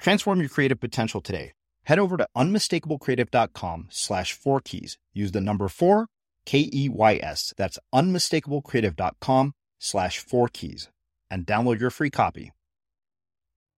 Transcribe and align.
Transform 0.00 0.40
your 0.40 0.48
creative 0.48 0.80
potential 0.80 1.20
today. 1.20 1.52
Head 1.84 1.98
over 1.98 2.16
to 2.16 2.26
unmistakablecreative.com 2.36 3.88
slash 3.90 4.32
four 4.32 4.60
keys. 4.60 4.98
Use 5.12 5.32
the 5.32 5.40
number 5.40 5.68
four, 5.68 6.06
K 6.46 6.68
E 6.72 6.88
Y 6.88 7.20
S. 7.22 7.52
That's 7.56 7.78
unmistakablecreative.com 7.94 9.52
slash 9.78 10.18
four 10.18 10.48
keys 10.48 10.88
and 11.30 11.46
download 11.46 11.80
your 11.80 11.90
free 11.90 12.10
copy. 12.10 12.52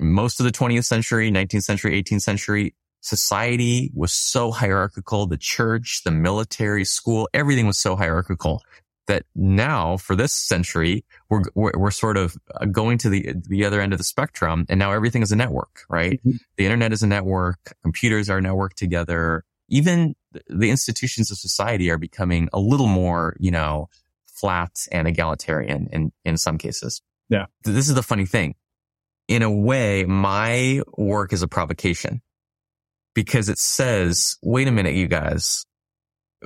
Most 0.01 0.41
of 0.41 0.45
the 0.45 0.53
20th 0.53 0.85
century, 0.85 1.31
19th 1.31 1.63
century, 1.63 2.03
18th 2.03 2.23
century, 2.23 2.75
society 3.01 3.91
was 3.95 4.13
so 4.13 4.51
hierarchical. 4.51 5.27
The 5.27 5.37
church, 5.37 6.03
the 6.05 6.11
military, 6.11 6.85
school, 6.85 7.29
everything 7.33 7.67
was 7.67 7.79
so 7.79 7.95
hierarchical 7.95 8.63
that 9.07 9.25
now 9.35 9.97
for 9.97 10.15
this 10.15 10.33
century, 10.33 11.05
we're, 11.29 11.43
we're, 11.55 11.73
we're, 11.77 11.91
sort 11.91 12.17
of 12.17 12.37
uh, 12.55 12.65
going 12.67 12.99
to 12.99 13.09
the, 13.09 13.35
the 13.49 13.65
other 13.65 13.81
end 13.81 13.93
of 13.93 13.99
the 13.99 14.05
spectrum. 14.05 14.65
And 14.69 14.79
now 14.79 14.93
everything 14.93 15.23
is 15.23 15.33
a 15.33 15.37
network, 15.37 15.85
right? 15.89 16.21
Mm-hmm. 16.21 16.37
The 16.57 16.65
internet 16.65 16.93
is 16.93 17.03
a 17.03 17.07
network. 17.07 17.75
Computers 17.83 18.31
are 18.31 18.41
networked 18.41 18.75
together. 18.75 19.45
Even 19.69 20.15
the 20.49 20.71
institutions 20.71 21.31
of 21.31 21.39
society 21.39 21.91
are 21.91 21.99
becoming 21.99 22.49
a 22.53 22.61
little 22.61 22.87
more, 22.87 23.37
you 23.41 23.51
know, 23.51 23.89
flat 24.27 24.87
and 24.91 25.09
egalitarian 25.09 25.89
in, 25.93 26.13
in 26.25 26.37
some 26.37 26.59
cases. 26.59 27.03
Yeah. 27.29 27.47
This 27.65 27.89
is 27.89 27.95
the 27.95 28.03
funny 28.03 28.27
thing. 28.27 28.55
In 29.29 29.43
a 29.43 29.51
way, 29.51 30.05
my 30.05 30.83
work 30.97 31.33
is 31.33 31.43
a 31.43 31.49
provocation 31.49 32.21
because 33.15 33.49
it 33.49 33.59
says, 33.59 34.37
wait 34.43 34.69
a 34.69 34.73
minute, 34.73 34.95
you 34.95 35.07
guys, 35.07 35.65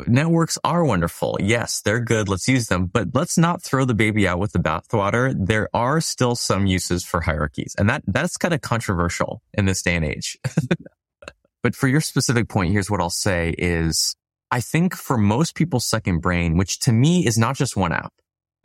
networks 0.06 0.58
are 0.64 0.84
wonderful. 0.84 1.36
Yes, 1.40 1.80
they're 1.80 2.00
good. 2.00 2.28
Let's 2.28 2.48
use 2.48 2.68
them, 2.68 2.86
but 2.86 3.08
let's 3.14 3.38
not 3.38 3.62
throw 3.62 3.84
the 3.84 3.94
baby 3.94 4.26
out 4.26 4.38
with 4.38 4.52
the 4.52 4.58
bathwater. 4.58 5.34
There 5.38 5.68
are 5.74 6.00
still 6.00 6.34
some 6.34 6.66
uses 6.66 7.04
for 7.04 7.20
hierarchies 7.20 7.74
and 7.78 7.88
that, 7.88 8.02
that's 8.06 8.36
kind 8.36 8.54
of 8.54 8.60
controversial 8.60 9.42
in 9.54 9.64
this 9.64 9.82
day 9.82 9.96
and 9.96 10.04
age. 10.04 10.38
but 11.62 11.74
for 11.74 11.88
your 11.88 12.00
specific 12.00 12.48
point, 12.48 12.72
here's 12.72 12.90
what 12.90 13.00
I'll 13.00 13.10
say 13.10 13.54
is 13.58 14.16
I 14.50 14.60
think 14.60 14.94
for 14.94 15.18
most 15.18 15.54
people's 15.54 15.86
second 15.86 16.20
brain, 16.20 16.56
which 16.56 16.78
to 16.80 16.92
me 16.92 17.26
is 17.26 17.36
not 17.38 17.56
just 17.56 17.76
one 17.76 17.92
app, 17.92 18.12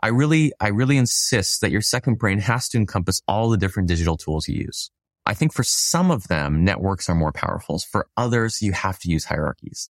I 0.04 0.08
really, 0.08 0.52
I 0.60 0.70
really 0.70 0.98
insist 0.98 1.62
that 1.62 1.72
your 1.72 1.82
second 1.82 2.18
brain 2.18 2.40
has 2.40 2.68
to 2.70 2.78
encompass 2.78 3.22
all 3.28 3.50
the 3.50 3.58
different 3.58 3.88
digital 3.88 4.18
tools 4.18 4.48
you 4.48 4.62
use. 4.62 4.90
I 5.26 5.36
think 5.36 5.54
for 5.54 5.64
some 5.64 6.10
of 6.10 6.28
them, 6.28 6.66
networks 6.66 7.08
are 7.10 7.16
more 7.16 7.32
powerful. 7.32 7.80
For 7.80 8.08
others, 8.18 8.62
you 8.62 8.72
have 8.72 8.98
to 9.00 9.10
use 9.10 9.26
hierarchies. 9.26 9.90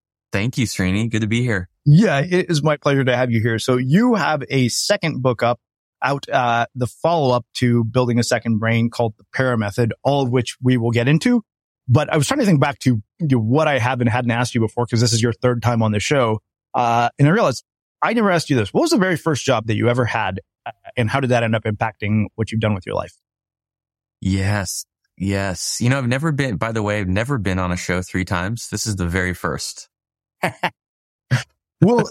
Thank 0.31 0.57
you, 0.57 0.65
Srini. 0.65 1.09
Good 1.09 1.21
to 1.21 1.27
be 1.27 1.41
here. 1.41 1.69
Yeah, 1.85 2.19
it 2.19 2.49
is 2.49 2.63
my 2.63 2.77
pleasure 2.77 3.03
to 3.03 3.15
have 3.15 3.31
you 3.31 3.41
here. 3.41 3.59
So 3.59 3.77
you 3.77 4.15
have 4.15 4.43
a 4.49 4.69
second 4.69 5.21
book 5.21 5.43
up 5.43 5.59
out, 6.03 6.27
uh, 6.29 6.65
the 6.75 6.87
follow 6.87 7.35
up 7.35 7.45
to 7.55 7.83
building 7.83 8.19
a 8.19 8.23
second 8.23 8.59
brain 8.59 8.89
called 8.89 9.13
the 9.17 9.23
para 9.33 9.57
method, 9.57 9.93
all 10.03 10.23
of 10.23 10.29
which 10.29 10.57
we 10.61 10.77
will 10.77 10.91
get 10.91 11.07
into. 11.07 11.43
But 11.87 12.11
I 12.11 12.17
was 12.17 12.27
trying 12.27 12.39
to 12.39 12.45
think 12.45 12.61
back 12.61 12.79
to 12.79 13.01
what 13.19 13.67
I 13.67 13.77
haven't 13.77 14.07
hadn't 14.07 14.31
asked 14.31 14.55
you 14.55 14.61
before 14.61 14.85
because 14.85 15.01
this 15.01 15.13
is 15.13 15.21
your 15.21 15.33
third 15.33 15.61
time 15.61 15.83
on 15.83 15.91
the 15.91 15.99
show. 15.99 16.39
Uh, 16.73 17.09
and 17.19 17.27
I 17.27 17.31
realized 17.31 17.63
I 18.01 18.13
never 18.13 18.31
asked 18.31 18.49
you 18.49 18.55
this. 18.55 18.73
What 18.73 18.81
was 18.81 18.91
the 18.91 18.97
very 18.97 19.17
first 19.17 19.43
job 19.43 19.67
that 19.67 19.75
you 19.75 19.89
ever 19.89 20.05
had? 20.05 20.39
Uh, 20.65 20.71
and 20.95 21.09
how 21.09 21.19
did 21.19 21.31
that 21.31 21.43
end 21.43 21.55
up 21.55 21.63
impacting 21.63 22.27
what 22.35 22.51
you've 22.51 22.61
done 22.61 22.73
with 22.73 22.85
your 22.85 22.95
life? 22.95 23.13
Yes. 24.21 24.85
Yes. 25.17 25.79
You 25.81 25.89
know, 25.89 25.97
I've 25.97 26.07
never 26.07 26.31
been, 26.31 26.57
by 26.57 26.71
the 26.71 26.81
way, 26.81 26.99
I've 26.99 27.07
never 27.07 27.37
been 27.37 27.59
on 27.59 27.71
a 27.71 27.77
show 27.77 28.01
three 28.01 28.25
times. 28.25 28.69
This 28.69 28.87
is 28.87 28.95
the 28.95 29.07
very 29.07 29.33
first. 29.33 29.89
well, 31.81 32.09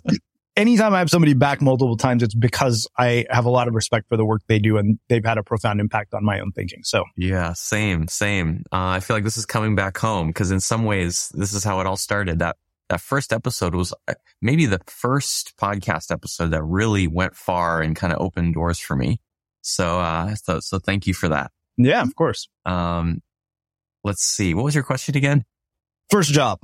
anytime 0.56 0.94
I 0.94 0.98
have 0.98 1.10
somebody 1.10 1.34
back 1.34 1.60
multiple 1.60 1.96
times, 1.96 2.22
it's 2.22 2.34
because 2.34 2.88
I 2.98 3.26
have 3.30 3.44
a 3.44 3.50
lot 3.50 3.68
of 3.68 3.74
respect 3.74 4.08
for 4.08 4.16
the 4.16 4.24
work 4.24 4.42
they 4.46 4.58
do 4.58 4.76
and 4.78 4.98
they've 5.08 5.24
had 5.24 5.38
a 5.38 5.42
profound 5.42 5.80
impact 5.80 6.14
on 6.14 6.24
my 6.24 6.40
own 6.40 6.52
thinking. 6.52 6.82
So 6.84 7.04
yeah, 7.16 7.52
same, 7.54 8.08
same. 8.08 8.64
Uh, 8.72 8.88
I 8.88 9.00
feel 9.00 9.16
like 9.16 9.24
this 9.24 9.36
is 9.36 9.46
coming 9.46 9.74
back 9.74 9.96
home 9.98 10.28
because 10.28 10.50
in 10.50 10.60
some 10.60 10.84
ways, 10.84 11.30
this 11.34 11.52
is 11.52 11.64
how 11.64 11.80
it 11.80 11.86
all 11.86 11.96
started. 11.96 12.38
That 12.40 12.56
that 12.90 13.00
first 13.00 13.32
episode 13.32 13.74
was 13.74 13.94
uh, 14.08 14.14
maybe 14.42 14.66
the 14.66 14.80
first 14.86 15.56
podcast 15.56 16.10
episode 16.10 16.50
that 16.50 16.62
really 16.62 17.06
went 17.06 17.36
far 17.36 17.80
and 17.80 17.96
kind 17.96 18.12
of 18.12 18.20
opened 18.20 18.54
doors 18.54 18.78
for 18.78 18.96
me. 18.96 19.20
So, 19.62 20.00
uh, 20.00 20.34
so, 20.34 20.60
so 20.60 20.78
thank 20.78 21.06
you 21.06 21.14
for 21.14 21.28
that. 21.28 21.52
Yeah, 21.76 22.02
of 22.02 22.14
course. 22.16 22.48
Um, 22.66 23.22
let's 24.02 24.24
see. 24.24 24.54
What 24.54 24.64
was 24.64 24.74
your 24.74 24.84
question 24.84 25.16
again? 25.16 25.44
First 26.10 26.32
job. 26.32 26.58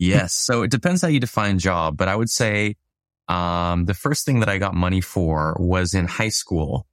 Yes. 0.00 0.32
So 0.32 0.62
it 0.62 0.70
depends 0.70 1.02
how 1.02 1.08
you 1.08 1.20
define 1.20 1.58
job, 1.58 1.96
but 1.96 2.08
I 2.08 2.16
would 2.16 2.30
say, 2.30 2.76
um, 3.28 3.84
the 3.84 3.94
first 3.94 4.24
thing 4.24 4.40
that 4.40 4.48
I 4.48 4.58
got 4.58 4.74
money 4.74 5.00
for 5.00 5.56
was 5.60 5.94
in 5.94 6.06
high 6.06 6.30
school. 6.30 6.86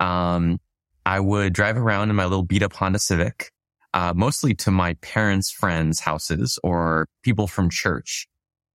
Um, 0.00 0.58
I 1.04 1.20
would 1.20 1.52
drive 1.52 1.76
around 1.76 2.10
in 2.10 2.16
my 2.16 2.24
little 2.24 2.42
beat 2.42 2.62
up 2.62 2.72
Honda 2.72 2.98
Civic, 2.98 3.52
uh, 3.94 4.12
mostly 4.16 4.54
to 4.54 4.70
my 4.70 4.94
parents' 4.94 5.50
friends' 5.50 6.00
houses 6.00 6.58
or 6.64 7.08
people 7.22 7.46
from 7.46 7.70
church. 7.70 8.26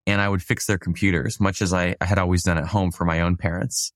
And 0.07 0.21
I 0.21 0.29
would 0.29 0.41
fix 0.41 0.67
their 0.67 0.77
computers, 0.77 1.39
much 1.39 1.61
as 1.61 1.73
I, 1.73 1.95
I 1.99 2.05
had 2.05 2.19
always 2.19 2.43
done 2.43 2.57
at 2.57 2.67
home 2.67 2.91
for 2.91 3.03
my 3.03 3.21
own 3.21 3.35
parents. 3.35 3.91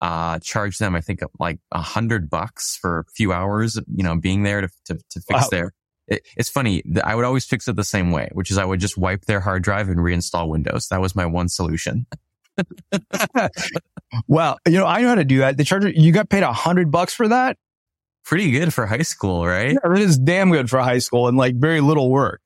Uh, 0.00 0.38
charge 0.38 0.78
them, 0.78 0.94
I 0.94 1.00
think 1.00 1.20
like 1.38 1.58
a 1.72 1.82
hundred 1.82 2.30
bucks 2.30 2.76
for 2.80 3.00
a 3.00 3.04
few 3.14 3.32
hours, 3.32 3.78
you 3.94 4.04
know, 4.04 4.16
being 4.16 4.44
there 4.44 4.60
to, 4.62 4.68
to, 4.86 4.94
to 4.94 5.20
fix 5.20 5.42
wow. 5.42 5.48
their, 5.50 5.72
it, 6.10 6.26
it's 6.36 6.48
funny. 6.48 6.82
I 7.02 7.14
would 7.14 7.24
always 7.24 7.44
fix 7.44 7.68
it 7.68 7.76
the 7.76 7.84
same 7.84 8.10
way, 8.10 8.28
which 8.32 8.50
is 8.50 8.58
I 8.58 8.64
would 8.64 8.80
just 8.80 8.98
wipe 8.98 9.24
their 9.26 9.40
hard 9.40 9.62
drive 9.62 9.88
and 9.88 10.00
reinstall 10.00 10.48
Windows. 10.48 10.88
That 10.88 11.00
was 11.00 11.14
my 11.14 11.24
one 11.24 11.48
solution. 11.48 12.06
well, 14.28 14.58
You 14.66 14.78
know, 14.78 14.86
I 14.86 15.00
know 15.02 15.08
how 15.08 15.14
to 15.14 15.24
do 15.24 15.38
that. 15.38 15.56
The 15.56 15.64
charger, 15.64 15.88
you 15.88 16.12
got 16.12 16.28
paid 16.28 16.42
a 16.42 16.52
hundred 16.52 16.90
bucks 16.90 17.14
for 17.14 17.28
that? 17.28 17.56
Pretty 18.24 18.50
good 18.50 18.74
for 18.74 18.86
high 18.86 19.02
school, 19.02 19.46
right? 19.46 19.72
Yeah, 19.72 19.92
it 19.92 20.00
is 20.00 20.18
damn 20.18 20.50
good 20.50 20.68
for 20.68 20.80
high 20.80 20.98
school 20.98 21.28
and 21.28 21.38
like 21.38 21.54
very 21.56 21.80
little 21.80 22.10
work. 22.10 22.42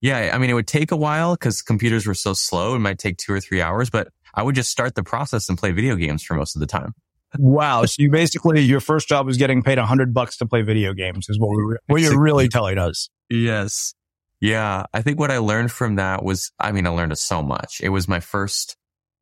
Yeah. 0.00 0.32
I 0.34 0.38
mean, 0.38 0.50
it 0.50 0.54
would 0.54 0.66
take 0.66 0.90
a 0.90 0.96
while 0.96 1.34
because 1.34 1.62
computers 1.62 2.06
were 2.06 2.14
so 2.14 2.34
slow. 2.34 2.74
It 2.74 2.80
might 2.80 2.98
take 2.98 3.16
two 3.16 3.32
or 3.32 3.40
three 3.40 3.62
hours, 3.62 3.88
but 3.88 4.08
I 4.34 4.42
would 4.42 4.54
just 4.54 4.70
start 4.70 4.96
the 4.96 5.02
process 5.02 5.48
and 5.48 5.56
play 5.56 5.70
video 5.70 5.96
games 5.96 6.22
for 6.22 6.34
most 6.34 6.56
of 6.56 6.60
the 6.60 6.66
time. 6.66 6.92
Wow. 7.38 7.84
So 7.86 8.02
you 8.02 8.10
basically, 8.10 8.60
your 8.60 8.80
first 8.80 9.08
job 9.08 9.26
was 9.26 9.36
getting 9.36 9.62
paid 9.62 9.78
a 9.78 9.86
hundred 9.86 10.12
bucks 10.14 10.36
to 10.38 10.46
play 10.46 10.62
video 10.62 10.92
games 10.92 11.28
is 11.28 11.38
what 11.38 11.50
we 11.50 11.76
what 11.86 12.00
you're 12.00 12.20
really 12.20 12.48
telling 12.48 12.78
us. 12.78 13.08
Yes. 13.30 13.94
Yeah. 14.40 14.84
I 14.92 15.02
think 15.02 15.18
what 15.18 15.30
I 15.30 15.38
learned 15.38 15.72
from 15.72 15.96
that 15.96 16.22
was, 16.22 16.52
I 16.58 16.72
mean, 16.72 16.86
I 16.86 16.90
learned 16.90 17.16
so 17.18 17.42
much. 17.42 17.80
It 17.82 17.88
was 17.90 18.08
my 18.08 18.20
first 18.20 18.76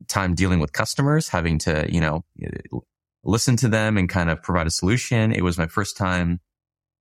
time 0.07 0.35
dealing 0.35 0.59
with 0.59 0.73
customers, 0.73 1.29
having 1.29 1.57
to, 1.59 1.87
you 1.89 2.01
know, 2.01 2.25
eh, 2.41 2.49
listen 3.23 3.55
to 3.57 3.69
them 3.69 3.97
and 3.97 4.09
kind 4.09 4.29
of 4.29 4.41
provide 4.41 4.67
a 4.67 4.71
solution. 4.71 5.31
It 5.31 5.43
was 5.43 5.57
my 5.57 5.67
first 5.67 5.95
time 5.95 6.39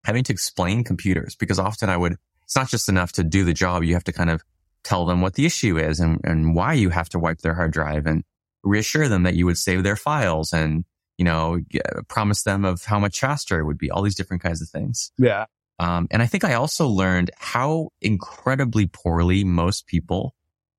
having 0.05 0.25
to 0.25 0.33
explain 0.33 0.85
computers 0.85 1.35
because 1.35 1.59
often 1.59 1.89
I 1.89 1.97
would, 1.97 2.17
it's 2.45 2.57
not 2.57 2.69
just 2.69 2.89
enough 2.89 3.13
to 3.13 3.25
do 3.25 3.45
the 3.45 3.53
job. 3.53 3.83
You 3.83 3.95
have 3.95 4.05
to 4.05 4.13
kind 4.13 4.31
of 4.31 4.43
tell 4.85 5.07
them 5.07 5.21
what 5.21 5.35
the 5.35 5.47
issue 5.47 5.79
is 5.79 6.01
and, 6.01 6.21
and 6.25 6.55
why 6.55 6.75
you 6.75 6.91
have 6.91 7.09
to 7.11 7.19
wipe 7.19 7.39
their 7.39 7.55
hard 7.55 7.73
drive 7.73 8.07
and 8.07 8.25
reassure 8.63 9.09
them 9.09 9.25
that 9.25 9.35
you 9.35 9.47
would 9.47 9.59
save 9.59 9.83
their 9.83 9.97
files 9.97 10.53
and, 10.53 10.85
you 11.19 11.25
know, 11.25 11.61
promise 12.09 12.43
them 12.43 12.65
of 12.65 12.85
how 12.85 12.99
much 12.99 13.21
faster 13.21 13.59
it 13.59 13.65
would 13.65 13.79
be, 13.79 13.91
all 13.91 14.03
these 14.03 14.15
different 14.15 14.43
kinds 14.43 14.63
of 14.63 14.69
things. 14.69 15.13
Yeah. 15.19 15.47
Um, 15.79 16.07
and 16.11 16.23
I 16.23 16.27
think 16.27 16.45
I 16.45 16.55
also 16.55 16.87
learned 16.87 17.31
how 17.37 17.89
incredibly 18.01 18.87
poorly 18.87 19.43
most 19.45 19.87
people, 19.87 20.35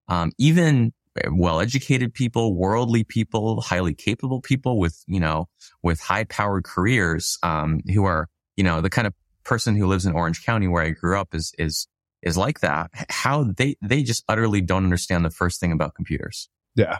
um, 0.07 0.31
even 0.37 0.93
well-educated 1.29 2.13
people, 2.13 2.55
worldly 2.55 3.03
people, 3.03 3.61
highly 3.61 3.93
capable 3.93 4.41
people 4.41 4.79
with, 4.79 5.03
you 5.07 5.19
know, 5.19 5.47
with 5.81 5.99
high-powered 5.99 6.63
careers, 6.63 7.37
um, 7.43 7.81
who 7.93 8.05
are, 8.05 8.29
you 8.55 8.63
know, 8.63 8.81
the 8.81 8.89
kind 8.89 9.05
of 9.05 9.13
person 9.43 9.75
who 9.75 9.87
lives 9.87 10.05
in 10.05 10.13
Orange 10.13 10.45
County 10.45 10.67
where 10.67 10.83
I 10.83 10.89
grew 10.89 11.19
up 11.19 11.35
is, 11.35 11.53
is, 11.57 11.87
is 12.21 12.37
like 12.37 12.61
that. 12.61 12.89
How 13.09 13.43
they, 13.43 13.75
they 13.81 14.03
just 14.03 14.23
utterly 14.27 14.61
don't 14.61 14.85
understand 14.85 15.25
the 15.25 15.29
first 15.29 15.59
thing 15.59 15.71
about 15.71 15.95
computers. 15.95 16.49
Yeah. 16.75 16.99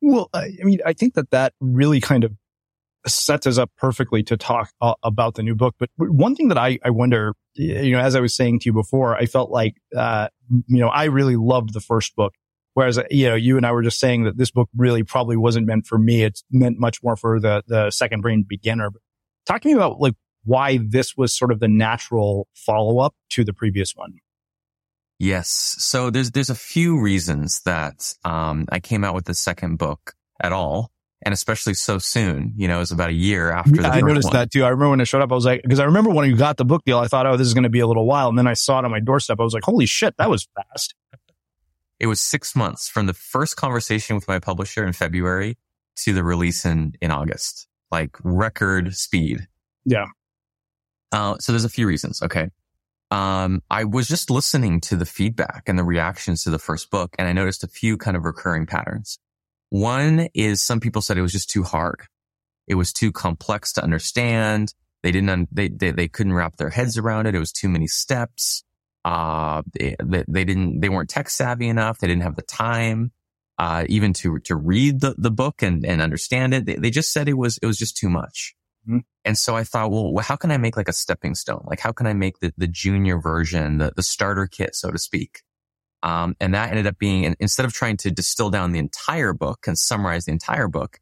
Well, 0.00 0.30
I, 0.32 0.50
I 0.60 0.64
mean, 0.64 0.78
I 0.86 0.92
think 0.92 1.14
that 1.14 1.30
that 1.30 1.52
really 1.60 2.00
kind 2.00 2.22
of 2.22 2.32
sets 3.06 3.46
us 3.46 3.58
up 3.58 3.70
perfectly 3.76 4.22
to 4.24 4.36
talk 4.36 4.70
uh, 4.80 4.94
about 5.02 5.34
the 5.34 5.42
new 5.42 5.54
book. 5.54 5.74
But 5.78 5.90
one 5.96 6.34
thing 6.34 6.48
that 6.48 6.58
I, 6.58 6.78
I 6.84 6.90
wonder, 6.90 7.34
you 7.54 7.92
know, 7.92 8.00
as 8.00 8.14
I 8.14 8.20
was 8.20 8.34
saying 8.34 8.60
to 8.60 8.66
you 8.66 8.72
before, 8.72 9.16
I 9.16 9.26
felt 9.26 9.50
like, 9.50 9.76
uh, 9.96 10.28
you 10.66 10.80
know, 10.80 10.88
I 10.88 11.04
really 11.04 11.36
loved 11.36 11.72
the 11.72 11.80
first 11.80 12.16
book. 12.16 12.34
Whereas, 12.74 13.00
you 13.10 13.28
know, 13.28 13.34
you 13.34 13.56
and 13.56 13.64
I 13.64 13.72
were 13.72 13.82
just 13.82 13.98
saying 13.98 14.24
that 14.24 14.36
this 14.36 14.50
book 14.50 14.68
really 14.76 15.02
probably 15.02 15.36
wasn't 15.36 15.66
meant 15.66 15.86
for 15.86 15.98
me. 15.98 16.24
It's 16.24 16.44
meant 16.50 16.78
much 16.78 17.02
more 17.02 17.16
for 17.16 17.40
the, 17.40 17.62
the 17.66 17.90
second 17.90 18.20
brain 18.20 18.44
beginner. 18.46 18.90
But 18.90 19.00
talk 19.46 19.62
to 19.62 19.68
me 19.68 19.74
about 19.74 19.98
like 19.98 20.14
why 20.44 20.78
this 20.86 21.16
was 21.16 21.34
sort 21.34 21.52
of 21.52 21.60
the 21.60 21.68
natural 21.68 22.48
follow 22.54 22.98
up 22.98 23.14
to 23.30 23.44
the 23.44 23.54
previous 23.54 23.96
one. 23.96 24.14
Yes. 25.18 25.76
So 25.78 26.10
there's, 26.10 26.32
there's 26.32 26.50
a 26.50 26.54
few 26.54 27.00
reasons 27.00 27.62
that, 27.62 28.12
um, 28.24 28.66
I 28.70 28.80
came 28.80 29.04
out 29.04 29.14
with 29.14 29.24
the 29.24 29.34
second 29.34 29.78
book 29.78 30.12
at 30.42 30.52
all 30.52 30.90
and 31.24 31.32
especially 31.32 31.74
so 31.74 31.98
soon. 31.98 32.52
You 32.56 32.68
know, 32.68 32.76
it 32.76 32.80
was 32.80 32.92
about 32.92 33.10
a 33.10 33.14
year 33.14 33.50
after. 33.50 33.82
Yeah, 33.82 33.90
I 33.90 34.00
noticed 34.00 34.26
one. 34.26 34.34
that 34.34 34.50
too. 34.50 34.64
I 34.64 34.68
remember 34.68 34.90
when 34.90 35.00
it 35.00 35.06
showed 35.06 35.22
up, 35.22 35.32
I 35.32 35.34
was 35.34 35.44
like, 35.44 35.62
because 35.62 35.80
I 35.80 35.84
remember 35.84 36.10
when 36.10 36.28
you 36.28 36.36
got 36.36 36.56
the 36.56 36.64
book 36.64 36.84
deal, 36.84 36.98
I 36.98 37.08
thought, 37.08 37.26
oh, 37.26 37.36
this 37.36 37.46
is 37.46 37.54
going 37.54 37.64
to 37.64 37.70
be 37.70 37.80
a 37.80 37.86
little 37.86 38.06
while, 38.06 38.28
and 38.28 38.38
then 38.38 38.46
I 38.46 38.54
saw 38.54 38.78
it 38.78 38.84
on 38.84 38.90
my 38.90 39.00
doorstep. 39.00 39.40
I 39.40 39.42
was 39.42 39.54
like, 39.54 39.64
holy 39.64 39.86
shit, 39.86 40.16
that 40.18 40.30
was 40.30 40.48
fast. 40.54 40.94
It 41.98 42.06
was 42.06 42.20
six 42.20 42.54
months 42.54 42.88
from 42.88 43.06
the 43.06 43.14
first 43.14 43.56
conversation 43.56 44.16
with 44.16 44.28
my 44.28 44.38
publisher 44.38 44.86
in 44.86 44.92
February 44.92 45.56
to 45.96 46.12
the 46.12 46.22
release 46.22 46.66
in 46.66 46.92
in 47.00 47.10
August, 47.10 47.68
like 47.90 48.16
record 48.22 48.94
speed. 48.94 49.48
Yeah. 49.84 50.06
Uh, 51.12 51.36
so 51.38 51.52
there's 51.52 51.64
a 51.64 51.70
few 51.70 51.86
reasons. 51.86 52.20
Okay. 52.22 52.50
Um, 53.10 53.62
I 53.70 53.84
was 53.84 54.08
just 54.08 54.30
listening 54.30 54.80
to 54.82 54.96
the 54.96 55.06
feedback 55.06 55.62
and 55.68 55.78
the 55.78 55.84
reactions 55.84 56.42
to 56.42 56.50
the 56.50 56.58
first 56.58 56.90
book, 56.90 57.14
and 57.18 57.28
I 57.28 57.32
noticed 57.32 57.62
a 57.62 57.68
few 57.68 57.96
kind 57.96 58.16
of 58.16 58.24
recurring 58.24 58.66
patterns. 58.66 59.18
One 59.70 60.28
is 60.34 60.62
some 60.62 60.80
people 60.80 61.02
said 61.02 61.18
it 61.18 61.22
was 61.22 61.32
just 61.32 61.50
too 61.50 61.62
hard. 61.62 62.02
It 62.66 62.74
was 62.74 62.92
too 62.92 63.12
complex 63.12 63.72
to 63.74 63.82
understand. 63.82 64.74
They 65.02 65.12
didn't, 65.12 65.30
un- 65.30 65.48
they, 65.52 65.68
they, 65.68 65.90
they 65.90 66.08
couldn't 66.08 66.34
wrap 66.34 66.56
their 66.56 66.70
heads 66.70 66.98
around 66.98 67.26
it. 67.26 67.34
It 67.34 67.38
was 67.38 67.52
too 67.52 67.68
many 67.68 67.86
steps. 67.86 68.64
Uh, 69.04 69.62
they, 69.78 69.96
they 70.00 70.44
didn't, 70.44 70.80
they 70.80 70.88
weren't 70.88 71.10
tech 71.10 71.30
savvy 71.30 71.68
enough. 71.68 71.98
They 71.98 72.08
didn't 72.08 72.24
have 72.24 72.34
the 72.34 72.42
time, 72.42 73.12
uh, 73.58 73.84
even 73.88 74.12
to, 74.14 74.40
to 74.40 74.56
read 74.56 75.00
the, 75.00 75.14
the 75.16 75.30
book 75.30 75.62
and, 75.62 75.86
and 75.86 76.02
understand 76.02 76.54
it. 76.54 76.66
They, 76.66 76.74
they 76.74 76.90
just 76.90 77.12
said 77.12 77.28
it 77.28 77.38
was, 77.38 77.58
it 77.58 77.66
was 77.66 77.78
just 77.78 77.96
too 77.96 78.08
much. 78.08 78.56
Mm-hmm. 78.88 78.98
And 79.24 79.38
so 79.38 79.56
I 79.56 79.64
thought, 79.64 79.90
well, 79.90 80.12
how 80.18 80.36
can 80.36 80.50
I 80.50 80.56
make 80.56 80.76
like 80.76 80.88
a 80.88 80.92
stepping 80.92 81.34
stone? 81.34 81.64
Like, 81.66 81.80
how 81.80 81.92
can 81.92 82.06
I 82.06 82.14
make 82.14 82.40
the, 82.40 82.52
the 82.56 82.68
junior 82.68 83.20
version, 83.20 83.78
the, 83.78 83.92
the 83.94 84.02
starter 84.02 84.46
kit, 84.46 84.74
so 84.74 84.90
to 84.90 84.98
speak? 84.98 85.42
Um, 86.06 86.36
and 86.38 86.54
that 86.54 86.70
ended 86.70 86.86
up 86.86 86.98
being, 86.98 87.34
instead 87.40 87.66
of 87.66 87.72
trying 87.72 87.96
to 87.98 88.12
distill 88.12 88.48
down 88.48 88.70
the 88.70 88.78
entire 88.78 89.32
book 89.32 89.66
and 89.66 89.76
summarize 89.76 90.26
the 90.26 90.30
entire 90.30 90.68
book, 90.68 91.00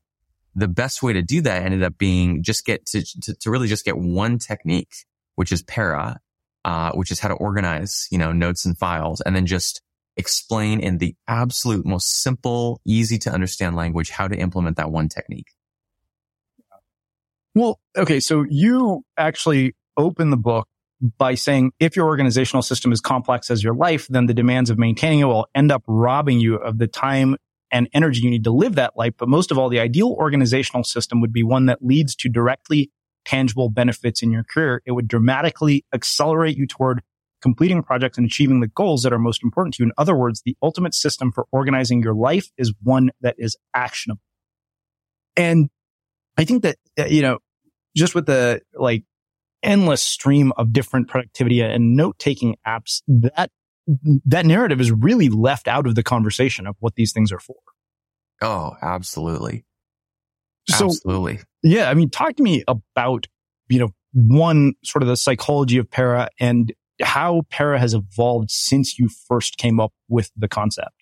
the 0.55 0.67
best 0.67 1.03
way 1.03 1.13
to 1.13 1.21
do 1.21 1.43
that 1.43 1.63
ended 1.63 1.83
up 1.83 1.99
being 1.99 2.43
just 2.43 2.65
get 2.65 2.87
to, 2.87 3.03
to, 3.21 3.35
to 3.35 3.51
really 3.51 3.69
just 3.69 3.85
get 3.85 3.99
one 3.99 4.39
technique, 4.39 4.95
which 5.35 5.53
is 5.53 5.63
para, 5.63 6.21
uh, 6.65 6.93
which 6.93 7.11
is 7.11 7.21
how 7.21 7.29
to 7.29 7.35
organize, 7.35 8.09
you 8.11 8.17
know, 8.17 8.33
notes 8.33 8.65
and 8.65 8.79
files 8.79 9.21
and 9.21 9.37
then 9.37 9.45
just 9.45 9.83
explain 10.17 10.81
in 10.81 10.97
the 10.97 11.15
absolute 11.29 11.85
most 11.85 12.23
simple, 12.23 12.81
easy 12.87 13.19
to 13.19 13.31
understand 13.31 13.77
language 13.77 14.09
how 14.09 14.27
to 14.27 14.37
implement 14.37 14.79
that 14.79 14.91
one 14.91 15.11
technique. 15.11 15.49
Well, 17.55 17.79
okay. 17.95 18.21
So 18.21 18.47
you 18.49 19.05
actually 19.19 19.75
open 19.99 20.31
the 20.31 20.39
book 20.39 20.67
by 21.01 21.35
saying 21.35 21.73
if 21.81 21.97
your 21.97 22.07
organizational 22.07 22.63
system 22.63 22.93
is 22.93 23.01
complex 23.01 23.51
as 23.51 23.63
your 23.63 23.75
life, 23.75 24.07
then 24.09 24.27
the 24.27 24.35
demands 24.35 24.71
of 24.71 24.79
maintaining 24.79 25.21
it 25.21 25.25
will 25.25 25.47
end 25.55 25.71
up 25.71 25.83
robbing 25.87 26.41
you 26.41 26.57
of 26.57 26.79
the 26.79 26.87
time 26.87 27.37
and 27.71 27.89
energy 27.93 28.21
you 28.21 28.31
need 28.31 28.45
to 28.45 28.53
live 28.53 28.77
that 28.77 28.97
life. 28.97 29.15
But 29.19 29.29
most 29.29 29.51
of 29.51 29.59
all, 29.59 29.69
the 29.69 29.81
ideal 29.81 30.09
organizational 30.19 30.85
system 30.85 31.21
would 31.21 31.33
be 31.33 31.43
one 31.43 31.67
that 31.67 31.85
leads 31.85 32.15
to 32.17 32.29
directly 32.29 32.91
tangible 33.25 33.69
benefits 33.69 34.23
in 34.23 34.31
your 34.31 34.45
career. 34.45 34.83
It 34.87 34.93
would 34.93 35.09
dramatically 35.09 35.85
accelerate 35.93 36.57
you 36.57 36.67
toward 36.67 37.03
completing 37.43 37.83
projects 37.83 38.17
and 38.17 38.27
achieving 38.27 38.61
the 38.61 38.69
goals 38.69 39.03
that 39.03 39.13
are 39.13 39.19
most 39.19 39.43
important 39.43 39.75
to 39.75 39.83
you. 39.83 39.87
In 39.87 39.93
other 39.99 40.17
words, 40.17 40.43
the 40.45 40.57
ultimate 40.63 40.95
system 40.95 41.33
for 41.33 41.47
organizing 41.53 42.03
your 42.03 42.15
life 42.15 42.47
is 42.57 42.73
one 42.83 43.11
that 43.21 43.35
is 43.39 43.57
actionable. 43.75 44.23
And 45.37 45.69
I 46.39 46.45
think 46.45 46.63
that, 46.63 46.77
uh, 46.99 47.05
you 47.05 47.23
know, 47.23 47.39
just 47.97 48.15
with 48.15 48.27
the 48.27 48.63
like 48.75 49.05
endless 49.65 50.03
stream 50.03 50.53
of 50.57 50.73
different 50.73 51.09
productivity 51.09 51.61
and 51.61 51.97
note 51.97 52.19
taking 52.19 52.57
apps, 52.67 53.03
that, 53.09 53.51
that 54.25 54.47
narrative 54.47 54.81
is 54.81 54.93
really 54.93 55.29
left 55.29 55.69
out 55.69 55.87
of 55.87 55.95
the 55.95 56.03
conversation 56.03 56.67
of 56.67 56.77
what 56.81 56.95
these 56.95 57.13
things 57.13 57.33
are 57.33 57.41
for. 57.41 57.57
Oh, 58.41 58.77
absolutely. 58.83 59.65
So, 60.69 60.87
absolutely. 60.87 61.41
Yeah. 61.63 61.91
I 61.91 61.95
mean, 61.95 62.11
talk 62.11 62.37
to 62.37 62.43
me 62.43 62.65
about, 62.67 63.27
you 63.69 63.79
know, 63.79 63.91
one 64.13 64.75
sort 64.85 65.03
of 65.03 65.09
the 65.09 65.17
psychology 65.17 65.79
of 65.79 65.91
para 65.91 66.29
and 66.39 66.73
how 67.03 67.43
para 67.51 67.79
has 67.79 67.95
evolved 67.95 68.51
since 68.51 68.99
you 68.99 69.09
first 69.29 69.57
came 69.57 69.81
up 69.81 69.93
with 70.09 70.31
the 70.37 70.49
concept. 70.49 70.95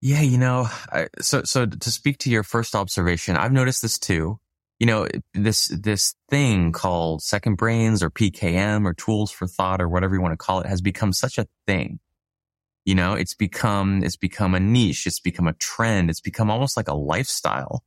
Yeah, 0.00 0.22
you 0.22 0.38
know, 0.38 0.68
I, 0.90 1.06
so 1.20 1.44
so 1.44 1.64
to 1.64 1.90
speak 1.90 2.18
to 2.18 2.30
your 2.30 2.42
first 2.42 2.74
observation, 2.74 3.36
I've 3.36 3.52
noticed 3.52 3.82
this 3.82 4.00
too 4.00 4.40
you 4.82 4.86
know, 4.86 5.06
this, 5.32 5.68
this 5.68 6.16
thing 6.28 6.72
called 6.72 7.22
second 7.22 7.54
brains 7.54 8.02
or 8.02 8.10
PKM 8.10 8.84
or 8.84 8.92
tools 8.92 9.30
for 9.30 9.46
thought 9.46 9.80
or 9.80 9.88
whatever 9.88 10.16
you 10.16 10.20
want 10.20 10.32
to 10.32 10.36
call 10.36 10.58
it 10.58 10.66
has 10.66 10.80
become 10.80 11.12
such 11.12 11.38
a 11.38 11.46
thing. 11.68 12.00
You 12.84 12.96
know, 12.96 13.12
it's 13.12 13.34
become, 13.34 14.02
it's 14.02 14.16
become 14.16 14.56
a 14.56 14.58
niche. 14.58 15.06
It's 15.06 15.20
become 15.20 15.46
a 15.46 15.52
trend. 15.52 16.10
It's 16.10 16.20
become 16.20 16.50
almost 16.50 16.76
like 16.76 16.88
a 16.88 16.96
lifestyle, 16.96 17.84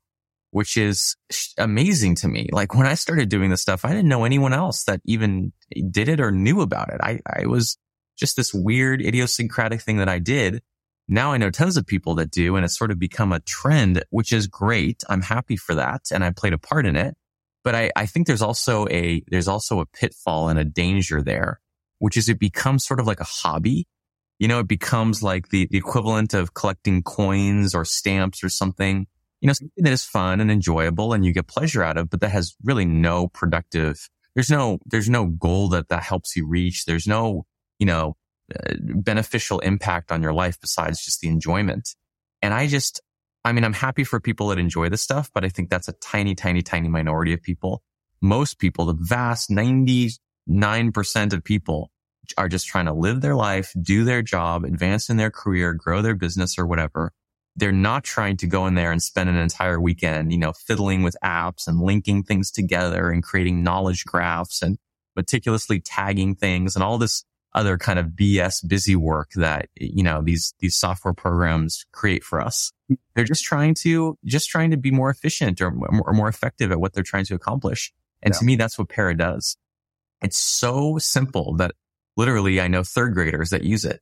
which 0.52 0.78
is 0.78 1.18
amazing 1.58 2.16
to 2.16 2.30
me. 2.30 2.48
Like 2.54 2.74
when 2.74 2.88
I 2.88 2.94
started 2.94 3.28
doing 3.28 3.50
this 3.50 3.62
stuff, 3.62 3.84
I 3.84 3.90
didn't 3.90 4.08
know 4.08 4.24
anyone 4.24 4.54
else 4.54 4.86
that 4.86 5.02
even 5.04 5.52
did 5.92 6.08
it 6.08 6.22
or 6.22 6.32
knew 6.32 6.62
about 6.62 6.94
it. 6.94 7.02
I, 7.04 7.20
I 7.28 7.46
was 7.46 7.78
just 8.18 8.38
this 8.38 8.54
weird 8.54 9.02
idiosyncratic 9.02 9.82
thing 9.82 9.98
that 9.98 10.08
I 10.08 10.20
did 10.20 10.64
now 11.08 11.34
I 11.34 11.38
know 11.38 11.52
tons 11.52 11.78
of 11.78 11.86
people 11.86 12.16
that 12.16 12.32
do, 12.32 12.56
and 12.56 12.66
it's 12.66 12.78
sort 12.78 12.92
of 12.92 12.98
become 12.98 13.32
a 13.32 13.40
trend, 13.42 14.04
which 14.10 14.34
is 14.34 14.48
great. 14.48 15.04
I'm 15.08 15.22
happy 15.22 15.56
for 15.56 15.76
that. 15.76 16.04
And 16.12 16.24
I 16.24 16.32
played 16.32 16.54
a 16.54 16.58
part 16.58 16.86
in 16.86 16.96
it. 16.96 17.16
But 17.64 17.76
I, 17.76 17.92
I 17.96 18.06
think 18.06 18.28
there's 18.28 18.42
also 18.42 18.88
a, 18.90 19.24
there's 19.28 19.48
also 19.48 19.80
a 19.80 19.86
pitfall 19.86 20.50
and 20.50 20.60
a 20.60 20.64
danger 20.64 21.22
there, 21.22 21.60
which 22.00 22.18
is 22.18 22.30
it 22.30 22.40
becomes 22.40 22.86
sort 22.86 23.00
of 23.00 23.08
like 23.08 23.20
a 23.20 23.26
hobby. 23.26 23.88
You 24.38 24.48
know, 24.48 24.60
it 24.60 24.68
becomes 24.68 25.24
like 25.24 25.50
the, 25.50 25.68
the 25.72 25.78
equivalent 25.78 26.34
of 26.34 26.54
collecting 26.54 27.02
coins 27.02 27.74
or 27.74 27.86
stamps 27.86 28.44
or 28.44 28.50
something, 28.50 29.08
you 29.42 29.48
know, 29.48 29.54
something 29.54 29.84
that 29.84 29.94
is 29.94 30.04
fun 30.04 30.42
and 30.42 30.52
enjoyable 30.52 31.14
and 31.14 31.26
you 31.26 31.34
get 31.34 31.48
pleasure 31.48 31.82
out 31.82 31.98
of, 31.98 32.10
but 32.10 32.22
that 32.22 32.30
has 32.30 32.56
really 32.64 32.86
no 32.86 33.28
productive, 33.28 34.10
there's 34.36 34.50
no, 34.50 34.80
there's 34.86 35.10
no 35.10 35.26
goal 35.26 35.70
that 35.70 35.90
that 35.90 36.04
helps 36.04 36.36
you 36.36 36.46
reach. 36.48 36.86
There's 36.86 37.08
no, 37.08 37.46
you 37.80 37.86
know, 37.86 38.16
Uh, 38.54 38.76
beneficial 38.80 39.58
impact 39.62 40.12
on 40.12 40.22
your 40.22 40.32
life 40.32 40.62
besides 40.62 41.04
just 41.04 41.20
the 41.20 41.28
enjoyment. 41.28 41.96
And 42.44 42.54
I 42.54 42.68
just, 42.68 43.02
I 43.44 43.52
mean, 43.52 43.64
I'm 43.64 43.74
happy 43.74 44.04
for 44.04 44.20
people 44.20 44.50
that 44.50 44.60
enjoy 44.60 44.88
this 44.88 45.02
stuff, 45.02 45.32
but 45.34 45.44
I 45.44 45.50
think 45.50 45.72
that's 45.72 45.88
a 45.88 45.94
tiny, 45.94 46.36
tiny, 46.36 46.62
tiny 46.62 46.88
minority 46.88 47.34
of 47.34 47.42
people. 47.42 47.82
Most 48.22 48.60
people, 48.60 48.86
the 48.86 48.94
vast 48.94 49.50
99% 49.50 50.20
of 51.34 51.44
people 51.44 51.90
are 52.38 52.48
just 52.48 52.68
trying 52.68 52.86
to 52.86 52.94
live 52.94 53.22
their 53.22 53.34
life, 53.34 53.74
do 53.82 54.04
their 54.04 54.22
job, 54.22 54.64
advance 54.64 55.10
in 55.10 55.18
their 55.18 55.32
career, 55.32 55.74
grow 55.74 56.04
their 56.04 56.14
business 56.14 56.60
or 56.60 56.68
whatever. 56.68 57.14
They're 57.56 57.72
not 57.72 58.04
trying 58.04 58.38
to 58.38 58.48
go 58.48 58.68
in 58.68 58.76
there 58.76 58.92
and 58.92 59.02
spend 59.02 59.28
an 59.28 59.38
entire 59.38 59.82
weekend, 59.82 60.32
you 60.32 60.38
know, 60.38 60.54
fiddling 60.54 61.02
with 61.02 61.18
apps 61.24 61.68
and 61.68 61.80
linking 61.80 62.22
things 62.22 62.52
together 62.52 63.10
and 63.10 63.24
creating 63.24 63.64
knowledge 63.64 64.06
graphs 64.06 64.62
and 64.62 64.78
meticulously 65.16 65.80
tagging 65.80 66.36
things 66.36 66.76
and 66.76 66.84
all 66.84 67.00
this 67.00 67.24
other 67.56 67.78
kind 67.78 67.98
of 67.98 68.08
BS 68.08 68.68
busy 68.68 68.96
work 68.96 69.32
that, 69.36 69.70
you 69.76 70.04
know, 70.04 70.22
these, 70.22 70.54
these 70.60 70.76
software 70.76 71.14
programs 71.14 71.86
create 71.92 72.24
for 72.24 72.42
us. 72.42 72.72
They're 73.16 73.24
just 73.24 73.44
trying 73.44 73.74
to, 73.82 74.18
just 74.26 74.50
trying 74.50 74.72
to 74.72 74.78
be 74.78 74.92
more 74.92 75.10
efficient 75.10 75.62
or, 75.62 75.74
or 76.06 76.14
more 76.14 76.28
effective 76.28 76.72
at 76.72 76.80
what 76.80 76.94
they're 76.94 77.04
trying 77.04 77.26
to 77.26 77.36
accomplish. 77.36 77.92
And 78.22 78.34
yeah. 78.34 78.40
to 78.40 78.46
me, 78.46 78.56
that's 78.56 78.78
what 78.78 78.90
Para 78.90 79.16
does. 79.16 79.58
It's 80.22 80.38
so 80.38 80.98
simple 80.98 81.56
that 81.56 81.72
literally 82.18 82.62
I 82.62 82.68
know 82.68 82.84
third 82.84 83.14
graders 83.14 83.50
that 83.50 83.64
use 83.64 83.86
it. 83.86 84.02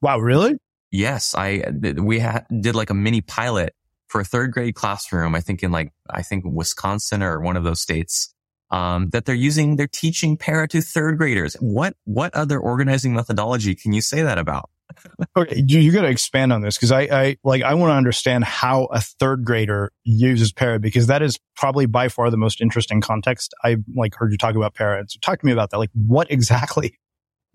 Wow, 0.00 0.18
really? 0.18 0.56
Yes, 0.90 1.34
I 1.36 1.62
we 1.98 2.18
ha- 2.18 2.44
did 2.60 2.74
like 2.74 2.90
a 2.90 2.94
mini 2.94 3.20
pilot 3.20 3.74
for 4.08 4.20
a 4.20 4.24
third 4.24 4.52
grade 4.52 4.74
classroom. 4.74 5.34
I 5.34 5.40
think 5.40 5.62
in 5.62 5.70
like 5.70 5.92
I 6.08 6.22
think 6.22 6.44
Wisconsin 6.44 7.22
or 7.22 7.40
one 7.40 7.56
of 7.56 7.64
those 7.64 7.80
states. 7.80 8.34
Um, 8.70 9.08
that 9.10 9.24
they're 9.24 9.34
using, 9.34 9.74
they're 9.74 9.88
teaching 9.88 10.36
para 10.36 10.68
to 10.68 10.80
third 10.80 11.18
graders. 11.18 11.54
What 11.54 11.96
what 12.04 12.34
other 12.34 12.58
organizing 12.60 13.14
methodology 13.14 13.74
can 13.74 13.92
you 13.92 14.00
say 14.00 14.22
that 14.22 14.38
about? 14.38 14.70
okay, 15.36 15.62
you, 15.66 15.80
you 15.80 15.92
got 15.92 16.02
to 16.02 16.08
expand 16.08 16.52
on 16.52 16.62
this 16.62 16.76
because 16.76 16.92
I, 16.92 17.02
I 17.02 17.36
like 17.44 17.62
I 17.62 17.74
want 17.74 17.90
to 17.90 17.94
understand 17.94 18.44
how 18.44 18.84
a 18.86 19.00
third 19.00 19.44
grader 19.44 19.92
uses 20.04 20.52
para 20.52 20.78
because 20.78 21.08
that 21.08 21.22
is 21.22 21.38
probably 21.56 21.86
by 21.86 22.08
far 22.08 22.30
the 22.30 22.36
most 22.36 22.60
interesting 22.60 23.00
context 23.00 23.54
I 23.62 23.76
like 23.94 24.14
heard 24.14 24.32
you 24.32 24.38
talk 24.38 24.54
about 24.54 24.74
para. 24.74 25.04
So 25.08 25.18
talk 25.20 25.40
to 25.40 25.46
me 25.46 25.52
about 25.52 25.70
that. 25.70 25.78
Like, 25.78 25.90
what 25.94 26.30
exactly 26.30 26.98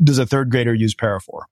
does 0.04 0.20
a 0.20 0.26
third 0.26 0.50
grader 0.50 0.74
use 0.74 0.94
para 0.94 1.22
for? 1.22 1.48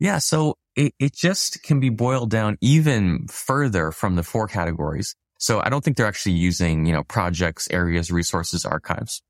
Yeah, 0.00 0.18
so 0.18 0.56
it, 0.74 0.94
it 0.98 1.14
just 1.14 1.62
can 1.62 1.78
be 1.78 1.88
boiled 1.88 2.30
down 2.30 2.58
even 2.60 3.26
further 3.28 3.92
from 3.92 4.16
the 4.16 4.22
four 4.22 4.48
categories. 4.48 5.14
So 5.42 5.60
I 5.60 5.70
don't 5.70 5.82
think 5.82 5.96
they're 5.96 6.06
actually 6.06 6.36
using, 6.36 6.86
you 6.86 6.92
know, 6.92 7.02
projects, 7.02 7.66
areas, 7.72 8.12
resources, 8.12 8.64
archives. 8.64 9.22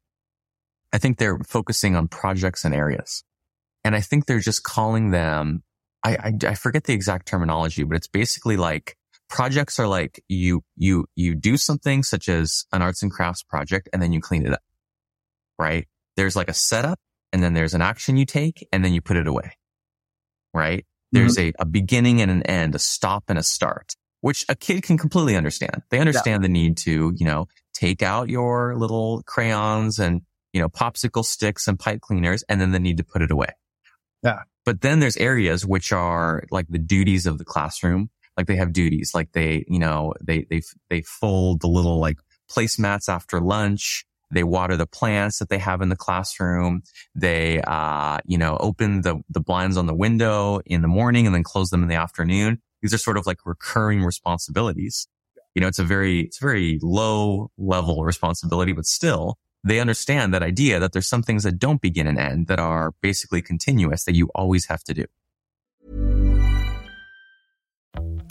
I 0.92 0.98
think 0.98 1.16
they're 1.16 1.38
focusing 1.38 1.96
on 1.96 2.06
projects 2.06 2.66
and 2.66 2.74
areas. 2.74 3.24
And 3.82 3.96
I 3.96 4.02
think 4.02 4.26
they're 4.26 4.38
just 4.38 4.62
calling 4.62 5.10
them, 5.10 5.62
I, 6.04 6.16
I, 6.16 6.32
I 6.48 6.54
forget 6.54 6.84
the 6.84 6.92
exact 6.92 7.26
terminology, 7.26 7.82
but 7.84 7.96
it's 7.96 8.08
basically 8.08 8.58
like 8.58 8.94
projects 9.30 9.78
are 9.78 9.86
like 9.86 10.22
you, 10.28 10.64
you, 10.76 11.06
you 11.16 11.34
do 11.34 11.56
something 11.56 12.02
such 12.02 12.28
as 12.28 12.66
an 12.74 12.82
arts 12.82 13.02
and 13.02 13.10
crafts 13.10 13.42
project 13.42 13.88
and 13.94 14.02
then 14.02 14.12
you 14.12 14.20
clean 14.20 14.44
it 14.44 14.52
up, 14.52 14.62
right? 15.58 15.88
There's 16.16 16.36
like 16.36 16.50
a 16.50 16.54
setup 16.54 16.98
and 17.32 17.42
then 17.42 17.54
there's 17.54 17.72
an 17.72 17.80
action 17.80 18.18
you 18.18 18.26
take 18.26 18.68
and 18.70 18.84
then 18.84 18.92
you 18.92 19.00
put 19.00 19.16
it 19.16 19.26
away, 19.26 19.56
right? 20.52 20.84
There's 21.10 21.38
mm-hmm. 21.38 21.58
a, 21.58 21.62
a 21.62 21.64
beginning 21.64 22.20
and 22.20 22.30
an 22.30 22.42
end, 22.42 22.74
a 22.74 22.78
stop 22.78 23.24
and 23.28 23.38
a 23.38 23.42
start, 23.42 23.94
which 24.22 24.46
a 24.48 24.54
kid 24.54 24.82
can 24.82 24.96
completely 24.96 25.36
understand. 25.36 25.82
They 25.90 25.98
understand 25.98 26.42
yeah. 26.42 26.46
the 26.46 26.52
need 26.52 26.78
to, 26.78 27.12
you 27.14 27.26
know, 27.26 27.48
take 27.74 28.02
out 28.02 28.30
your 28.30 28.76
little 28.76 29.22
crayons 29.26 29.98
and, 29.98 30.22
you 30.52 30.60
know, 30.60 30.68
popsicle 30.68 31.24
sticks 31.24 31.68
and 31.68 31.78
pipe 31.78 32.00
cleaners 32.00 32.42
and 32.48 32.60
then 32.60 32.70
the 32.70 32.78
need 32.78 32.96
to 32.96 33.04
put 33.04 33.20
it 33.20 33.30
away. 33.30 33.48
Yeah. 34.22 34.42
But 34.64 34.80
then 34.80 35.00
there's 35.00 35.16
areas 35.16 35.66
which 35.66 35.92
are 35.92 36.44
like 36.52 36.68
the 36.68 36.78
duties 36.78 37.26
of 37.26 37.38
the 37.38 37.44
classroom. 37.44 38.10
Like 38.36 38.46
they 38.46 38.56
have 38.56 38.72
duties, 38.72 39.10
like 39.12 39.32
they, 39.32 39.64
you 39.68 39.80
know, 39.80 40.14
they, 40.22 40.46
they, 40.48 40.62
they 40.88 41.02
fold 41.02 41.60
the 41.60 41.66
little 41.66 41.98
like 41.98 42.18
placemats 42.48 43.08
after 43.08 43.40
lunch. 43.40 44.06
They 44.30 44.44
water 44.44 44.76
the 44.76 44.86
plants 44.86 45.40
that 45.40 45.48
they 45.48 45.58
have 45.58 45.82
in 45.82 45.88
the 45.88 45.96
classroom. 45.96 46.82
They, 47.14 47.60
uh, 47.60 48.18
you 48.24 48.38
know, 48.38 48.56
open 48.60 49.02
the, 49.02 49.20
the 49.28 49.40
blinds 49.40 49.76
on 49.76 49.86
the 49.86 49.94
window 49.94 50.60
in 50.64 50.80
the 50.80 50.88
morning 50.88 51.26
and 51.26 51.34
then 51.34 51.42
close 51.42 51.70
them 51.70 51.82
in 51.82 51.88
the 51.88 51.96
afternoon. 51.96 52.62
These 52.82 52.92
are 52.92 52.98
sort 52.98 53.16
of 53.16 53.26
like 53.26 53.38
recurring 53.46 54.02
responsibilities. 54.02 55.08
You 55.54 55.62
know, 55.62 55.68
it's 55.68 55.78
a 55.78 55.84
very, 55.84 56.20
it's 56.20 56.38
a 56.38 56.44
very 56.44 56.78
low 56.82 57.50
level 57.56 58.04
responsibility, 58.04 58.72
but 58.72 58.86
still 58.86 59.38
they 59.64 59.78
understand 59.78 60.34
that 60.34 60.42
idea 60.42 60.80
that 60.80 60.92
there's 60.92 61.08
some 61.08 61.22
things 61.22 61.44
that 61.44 61.58
don't 61.58 61.80
begin 61.80 62.06
and 62.06 62.18
end 62.18 62.48
that 62.48 62.58
are 62.58 62.92
basically 63.00 63.40
continuous 63.40 64.04
that 64.04 64.14
you 64.14 64.28
always 64.34 64.66
have 64.66 64.82
to 64.84 64.94
do. 64.94 65.04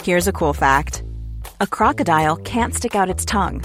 Here's 0.02 0.28
a 0.28 0.32
cool 0.32 0.52
fact. 0.52 1.04
A 1.60 1.66
crocodile 1.66 2.36
can't 2.36 2.74
stick 2.74 2.94
out 2.94 3.08
its 3.08 3.24
tongue. 3.24 3.62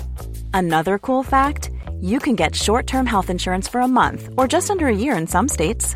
Another 0.54 1.00
cool 1.00 1.24
fact, 1.24 1.72
you 2.00 2.20
can 2.20 2.36
get 2.36 2.56
short-term 2.56 3.06
health 3.06 3.30
insurance 3.30 3.68
for 3.68 3.82
a 3.82 3.88
month 3.88 4.30
or 4.38 4.48
just 4.48 4.70
under 4.70 4.88
a 4.88 4.96
year 4.96 5.18
in 5.18 5.28
some 5.28 5.48
states. 5.48 5.96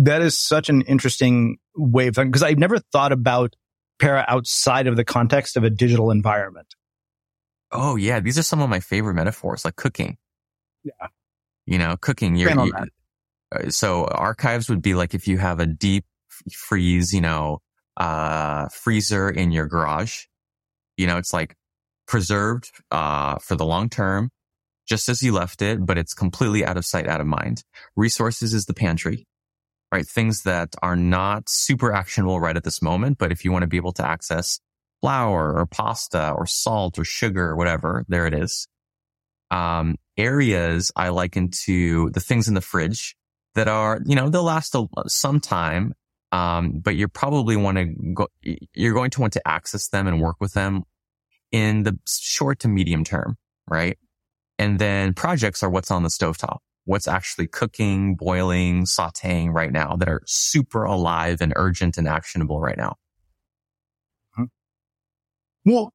That 0.00 0.22
is 0.22 0.40
such 0.40 0.68
an 0.68 0.82
interesting 0.82 1.58
way 1.76 2.06
of 2.06 2.14
thinking 2.14 2.30
because 2.30 2.44
I've 2.44 2.58
never 2.58 2.78
thought 2.78 3.12
about 3.12 3.56
para 3.98 4.24
outside 4.28 4.86
of 4.86 4.96
the 4.96 5.04
context 5.04 5.56
of 5.56 5.64
a 5.64 5.70
digital 5.70 6.10
environment. 6.10 6.74
Oh 7.72 7.96
yeah. 7.96 8.20
These 8.20 8.38
are 8.38 8.42
some 8.42 8.60
of 8.60 8.70
my 8.70 8.80
favorite 8.80 9.14
metaphors, 9.14 9.64
like 9.64 9.76
cooking. 9.76 10.16
Yeah. 10.84 11.08
You 11.66 11.78
know, 11.78 11.96
cooking. 12.00 12.36
You're, 12.36 12.52
you, 12.64 12.72
uh, 13.52 13.70
so 13.70 14.04
archives 14.04 14.68
would 14.68 14.82
be 14.82 14.94
like 14.94 15.14
if 15.14 15.26
you 15.26 15.38
have 15.38 15.58
a 15.60 15.66
deep 15.66 16.04
freeze, 16.52 17.12
you 17.12 17.20
know, 17.20 17.58
uh, 17.96 18.68
freezer 18.68 19.28
in 19.28 19.50
your 19.50 19.66
garage, 19.66 20.26
you 20.96 21.06
know, 21.06 21.18
it's 21.18 21.32
like 21.32 21.56
preserved, 22.06 22.70
uh, 22.90 23.36
for 23.38 23.56
the 23.56 23.66
long 23.66 23.88
term, 23.88 24.30
just 24.88 25.08
as 25.08 25.22
you 25.22 25.32
left 25.32 25.60
it, 25.60 25.84
but 25.84 25.98
it's 25.98 26.14
completely 26.14 26.64
out 26.64 26.76
of 26.76 26.86
sight, 26.86 27.08
out 27.08 27.20
of 27.20 27.26
mind. 27.26 27.64
Resources 27.96 28.54
is 28.54 28.66
the 28.66 28.74
pantry, 28.74 29.26
right? 29.92 30.06
Things 30.06 30.42
that 30.42 30.74
are 30.82 30.96
not 30.96 31.48
super 31.48 31.92
actionable 31.92 32.40
right 32.40 32.56
at 32.56 32.64
this 32.64 32.82
moment, 32.82 33.18
but 33.18 33.32
if 33.32 33.44
you 33.44 33.52
want 33.52 33.62
to 33.62 33.68
be 33.68 33.76
able 33.76 33.92
to 33.92 34.06
access 34.06 34.60
flour 35.00 35.54
or 35.56 35.66
pasta 35.66 36.32
or 36.32 36.46
salt 36.46 36.98
or 36.98 37.04
sugar 37.04 37.50
or 37.50 37.56
whatever, 37.56 38.04
there 38.08 38.26
it 38.26 38.34
is. 38.34 38.68
Um, 39.50 39.96
areas 40.16 40.92
I 40.94 41.08
liken 41.08 41.50
to 41.64 42.10
the 42.10 42.20
things 42.20 42.48
in 42.48 42.54
the 42.54 42.60
fridge 42.60 43.16
that 43.54 43.68
are, 43.68 44.00
you 44.04 44.14
know, 44.14 44.28
they'll 44.28 44.42
last 44.42 44.74
a, 44.74 44.86
some 45.06 45.40
time. 45.40 45.94
Um, 46.30 46.80
but 46.80 46.94
you're 46.94 47.08
probably 47.08 47.56
want 47.56 47.78
to 47.78 47.86
go, 48.12 48.28
you're 48.74 48.92
going 48.92 49.10
to 49.12 49.20
want 49.20 49.32
to 49.32 49.48
access 49.48 49.88
them 49.88 50.06
and 50.06 50.20
work 50.20 50.36
with 50.40 50.52
them 50.52 50.82
in 51.50 51.84
the 51.84 51.98
short 52.06 52.58
to 52.60 52.68
medium 52.68 53.02
term, 53.02 53.38
right? 53.66 53.98
And 54.58 54.78
then 54.78 55.14
projects 55.14 55.62
are 55.62 55.70
what's 55.70 55.90
on 55.90 56.02
the 56.02 56.10
stovetop, 56.10 56.58
what's 56.88 57.06
actually 57.06 57.46
cooking, 57.46 58.14
boiling, 58.14 58.84
sauteing 58.84 59.52
right 59.52 59.70
now 59.70 59.94
that 59.94 60.08
are 60.08 60.22
super 60.24 60.84
alive 60.84 61.42
and 61.42 61.52
urgent 61.54 61.98
and 61.98 62.08
actionable 62.08 62.60
right 62.60 62.78
now. 62.78 62.96
Well, 65.66 65.92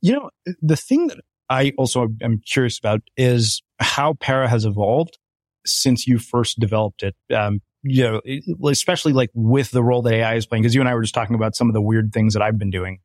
you 0.00 0.12
know, 0.12 0.30
the 0.62 0.76
thing 0.76 1.08
that 1.08 1.18
I 1.48 1.72
also 1.76 2.06
am 2.22 2.40
curious 2.46 2.78
about 2.78 3.00
is 3.16 3.60
how 3.80 4.14
Para 4.14 4.48
has 4.48 4.64
evolved 4.64 5.18
since 5.66 6.06
you 6.06 6.20
first 6.20 6.60
developed 6.60 7.02
it. 7.02 7.16
Um, 7.34 7.60
you 7.82 8.04
know, 8.04 8.20
especially 8.68 9.12
like 9.12 9.30
with 9.34 9.72
the 9.72 9.82
role 9.82 10.02
that 10.02 10.14
AI 10.14 10.36
is 10.36 10.46
playing, 10.46 10.62
because 10.62 10.76
you 10.76 10.80
and 10.80 10.88
I 10.88 10.94
were 10.94 11.02
just 11.02 11.14
talking 11.14 11.34
about 11.34 11.56
some 11.56 11.68
of 11.68 11.74
the 11.74 11.82
weird 11.82 12.12
things 12.12 12.34
that 12.34 12.42
I've 12.42 12.58
been 12.58 12.70
doing 12.70 13.00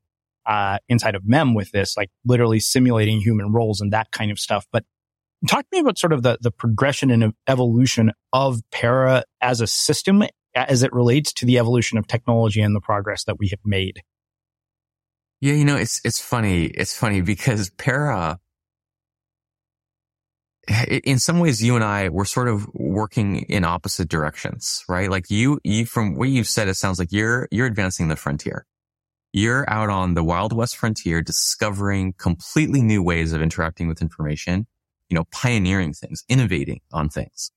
uh, 0.46 0.78
inside 0.88 1.16
of 1.16 1.24
Mem 1.26 1.56
with 1.56 1.72
this, 1.72 1.98
like 1.98 2.12
literally 2.24 2.60
simulating 2.60 3.20
human 3.20 3.52
roles 3.52 3.82
and 3.82 3.92
that 3.94 4.12
kind 4.12 4.30
of 4.30 4.38
stuff. 4.38 4.68
But 4.72 4.84
talk 5.48 5.62
to 5.62 5.68
me 5.72 5.80
about 5.80 5.98
sort 5.98 6.14
of 6.14 6.24
the 6.24 6.38
the 6.42 6.52
progression 6.52 7.12
and 7.12 7.34
evolution 7.48 8.12
of 8.34 8.62
Para 8.72 9.24
as 9.42 9.62
a 9.62 9.68
system 9.68 10.24
as 10.56 10.84
it 10.84 10.94
relates 10.94 11.34
to 11.34 11.46
the 11.46 11.58
evolution 11.58 11.98
of 11.98 12.08
technology 12.08 12.62
and 12.62 12.76
the 12.76 12.82
progress 12.82 13.26
that 13.26 13.38
we 13.38 13.50
have 13.50 13.60
made. 13.66 14.02
Yeah, 15.42 15.54
you 15.54 15.66
know, 15.66 15.76
it's 15.76 16.02
it's 16.04 16.20
funny. 16.20 16.66
It's 16.66 16.96
funny 16.96 17.22
because 17.22 17.70
Para 17.72 18.40
in 20.88 21.20
some 21.20 21.40
ways, 21.40 21.62
you 21.62 21.76
and 21.76 21.84
I, 21.84 22.10
we're 22.10 22.26
sort 22.26 22.48
of 22.48 22.68
working 22.74 23.42
in 23.44 23.64
opposite 23.64 24.10
directions, 24.10 24.84
right? 24.90 25.10
Like 25.10 25.30
you, 25.30 25.60
you, 25.64 25.86
from 25.86 26.16
what 26.16 26.30
you've 26.30 26.48
said, 26.48 26.68
it 26.68 26.76
sounds 26.76 26.98
like 26.98 27.12
you're, 27.12 27.48
you're 27.52 27.68
advancing 27.68 28.08
the 28.08 28.16
frontier. 28.16 28.66
You're 29.32 29.70
out 29.70 29.90
on 29.90 30.14
the 30.14 30.24
Wild 30.24 30.54
West 30.54 30.78
frontier, 30.78 31.22
discovering 31.22 32.14
completely 32.14 32.82
new 32.82 33.04
ways 33.04 33.34
of 33.34 33.42
interacting 33.42 33.88
with 33.88 34.02
information, 34.02 34.66
you 35.10 35.16
know, 35.16 35.26
pioneering 35.32 35.94
things, 35.94 36.24
innovating 36.30 36.82
on 36.92 37.10
things. 37.10 37.52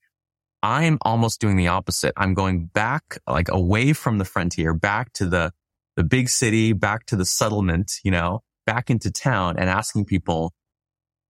I'm 0.61 0.97
almost 1.01 1.39
doing 1.39 1.55
the 1.55 1.67
opposite. 1.67 2.13
I'm 2.17 2.33
going 2.33 2.65
back, 2.65 3.17
like 3.27 3.49
away 3.49 3.93
from 3.93 4.17
the 4.17 4.25
frontier, 4.25 4.73
back 4.73 5.13
to 5.13 5.25
the, 5.25 5.51
the 5.95 6.03
big 6.03 6.29
city, 6.29 6.73
back 6.73 7.05
to 7.07 7.15
the 7.15 7.25
settlement, 7.25 7.93
you 8.03 8.11
know, 8.11 8.41
back 8.65 8.89
into 8.89 9.09
town 9.09 9.55
and 9.57 9.69
asking 9.69 10.05
people, 10.05 10.53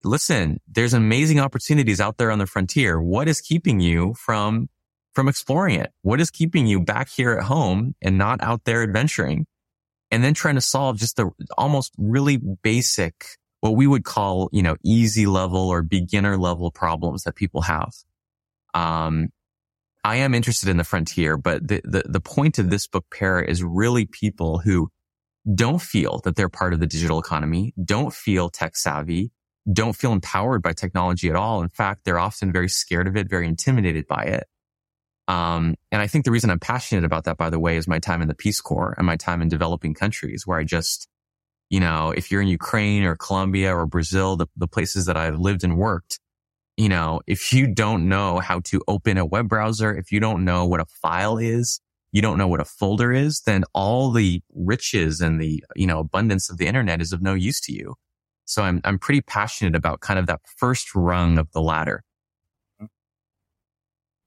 listen, 0.04 0.60
there's 0.68 0.94
amazing 0.94 1.40
opportunities 1.40 2.02
out 2.02 2.18
there 2.18 2.32
on 2.32 2.40
the 2.40 2.48
frontier. 2.48 3.02
What 3.02 3.28
is 3.28 3.40
keeping 3.40 3.80
you 3.80 4.16
from, 4.16 4.70
from 5.14 5.28
exploring 5.28 5.76
it? 5.76 5.92
What 6.02 6.20
is 6.20 6.32
keeping 6.32 6.66
you 6.66 6.80
back 6.80 7.10
here 7.10 7.34
at 7.34 7.44
home 7.44 7.96
and 8.02 8.18
not 8.18 8.42
out 8.42 8.64
there 8.66 8.82
adventuring? 8.82 9.46
And 10.12 10.24
then 10.24 10.34
trying 10.34 10.56
to 10.56 10.62
solve 10.62 10.98
just 10.98 11.18
the 11.18 11.30
almost 11.56 11.94
really 12.00 12.38
basic, 12.64 13.26
what 13.62 13.76
we 13.76 13.88
would 13.88 14.04
call, 14.04 14.50
you 14.52 14.64
know, 14.64 14.76
easy 14.84 15.26
level 15.26 15.70
or 15.70 15.82
beginner 15.82 16.38
level 16.38 16.72
problems 16.72 17.24
that 17.24 17.36
people 17.36 17.62
have. 17.62 17.94
Um, 18.74 19.30
I 20.04 20.18
am 20.18 20.34
interested 20.34 20.70
in 20.70 20.78
the 20.78 20.84
frontier, 20.84 21.38
but 21.38 21.68
the, 21.68 21.82
the, 21.84 22.04
the 22.08 22.22
point 22.22 22.58
of 22.58 22.70
this 22.70 22.88
book 22.88 23.06
Para 23.12 23.46
is 23.46 23.64
really 23.64 24.06
people 24.06 24.60
who 24.60 24.90
don't 25.54 25.82
feel 25.82 26.22
that 26.24 26.36
they're 26.36 26.50
part 26.50 26.74
of 26.74 26.80
the 26.80 26.88
digital 26.88 27.20
economy, 27.20 27.74
don't 27.84 28.14
feel 28.14 28.50
tech 28.50 28.78
savvy, 28.78 29.32
don't 29.72 29.96
feel 29.96 30.14
empowered 30.14 30.62
by 30.62 30.72
technology 30.72 31.30
at 31.30 31.36
all. 31.36 31.62
In 31.62 31.70
fact, 31.70 32.06
they're 32.06 32.20
often 32.20 32.54
very 32.54 32.70
scared 32.70 33.08
of 33.08 33.18
it, 33.18 33.30
very 33.30 33.48
intimidated 33.48 34.08
by 34.08 34.24
it. 34.24 34.48
Um, 35.28 35.76
and 35.92 36.02
I 36.02 36.08
think 36.08 36.24
the 36.26 36.32
reason 36.32 36.50
I'm 36.50 36.60
passionate 36.60 37.04
about 37.04 37.26
that, 37.26 37.38
by 37.38 37.50
the 37.50 37.60
way, 37.60 37.76
is 37.76 37.88
my 37.88 38.00
time 38.00 38.22
in 38.22 38.30
the 38.30 38.36
Peace 38.36 38.62
Corps 38.62 38.96
and 38.98 39.06
my 39.06 39.18
time 39.18 39.42
in 39.42 39.50
developing 39.50 39.94
countries 39.94 40.48
where 40.48 40.58
I 40.58 40.64
just, 40.64 41.09
you 41.70 41.80
know, 41.80 42.12
if 42.16 42.32
you're 42.32 42.42
in 42.42 42.48
Ukraine 42.48 43.04
or 43.04 43.16
Colombia 43.16 43.76
or 43.76 43.86
Brazil, 43.86 44.36
the, 44.36 44.48
the 44.58 44.68
places 44.68 45.06
that 45.06 45.18
I've 45.18 45.40
lived 45.40 45.64
and 45.64 45.78
worked, 45.78 46.20
you 46.78 46.90
know, 46.90 47.22
if 47.28 47.54
you 47.54 47.68
don't 47.68 48.08
know 48.08 48.40
how 48.40 48.62
to 48.62 48.82
open 48.88 49.18
a 49.18 49.26
web 49.26 49.50
browser, 49.50 49.96
if 49.96 50.12
you 50.12 50.20
don't 50.20 50.46
know 50.46 50.66
what 50.66 50.80
a 50.80 50.86
file 50.86 51.38
is, 51.38 51.80
you 52.12 52.22
don't 52.22 52.38
know 52.38 52.48
what 52.48 52.60
a 52.60 52.66
folder 52.66 53.12
is, 53.12 53.42
then 53.42 53.64
all 53.74 54.12
the 54.12 54.42
riches 54.56 55.22
and 55.22 55.40
the, 55.40 55.64
you 55.76 55.86
know, 55.86 56.00
abundance 56.00 56.50
of 56.50 56.58
the 56.58 56.66
internet 56.66 57.02
is 57.02 57.14
of 57.14 57.22
no 57.22 57.34
use 57.34 57.60
to 57.62 57.74
you. 57.74 57.96
So 58.46 58.64
I'm, 58.64 58.82
I'm 58.84 58.98
pretty 58.98 59.22
passionate 59.22 59.76
about 59.76 60.00
kind 60.00 60.18
of 60.18 60.26
that 60.26 60.42
first 60.58 60.96
rung 60.96 61.38
of 61.38 61.52
the 61.52 61.62
ladder. 61.62 62.04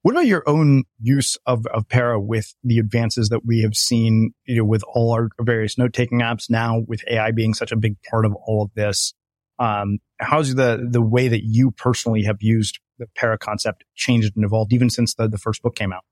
What 0.03 0.13
about 0.13 0.27
your 0.27 0.43
own 0.49 0.83
use 1.01 1.37
of, 1.47 1.65
of 1.67 1.89
Para 1.89 2.21
with 2.21 2.55
the 2.65 2.79
advances 2.79 3.29
that 3.29 3.47
we 3.47 3.63
have 3.63 3.75
seen, 3.75 4.35
you 4.45 4.57
know, 4.57 4.65
with 4.65 4.83
all 4.83 5.13
our 5.13 5.29
various 5.41 5.79
note 5.79 5.93
taking 5.93 6.21
apps 6.21 6.51
now 6.51 6.81
with 6.89 7.05
AI 7.09 7.31
being 7.31 7.55
such 7.55 7.71
a 7.71 7.77
big 7.77 7.97
part 8.11 8.27
of 8.27 8.35
all 8.35 8.65
of 8.65 8.75
this? 8.75 9.15
Um, 9.61 9.99
how's 10.19 10.57
the, 10.57 10.89
the 10.91 11.01
way 11.01 11.29
that 11.29 11.45
you 11.45 11.71
personally 11.71 12.25
have 12.25 12.39
used 12.41 12.81
the 12.99 13.07
Para 13.15 13.39
concept 13.39 13.85
changed 13.95 14.33
and 14.35 14.45
evolved 14.45 14.73
even 14.73 14.91
since 14.91 15.15
the, 15.15 15.29
the 15.29 15.39
first 15.39 15.63
book 15.63 15.77
came 15.77 15.93
out? 15.93 16.03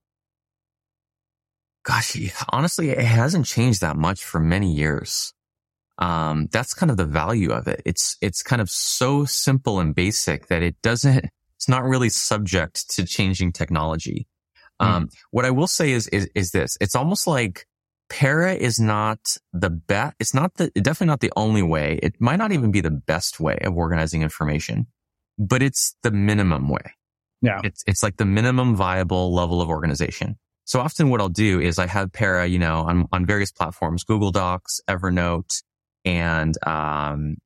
Gosh, 1.82 2.16
honestly, 2.50 2.90
it 2.90 2.98
hasn't 2.98 3.46
changed 3.46 3.80
that 3.80 3.96
much 3.96 4.22
for 4.22 4.38
many 4.38 4.72
years. 4.72 5.32
Um, 5.98 6.48
that's 6.52 6.74
kind 6.74 6.90
of 6.90 6.96
the 6.96 7.06
value 7.06 7.50
of 7.50 7.66
it. 7.66 7.82
It's, 7.84 8.16
it's 8.20 8.42
kind 8.42 8.62
of 8.62 8.70
so 8.70 9.24
simple 9.24 9.80
and 9.80 9.94
basic 9.96 10.46
that 10.46 10.62
it 10.62 10.80
doesn't, 10.80 11.26
it's 11.60 11.68
not 11.68 11.84
really 11.84 12.08
subject 12.08 12.88
to 12.94 13.04
changing 13.04 13.52
technology. 13.52 14.26
Mm. 14.80 14.86
Um, 14.86 15.08
what 15.30 15.44
I 15.44 15.50
will 15.50 15.66
say 15.66 15.92
is, 15.92 16.08
is, 16.08 16.26
is 16.34 16.52
this, 16.52 16.78
it's 16.80 16.96
almost 16.96 17.26
like 17.26 17.66
Para 18.08 18.54
is 18.54 18.80
not 18.80 19.20
the 19.52 19.68
best, 19.68 20.16
it's 20.18 20.32
not 20.32 20.54
the, 20.54 20.70
definitely 20.70 21.08
not 21.08 21.20
the 21.20 21.32
only 21.36 21.62
way. 21.62 22.00
It 22.02 22.14
might 22.18 22.36
not 22.36 22.52
even 22.52 22.70
be 22.70 22.80
the 22.80 22.90
best 22.90 23.40
way 23.40 23.58
of 23.60 23.76
organizing 23.76 24.22
information, 24.22 24.86
but 25.38 25.62
it's 25.62 25.94
the 26.02 26.10
minimum 26.10 26.70
way. 26.70 26.94
Yeah. 27.42 27.60
It's, 27.62 27.84
it's 27.86 28.02
like 28.02 28.16
the 28.16 28.24
minimum 28.24 28.74
viable 28.74 29.34
level 29.34 29.60
of 29.60 29.68
organization. 29.68 30.38
So 30.64 30.80
often 30.80 31.10
what 31.10 31.20
I'll 31.20 31.28
do 31.28 31.60
is 31.60 31.78
I 31.78 31.86
have 31.88 32.10
Para, 32.10 32.46
you 32.46 32.58
know, 32.58 32.76
on, 32.88 33.06
on 33.12 33.26
various 33.26 33.52
platforms, 33.52 34.02
Google 34.02 34.30
Docs, 34.30 34.80
Evernote, 34.88 35.62
and 36.06 36.54
um, 36.66 37.36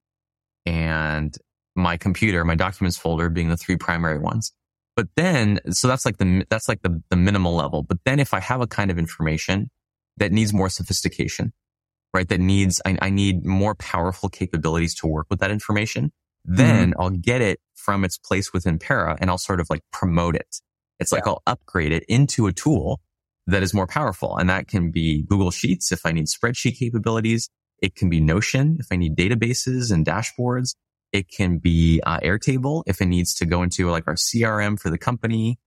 and 0.66 1.36
my 1.74 1.96
computer, 1.96 2.44
my 2.44 2.54
documents 2.54 2.96
folder 2.96 3.28
being 3.28 3.48
the 3.48 3.56
three 3.56 3.76
primary 3.76 4.18
ones. 4.18 4.52
But 4.96 5.08
then, 5.16 5.58
so 5.70 5.88
that's 5.88 6.06
like 6.06 6.18
the 6.18 6.44
that's 6.50 6.68
like 6.68 6.82
the 6.82 7.02
the 7.10 7.16
minimal 7.16 7.54
level. 7.54 7.82
But 7.82 7.98
then, 8.04 8.20
if 8.20 8.32
I 8.32 8.40
have 8.40 8.60
a 8.60 8.66
kind 8.66 8.90
of 8.90 8.98
information 8.98 9.70
that 10.16 10.30
needs 10.30 10.52
more 10.52 10.68
sophistication, 10.68 11.52
right? 12.12 12.28
That 12.28 12.40
needs 12.40 12.80
I, 12.86 12.96
I 13.02 13.10
need 13.10 13.44
more 13.44 13.74
powerful 13.74 14.28
capabilities 14.28 14.94
to 14.96 15.06
work 15.06 15.26
with 15.30 15.40
that 15.40 15.50
information. 15.50 16.12
Then 16.44 16.90
mm-hmm. 16.90 17.00
I'll 17.00 17.10
get 17.10 17.40
it 17.40 17.58
from 17.74 18.04
its 18.04 18.18
place 18.18 18.52
within 18.52 18.78
Para, 18.78 19.16
and 19.20 19.30
I'll 19.30 19.38
sort 19.38 19.60
of 19.60 19.66
like 19.68 19.82
promote 19.92 20.36
it. 20.36 20.60
It's 21.00 21.10
yeah. 21.10 21.16
like 21.16 21.26
I'll 21.26 21.42
upgrade 21.46 21.92
it 21.92 22.04
into 22.08 22.46
a 22.46 22.52
tool 22.52 23.00
that 23.46 23.62
is 23.62 23.74
more 23.74 23.86
powerful, 23.86 24.36
and 24.36 24.48
that 24.48 24.68
can 24.68 24.90
be 24.90 25.24
Google 25.24 25.50
Sheets 25.50 25.90
if 25.90 26.06
I 26.06 26.12
need 26.12 26.26
spreadsheet 26.26 26.78
capabilities. 26.78 27.50
It 27.82 27.96
can 27.96 28.08
be 28.08 28.20
Notion 28.20 28.78
if 28.78 28.86
I 28.92 28.96
need 28.96 29.16
databases 29.16 29.92
and 29.92 30.06
dashboards. 30.06 30.76
It 31.14 31.28
can 31.28 31.58
be 31.58 32.00
uh, 32.04 32.18
Airtable 32.18 32.82
if 32.88 33.00
it 33.00 33.06
needs 33.06 33.34
to 33.34 33.46
go 33.46 33.62
into 33.62 33.88
like 33.88 34.08
our 34.08 34.16
CRM 34.16 34.80
for 34.80 34.90
the 34.90 34.98
company. 34.98 35.60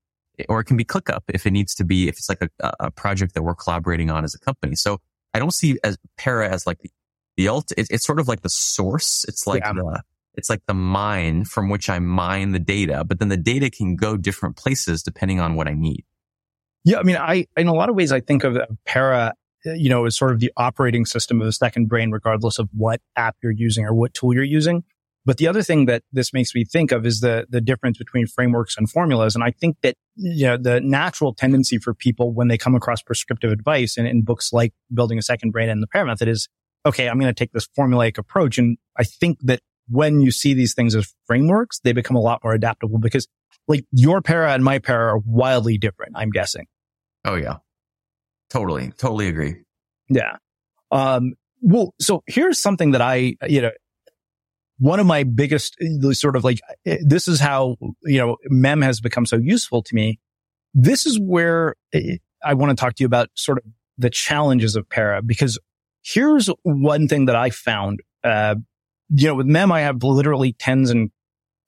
or 0.49 0.59
it 0.59 0.65
can 0.65 0.75
be 0.75 0.83
ClickUp 0.83 1.21
if 1.29 1.45
it 1.47 1.51
needs 1.51 1.73
to 1.75 1.85
be, 1.85 2.09
if 2.09 2.17
it's 2.17 2.27
like 2.27 2.41
a, 2.59 2.73
a 2.81 2.91
project 2.91 3.33
that 3.33 3.43
we're 3.43 3.55
collaborating 3.55 4.11
on 4.11 4.25
as 4.25 4.35
a 4.35 4.39
company. 4.39 4.75
So 4.75 4.99
I 5.33 5.39
don't 5.39 5.53
see 5.53 5.79
as 5.85 5.97
Para 6.17 6.49
as 6.49 6.67
like 6.67 6.79
the, 6.79 6.91
the 7.37 7.47
ult. 7.47 7.71
It, 7.77 7.87
it's 7.89 8.05
sort 8.05 8.19
of 8.19 8.27
like 8.27 8.41
the 8.41 8.49
source. 8.49 9.23
It's 9.29 9.47
like 9.47 9.63
yeah. 9.63 9.71
the, 9.71 10.03
it's 10.35 10.49
like 10.49 10.61
the 10.67 10.73
mine 10.73 11.45
from 11.45 11.69
which 11.69 11.89
I 11.89 11.99
mine 11.99 12.51
the 12.51 12.59
data, 12.59 13.05
but 13.05 13.19
then 13.19 13.29
the 13.29 13.37
data 13.37 13.69
can 13.69 13.95
go 13.95 14.17
different 14.17 14.57
places 14.57 15.01
depending 15.01 15.39
on 15.39 15.55
what 15.55 15.69
I 15.69 15.73
need. 15.73 16.03
Yeah. 16.83 16.99
I 16.99 17.03
mean, 17.03 17.15
I, 17.15 17.47
in 17.55 17.67
a 17.67 17.73
lot 17.73 17.87
of 17.87 17.95
ways, 17.95 18.11
I 18.11 18.19
think 18.19 18.43
of 18.43 18.57
Para, 18.85 19.33
you 19.63 19.89
know, 19.89 20.05
as 20.05 20.17
sort 20.17 20.33
of 20.33 20.41
the 20.41 20.51
operating 20.57 21.05
system 21.05 21.39
of 21.39 21.45
the 21.45 21.53
second 21.53 21.87
brain, 21.87 22.11
regardless 22.11 22.59
of 22.59 22.67
what 22.75 22.99
app 23.15 23.37
you're 23.41 23.53
using 23.53 23.85
or 23.85 23.93
what 23.93 24.13
tool 24.13 24.33
you're 24.33 24.43
using. 24.43 24.83
But 25.27 25.35
the 25.35 25.47
other 25.49 25.61
thing 25.61 25.87
that 25.87 26.03
this 26.13 26.31
makes 26.31 26.55
me 26.55 26.63
think 26.63 26.93
of 26.93 27.05
is 27.05 27.19
the, 27.19 27.45
the 27.49 27.59
difference 27.59 27.97
between 27.97 28.27
frameworks 28.27 28.77
and 28.77 28.89
formulas. 28.89 29.35
And 29.35 29.43
I 29.43 29.51
think 29.51 29.75
that, 29.81 29.95
you 30.15 30.45
know, 30.45 30.55
the 30.55 30.79
natural 30.79 31.33
tendency 31.33 31.79
for 31.79 31.93
people 31.93 32.33
when 32.33 32.47
they 32.47 32.57
come 32.57 32.75
across 32.75 33.01
prescriptive 33.01 33.51
advice 33.51 33.97
in, 33.97 34.07
in 34.07 34.21
books 34.21 34.53
like 34.53 34.73
Building 34.93 35.17
a 35.17 35.21
Second 35.21 35.51
Brain 35.51 35.67
and 35.67 35.83
the 35.83 35.87
Para 35.87 36.05
Method 36.05 36.29
is, 36.29 36.47
okay, 36.85 37.09
I'm 37.09 37.19
going 37.19 37.29
to 37.29 37.37
take 37.37 37.51
this 37.51 37.67
formulaic 37.77 38.17
approach. 38.17 38.57
And 38.57 38.77
I 38.97 39.03
think 39.03 39.39
that 39.41 39.59
when 39.89 40.21
you 40.21 40.31
see 40.31 40.53
these 40.53 40.73
things 40.73 40.95
as 40.95 41.13
frameworks, 41.25 41.81
they 41.83 41.91
become 41.91 42.15
a 42.15 42.21
lot 42.21 42.41
more 42.41 42.53
adaptable 42.53 42.97
because 42.97 43.27
like 43.67 43.83
your 43.91 44.21
para 44.21 44.53
and 44.53 44.63
my 44.63 44.79
para 44.79 45.15
are 45.15 45.19
wildly 45.25 45.77
different, 45.77 46.13
I'm 46.15 46.29
guessing. 46.29 46.67
Oh 47.25 47.35
yeah. 47.35 47.57
Totally. 48.49 48.93
Totally 48.97 49.27
agree. 49.27 49.55
Yeah. 50.07 50.37
Um, 50.89 51.33
well, 51.59 51.93
so 51.99 52.23
here's 52.27 52.61
something 52.61 52.91
that 52.91 53.01
I, 53.01 53.35
you 53.45 53.61
know, 53.61 53.71
one 54.79 54.99
of 54.99 55.05
my 55.05 55.23
biggest 55.23 55.75
eh, 55.81 56.11
sort 56.13 56.35
of 56.35 56.43
like, 56.43 56.59
eh, 56.85 56.97
this 57.01 57.27
is 57.27 57.39
how, 57.39 57.77
you 58.03 58.19
know, 58.19 58.37
MEM 58.49 58.81
has 58.81 58.99
become 58.99 59.25
so 59.25 59.37
useful 59.37 59.81
to 59.83 59.95
me. 59.95 60.19
This 60.73 61.05
is 61.05 61.19
where 61.19 61.75
eh, 61.93 62.17
I 62.43 62.53
want 62.53 62.69
to 62.69 62.79
talk 62.79 62.95
to 62.95 63.03
you 63.03 63.07
about 63.07 63.29
sort 63.33 63.57
of 63.59 63.63
the 63.97 64.09
challenges 64.09 64.75
of 64.75 64.87
para 64.89 65.21
because 65.21 65.57
here's 66.03 66.49
one 66.63 67.07
thing 67.07 67.25
that 67.25 67.35
I 67.35 67.49
found, 67.49 68.01
uh, 68.23 68.55
you 69.09 69.27
know, 69.27 69.35
with 69.35 69.47
MEM, 69.47 69.71
I 69.71 69.81
have 69.81 70.03
literally 70.03 70.53
tens 70.53 70.89
and 70.89 71.11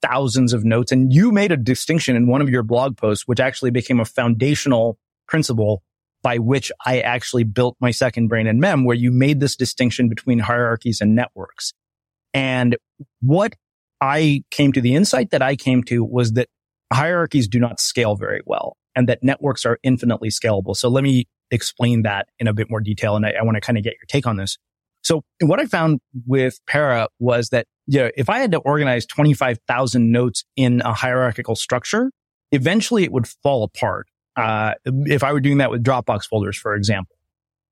thousands 0.02 0.54
of 0.54 0.63
notes 0.63 0.91
and 0.91 1.12
you 1.12 1.32
made 1.32 1.52
a 1.52 1.58
distinction 1.58 2.15
in 2.15 2.28
one 2.28 2.41
of 2.41 2.50
your 2.50 2.63
blog 2.63 2.95
posts, 2.98 3.28
which 3.28 3.39
actually 3.39 3.72
became 3.72 4.00
a 4.00 4.06
foundational 4.06 4.98
principle 5.28 5.84
by 6.22 6.38
which 6.38 6.72
I 6.86 7.00
actually 7.00 7.43
built 7.45 7.78
my 7.80 7.91
second 7.91 8.28
brain 8.28 8.45
in 8.45 8.60
MEM, 8.60 8.84
where 8.84 8.95
you 8.95 9.12
made 9.12 9.39
this 9.39 9.56
distinction 9.56 10.10
between 10.10 10.39
hierarchies 10.39 11.00
and 11.02 11.15
networks. 11.15 11.74
And 12.34 12.78
what 13.22 13.56
I 14.02 14.44
came 14.52 14.72
to 14.74 14.82
the 14.82 14.96
insight 14.96 15.32
that 15.32 15.42
I 15.42 15.56
came 15.56 15.84
to 15.86 16.04
was 16.04 16.34
that 16.34 16.48
hierarchies 16.92 17.48
do 17.48 17.60
not 17.60 17.80
scale 17.80 18.15
very 18.15 18.42
well 18.46 18.78
and 18.96 19.08
that 19.10 19.20
networks 19.24 19.65
are 19.65 19.80
infinitely 19.84 20.30
scalable. 20.30 20.76
So 20.76 20.89
let 20.89 21.04
me 21.04 21.28
explain 21.52 22.04
that 22.04 22.28
in 22.39 22.48
a 22.48 22.54
bit 22.54 22.70
more 22.70 22.80
detail. 22.80 23.15
And 23.15 23.26
I, 23.26 23.34
I 23.39 23.44
want 23.44 23.56
to 23.56 23.62
kind 23.62 23.78
of 23.78 23.84
get 23.84 23.94
your 23.94 24.06
take 24.08 24.28
on 24.28 24.38
this. 24.38 24.58
So 25.02 25.24
what 25.42 25.60
I 25.60 25.65
found 25.65 26.00
with 26.28 26.60
Para 26.68 27.08
was 27.20 27.50
that, 27.50 27.65
you 27.88 28.00
know, 28.00 28.12
if 28.18 28.30
I 28.30 28.39
had 28.39 28.52
to 28.52 28.58
organize 28.60 29.06
25,000 29.06 30.12
notes 30.12 30.44
in 30.56 30.82
a 30.82 30.94
hierarchical 30.94 31.56
structure, 31.56 32.12
eventually 32.52 33.04
it 33.04 33.12
would 33.12 33.28
fall 33.28 33.63
apart. 33.63 34.08
Uh, 34.36 34.74
if 34.86 35.24
I 35.24 35.34
were 35.34 35.39
doing 35.39 35.58
that 35.58 35.72
with 35.72 35.84
Dropbox 35.84 36.26
folders, 36.26 36.58
for 36.58 36.76
example, 36.76 37.15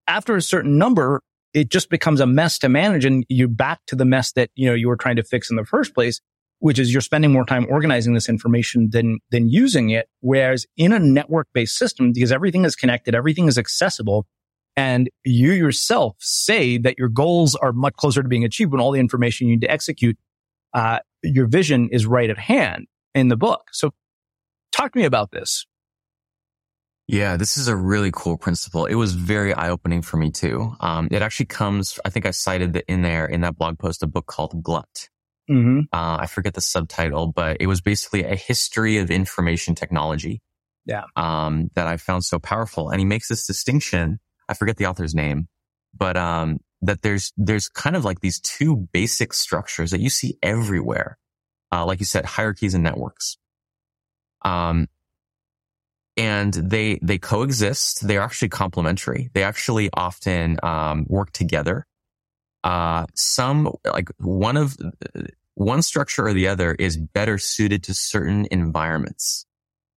after 0.08 0.36
a 0.36 0.42
certain 0.42 0.78
number, 0.78 1.22
it 1.54 1.70
just 1.70 1.90
becomes 1.90 2.20
a 2.20 2.28
mess 2.28 2.60
to 2.60 2.70
manage 2.70 3.06
and 3.06 3.26
you're 3.30 3.48
back 3.48 3.80
to 3.88 3.96
the 3.96 4.06
mess 4.06 4.32
that, 4.34 4.50
you 4.56 4.68
know, 4.68 4.74
you 4.74 4.88
were 4.88 4.98
trying 4.98 5.16
to 5.16 5.24
fix 5.24 5.50
in 5.50 5.56
the 5.56 5.66
first 5.66 5.94
place, 5.94 6.22
which 6.60 6.80
is 6.80 6.92
you're 6.92 7.02
spending 7.02 7.32
more 7.32 7.46
time 7.46 7.66
organizing 7.70 8.14
this 8.14 8.30
information 8.30 8.90
than, 8.92 9.20
than 9.32 9.50
using 9.50 9.90
it. 9.90 10.10
Whereas 10.20 10.66
in 10.76 10.92
a 10.92 11.00
network 11.00 11.48
based 11.54 11.78
system, 11.78 12.14
because 12.14 12.32
everything 12.32 12.66
is 12.66 12.76
connected, 12.76 13.16
everything 13.16 13.48
is 13.48 13.58
accessible, 13.58 14.28
and 14.76 15.10
you 15.26 15.54
yourself 15.54 16.16
say 16.20 16.78
that 16.78 17.00
your 17.00 17.10
goals 17.10 17.56
are 17.56 17.74
much 17.74 17.96
closer 17.96 18.22
to 18.22 18.30
being 18.30 18.44
achieved 18.46 18.72
when 18.72 18.80
all 18.80 18.92
the 18.92 19.00
information 19.00 19.48
you 19.48 19.56
need 19.56 19.62
to 19.62 19.72
execute, 19.72 20.18
uh, 20.74 21.00
your 21.24 21.48
vision 21.48 21.90
is 21.92 22.06
right 22.06 22.30
at 22.30 22.38
hand 22.38 22.86
in 23.16 23.30
the 23.30 23.36
book. 23.36 23.70
So 23.72 23.94
talk 24.72 24.94
to 24.94 25.00
me 25.00 25.06
about 25.06 25.32
this. 25.32 25.66
Yeah, 27.08 27.38
this 27.38 27.58
is 27.58 27.70
a 27.70 27.76
really 27.76 28.12
cool 28.14 28.38
principle. 28.38 28.86
It 28.86 28.96
was 28.96 29.14
very 29.14 29.54
eye 29.54 29.70
opening 29.70 30.02
for 30.02 30.18
me 30.18 30.30
too. 30.30 30.76
Um, 30.82 31.08
it 31.10 31.22
actually 31.22 31.46
comes, 31.46 31.98
I 32.04 32.10
think 32.10 32.26
I 32.26 32.32
cited 32.32 32.74
that 32.74 32.84
in 32.90 33.02
there 33.02 33.26
in 33.26 33.42
that 33.42 33.58
blog 33.58 33.80
post, 33.80 34.04
a 34.04 34.08
book 34.08 34.26
called 34.26 34.62
Glut. 34.62 35.10
Mm-hmm. 35.50 35.82
Uh, 35.94 36.18
I 36.20 36.28
forget 36.28 36.54
the 36.54 36.60
subtitle, 36.62 37.32
but 37.32 37.58
it 37.62 37.68
was 37.68 37.80
basically 37.80 38.26
a 38.26 38.36
history 38.36 38.98
of 38.98 39.10
information 39.10 39.74
technology. 39.74 40.42
Yeah. 40.86 41.04
Um, 41.16 41.70
that 41.76 41.88
I 41.88 41.96
found 41.96 42.26
so 42.26 42.40
powerful. 42.40 42.90
And 42.90 43.00
he 43.00 43.06
makes 43.06 43.30
this 43.30 43.48
distinction. 43.48 44.20
I 44.50 44.54
forget 44.54 44.76
the 44.76 44.88
author's 44.88 45.16
name, 45.16 45.48
but, 45.98 46.18
um, 46.18 46.60
that 46.82 47.02
there's, 47.04 47.32
there's 47.38 47.70
kind 47.70 47.96
of 47.96 48.04
like 48.04 48.20
these 48.20 48.40
two 48.42 48.88
basic 48.92 49.34
structures 49.34 49.92
that 49.92 50.02
you 50.02 50.10
see 50.10 50.38
everywhere. 50.44 51.18
Uh, 51.72 51.86
like 51.86 52.00
you 52.00 52.06
said, 52.06 52.26
hierarchies 52.26 52.74
and 52.74 52.84
networks. 52.84 53.38
Um, 54.44 54.88
and 56.18 56.54
they 56.54 57.00
they 57.02 57.18
coexist. 57.18 58.08
They're 58.08 58.22
actually 58.22 58.50
complementary. 58.50 59.30
They 59.34 59.44
actually 59.44 59.90
often 59.94 60.58
um, 60.64 61.06
work 61.08 61.32
together. 61.32 61.86
Uh, 62.64 63.06
some 63.14 63.72
like 63.86 64.10
one 64.18 64.58
of 64.58 64.76
one 65.54 65.82
structure 65.82 66.28
or 66.28 66.34
the 66.34 66.48
other 66.48 66.74
is 66.74 66.98
better 66.98 67.38
suited 67.38 67.84
to 67.84 67.94
certain 67.94 68.48
environments, 68.52 69.46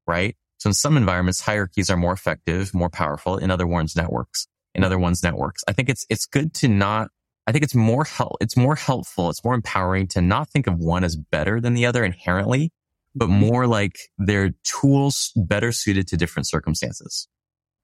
right? 0.07 0.37
So 0.59 0.69
in 0.69 0.75
some 0.75 0.97
environments, 0.97 1.41
hierarchies 1.41 1.89
are 1.89 1.97
more 1.97 2.13
effective, 2.13 2.75
more 2.75 2.91
powerful. 2.91 3.39
In 3.39 3.51
other 3.51 3.67
ones, 3.67 3.97
networks. 3.97 4.47
In 4.75 4.85
other 4.85 4.99
ones, 4.99 5.23
networks. 5.23 5.63
I 5.67 5.73
think 5.73 5.89
it's 5.89 6.07
it's 6.11 6.27
good 6.27 6.55
to 6.55 6.69
not. 6.69 7.09
I 7.47 7.53
think 7.53 7.65
it's 7.65 7.75
more 7.75 8.05
help. 8.05 8.37
It's 8.41 8.57
more 8.57 8.77
helpful. 8.77 9.31
It's 9.31 9.43
more 9.43 9.55
empowering 9.55 10.07
to 10.09 10.21
not 10.21 10.51
think 10.51 10.67
of 10.67 10.79
one 10.79 11.03
as 11.03 11.17
better 11.17 11.61
than 11.61 11.75
the 11.75 11.87
other 11.87 12.05
inherently, 12.05 12.71
but 13.15 13.29
more 13.29 13.67
like 13.67 13.99
they're 14.19 14.51
tools 14.63 15.33
better 15.37 15.73
suited 15.73 16.07
to 16.09 16.17
different 16.17 16.47
circumstances. 16.47 17.29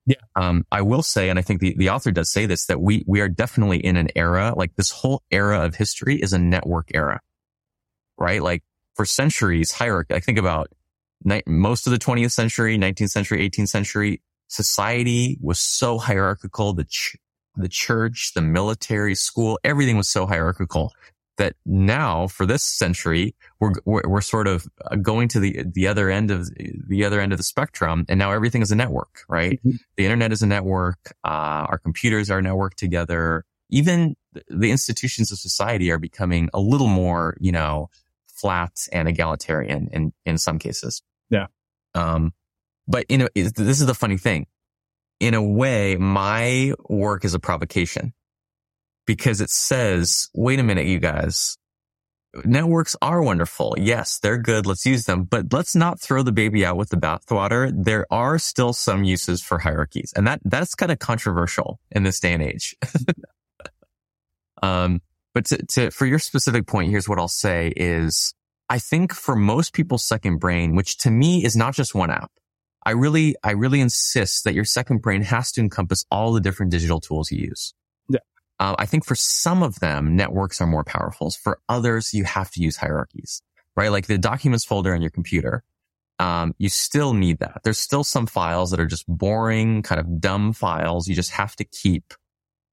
Yeah. 0.05 0.15
Um, 0.37 0.65
I 0.71 0.81
will 0.81 1.03
say, 1.03 1.29
and 1.29 1.37
I 1.37 1.41
think 1.41 1.59
the, 1.59 1.75
the 1.77 1.89
author 1.89 2.11
does 2.11 2.31
say 2.31 2.45
this, 2.45 2.65
that 2.67 2.79
we, 2.79 3.03
we 3.07 3.19
are 3.19 3.27
definitely 3.27 3.85
in 3.85 3.97
an 3.97 4.07
era, 4.15 4.53
like 4.55 4.75
this 4.75 4.89
whole 4.89 5.21
era 5.31 5.65
of 5.65 5.75
history 5.75 6.15
is 6.15 6.31
a 6.31 6.39
network 6.39 6.91
era, 6.93 7.19
right? 8.17 8.41
Like 8.41 8.63
for 8.95 9.05
centuries, 9.05 9.71
hierarchy, 9.73 10.13
I 10.13 10.21
think 10.21 10.37
about 10.37 10.71
ni- 11.25 11.43
most 11.45 11.87
of 11.87 11.91
the 11.91 11.99
20th 11.99 12.31
century, 12.31 12.77
19th 12.77 13.09
century, 13.09 13.49
18th 13.49 13.67
century, 13.67 14.21
society 14.47 15.37
was 15.41 15.59
so 15.59 15.97
hierarchical. 15.97 16.71
The, 16.71 16.85
ch- 16.85 17.17
the 17.57 17.67
church, 17.67 18.31
the 18.33 18.41
military, 18.41 19.13
school, 19.13 19.59
everything 19.65 19.97
was 19.97 20.07
so 20.07 20.25
hierarchical 20.25 20.93
that 21.37 21.55
now 21.65 22.27
for 22.27 22.45
this 22.45 22.63
century, 22.63 23.35
we're, 23.59 23.73
we're, 23.85 24.01
we're, 24.05 24.21
sort 24.21 24.47
of 24.47 24.67
uh, 24.89 24.95
going 24.95 25.27
to 25.29 25.39
the, 25.39 25.63
the 25.71 25.87
other 25.87 26.09
end 26.09 26.31
of 26.31 26.49
the 26.55 27.05
other 27.05 27.19
end 27.19 27.31
of 27.31 27.37
the 27.37 27.43
spectrum. 27.43 28.05
And 28.09 28.19
now 28.19 28.31
everything 28.31 28.61
is 28.61 28.71
a 28.71 28.75
network, 28.75 29.21
right? 29.29 29.59
Mm-hmm. 29.59 29.77
The 29.95 30.03
internet 30.03 30.31
is 30.31 30.41
a 30.41 30.47
network. 30.47 31.13
Uh, 31.23 31.65
our 31.69 31.77
computers 31.77 32.29
are 32.29 32.41
networked 32.41 32.75
together. 32.75 33.45
Even 33.69 34.15
the 34.47 34.71
institutions 34.71 35.31
of 35.31 35.39
society 35.39 35.91
are 35.91 35.99
becoming 35.99 36.49
a 36.53 36.59
little 36.59 36.87
more, 36.87 37.37
you 37.39 37.51
know, 37.51 37.89
flat 38.27 38.73
and 38.91 39.07
egalitarian 39.07 39.89
in, 39.91 40.13
in 40.25 40.37
some 40.37 40.59
cases. 40.59 41.01
Yeah. 41.29 41.47
Um, 41.95 42.33
but 42.87 43.05
you 43.09 43.17
know, 43.17 43.27
this 43.35 43.81
is 43.81 43.85
the 43.85 43.95
funny 43.95 44.17
thing. 44.17 44.47
In 45.19 45.33
a 45.33 45.41
way, 45.41 45.95
my 45.97 46.73
work 46.87 47.25
is 47.25 47.33
a 47.33 47.39
provocation 47.39 48.13
because 49.07 49.41
it 49.41 49.49
says, 49.49 50.29
wait 50.35 50.59
a 50.59 50.63
minute, 50.63 50.85
you 50.85 50.99
guys. 50.99 51.57
Networks 52.43 52.95
are 53.01 53.23
wonderful. 53.23 53.73
Yes, 53.79 54.19
they're 54.19 54.37
good. 54.37 54.67
Let's 54.67 54.85
use 54.85 55.05
them, 55.05 55.23
but 55.23 55.51
let's 55.51 55.75
not 55.75 55.99
throw 55.99 56.21
the 56.21 56.33
baby 56.33 56.63
out 56.63 56.77
with 56.77 56.89
the 56.89 56.97
bathwater. 56.97 57.71
There 57.73 58.05
are 58.11 58.37
still 58.37 58.73
some 58.73 59.03
uses 59.03 59.41
for 59.41 59.57
hierarchies 59.57 60.13
and 60.15 60.27
that, 60.27 60.41
that's 60.45 60.75
kind 60.75 60.91
of 60.91 60.99
controversial 60.99 61.79
in 61.89 62.03
this 62.03 62.19
day 62.19 62.33
and 62.33 62.43
age. 62.43 62.75
um, 64.61 65.01
but 65.33 65.45
to, 65.45 65.65
to, 65.65 65.91
for 65.91 66.05
your 66.05 66.19
specific 66.19 66.67
point, 66.67 66.91
here's 66.91 67.09
what 67.09 67.17
I'll 67.17 67.27
say 67.27 67.73
is 67.75 68.35
I 68.69 68.77
think 68.77 69.13
for 69.13 69.35
most 69.35 69.73
people's 69.73 70.03
second 70.03 70.37
brain, 70.37 70.75
which 70.75 70.97
to 70.99 71.09
me 71.09 71.43
is 71.43 71.55
not 71.55 71.73
just 71.73 71.95
one 71.95 72.11
app, 72.11 72.31
I 72.85 72.91
really, 72.91 73.35
I 73.43 73.51
really 73.51 73.79
insist 73.79 74.43
that 74.43 74.53
your 74.53 74.65
second 74.65 75.01
brain 75.01 75.21
has 75.23 75.51
to 75.53 75.61
encompass 75.61 76.05
all 76.11 76.33
the 76.33 76.41
different 76.41 76.71
digital 76.71 76.99
tools 76.99 77.31
you 77.31 77.47
use. 77.47 77.73
Uh, 78.59 78.75
I 78.79 78.85
think 78.85 79.05
for 79.05 79.15
some 79.15 79.61
of 79.61 79.79
them, 79.79 80.15
networks 80.15 80.59
are 80.61 80.67
more 80.67 80.83
powerful. 80.83 81.29
For 81.31 81.59
others, 81.69 82.13
you 82.13 82.23
have 82.23 82.49
to 82.51 82.61
use 82.61 82.77
hierarchies, 82.77 83.41
right? 83.75 83.89
Like 83.89 84.07
the 84.07 84.17
documents 84.17 84.65
folder 84.65 84.93
on 84.93 85.01
your 85.01 85.11
computer. 85.11 85.63
Um, 86.19 86.55
you 86.57 86.69
still 86.69 87.13
need 87.13 87.37
that. 87.39 87.61
There's 87.63 87.77
still 87.77 88.03
some 88.03 88.25
files 88.25 88.71
that 88.71 88.79
are 88.79 88.87
just 88.87 89.05
boring, 89.07 89.83
kind 89.83 90.01
of 90.01 90.19
dumb 90.19 90.53
files 90.53 91.07
you 91.07 91.13
just 91.13 91.29
have 91.31 91.55
to 91.57 91.63
keep. 91.63 92.15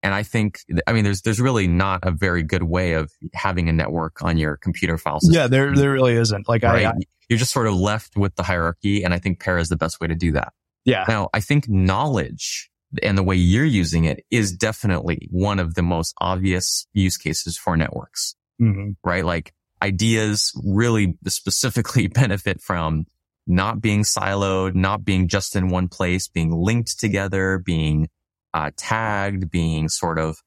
And 0.02 0.14
I 0.14 0.22
think, 0.22 0.60
I 0.86 0.92
mean, 0.94 1.04
there's, 1.04 1.22
there's 1.22 1.40
really 1.40 1.66
not 1.66 2.00
a 2.02 2.10
very 2.10 2.42
good 2.42 2.62
way 2.62 2.92
of 2.92 3.12
having 3.34 3.68
a 3.68 3.72
network 3.72 4.22
on 4.22 4.38
your 4.38 4.56
computer 4.56 4.96
file 4.96 5.20
system. 5.20 5.34
Yeah, 5.34 5.46
there, 5.46 5.74
there 5.74 5.90
really 5.92 6.14
isn't. 6.14 6.48
Like 6.48 6.62
right? 6.62 6.86
I, 6.86 6.90
I, 6.90 6.94
you're 7.28 7.38
just 7.38 7.52
sort 7.52 7.66
of 7.66 7.74
left 7.74 8.16
with 8.16 8.34
the 8.36 8.42
hierarchy. 8.42 9.02
And 9.02 9.12
I 9.12 9.18
think 9.18 9.40
Para 9.40 9.60
is 9.60 9.68
the 9.68 9.76
best 9.76 10.00
way 10.00 10.08
to 10.08 10.14
do 10.14 10.32
that. 10.32 10.52
Yeah. 10.84 11.04
Now, 11.08 11.30
I 11.32 11.40
think 11.40 11.68
knowledge 11.68 12.70
and 13.02 13.16
the 13.18 13.22
way 13.22 13.36
you're 13.36 13.64
using 13.64 14.04
it 14.04 14.24
is 14.30 14.52
definitely 14.52 15.28
one 15.30 15.58
of 15.58 15.74
the 15.74 15.82
most 15.82 16.14
obvious 16.20 16.86
use 16.92 17.16
cases 17.16 17.56
for 17.56 17.76
networks, 17.76 18.34
mm-hmm. 18.60 18.90
right? 19.02 19.24
Like 19.24 19.52
ideas 19.82 20.52
really 20.64 21.18
specifically 21.26 22.06
benefit 22.14 22.60
from 22.60 23.06
not 23.46 23.80
being 23.80 24.02
siloed, 24.02 24.74
not 24.74 25.04
being 25.04 25.28
just 25.28 25.54
in 25.54 25.68
one 25.68 25.88
place, 25.88 26.28
being 26.28 26.50
linked 26.50 26.98
together, 26.98 27.58
being 27.58 28.08
uh, 28.54 28.70
tagged, 28.76 29.50
being 29.50 29.88
sort 29.88 30.18
of 30.18 30.38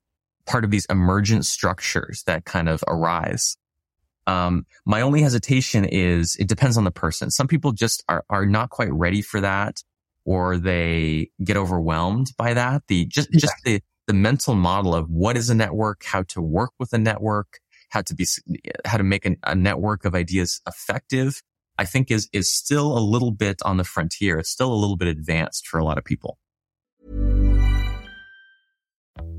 part 0.46 0.64
of 0.64 0.72
these 0.72 0.86
emergent 0.90 1.46
structures 1.46 2.24
that 2.26 2.46
kind 2.46 2.70
of 2.70 2.84
arise. 2.88 3.58
Um, 4.26 4.66
my 4.86 5.02
only 5.02 5.22
hesitation 5.22 5.86
is 5.86 6.36
it 6.40 6.48
depends 6.48 6.78
on 6.78 6.84
the 6.84 6.92
person. 6.92 7.30
Some 7.30 7.48
people 7.48 7.72
just 7.72 8.04
are, 8.10 8.26
are 8.30 8.46
not 8.46 8.70
quite 8.70 8.92
ready 8.92 9.22
for 9.22 9.42
that 9.42 9.84
or 10.28 10.58
they 10.58 11.32
get 11.42 11.56
overwhelmed 11.56 12.34
by 12.38 12.54
that. 12.54 12.84
The 12.90 13.06
just, 13.06 13.32
just 13.32 13.56
the, 13.64 13.82
the 14.08 14.14
mental 14.14 14.56
model 14.56 14.94
of 14.94 15.10
what 15.10 15.38
is 15.38 15.50
a 15.50 15.56
network, 15.56 16.04
how 16.04 16.24
to 16.24 16.42
work 16.42 16.72
with 16.78 16.92
a 16.92 16.98
network, 16.98 17.60
how 17.90 18.02
to 18.02 18.14
be, 18.14 18.28
how 18.84 18.98
to 18.98 19.04
make 19.04 19.26
an, 19.26 19.38
a 19.44 19.56
network 19.56 20.04
of 20.04 20.14
ideas 20.14 20.60
effective, 20.68 21.42
I 21.78 21.86
think 21.86 22.12
is, 22.12 22.28
is 22.34 22.54
still 22.54 22.98
a 22.98 23.00
little 23.00 23.32
bit 23.32 23.62
on 23.64 23.78
the 23.78 23.86
frontier. 23.86 24.38
It's 24.38 24.50
still 24.50 24.74
a 24.74 24.76
little 24.76 24.98
bit 24.98 25.08
advanced 25.08 25.66
for 25.66 25.80
a 25.80 25.86
lot 25.86 25.98
of 25.98 26.04
people. 26.04 26.38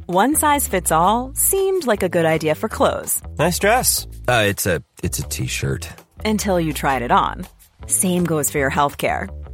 One 0.07 0.37
size 0.37 0.67
fits 0.67 0.91
all 0.91 1.33
seemed 1.35 1.87
like 1.87 2.03
a 2.03 2.09
good 2.09 2.25
idea 2.25 2.55
for 2.55 2.71
clothes. 2.71 3.21
Nice 3.39 3.59
dress. 3.59 4.07
Uh, 4.27 4.45
it's 4.47 4.65
a, 4.65 4.83
it's 5.03 5.19
a 5.19 5.29
t-shirt. 5.29 5.87
Until 6.25 6.59
you 6.59 6.73
tried 6.73 7.03
it 7.03 7.11
on. 7.11 7.47
Same 7.87 8.25
goes 8.25 8.51
for 8.51 8.57
your 8.57 8.71
health 8.71 8.97
care. 8.97 9.29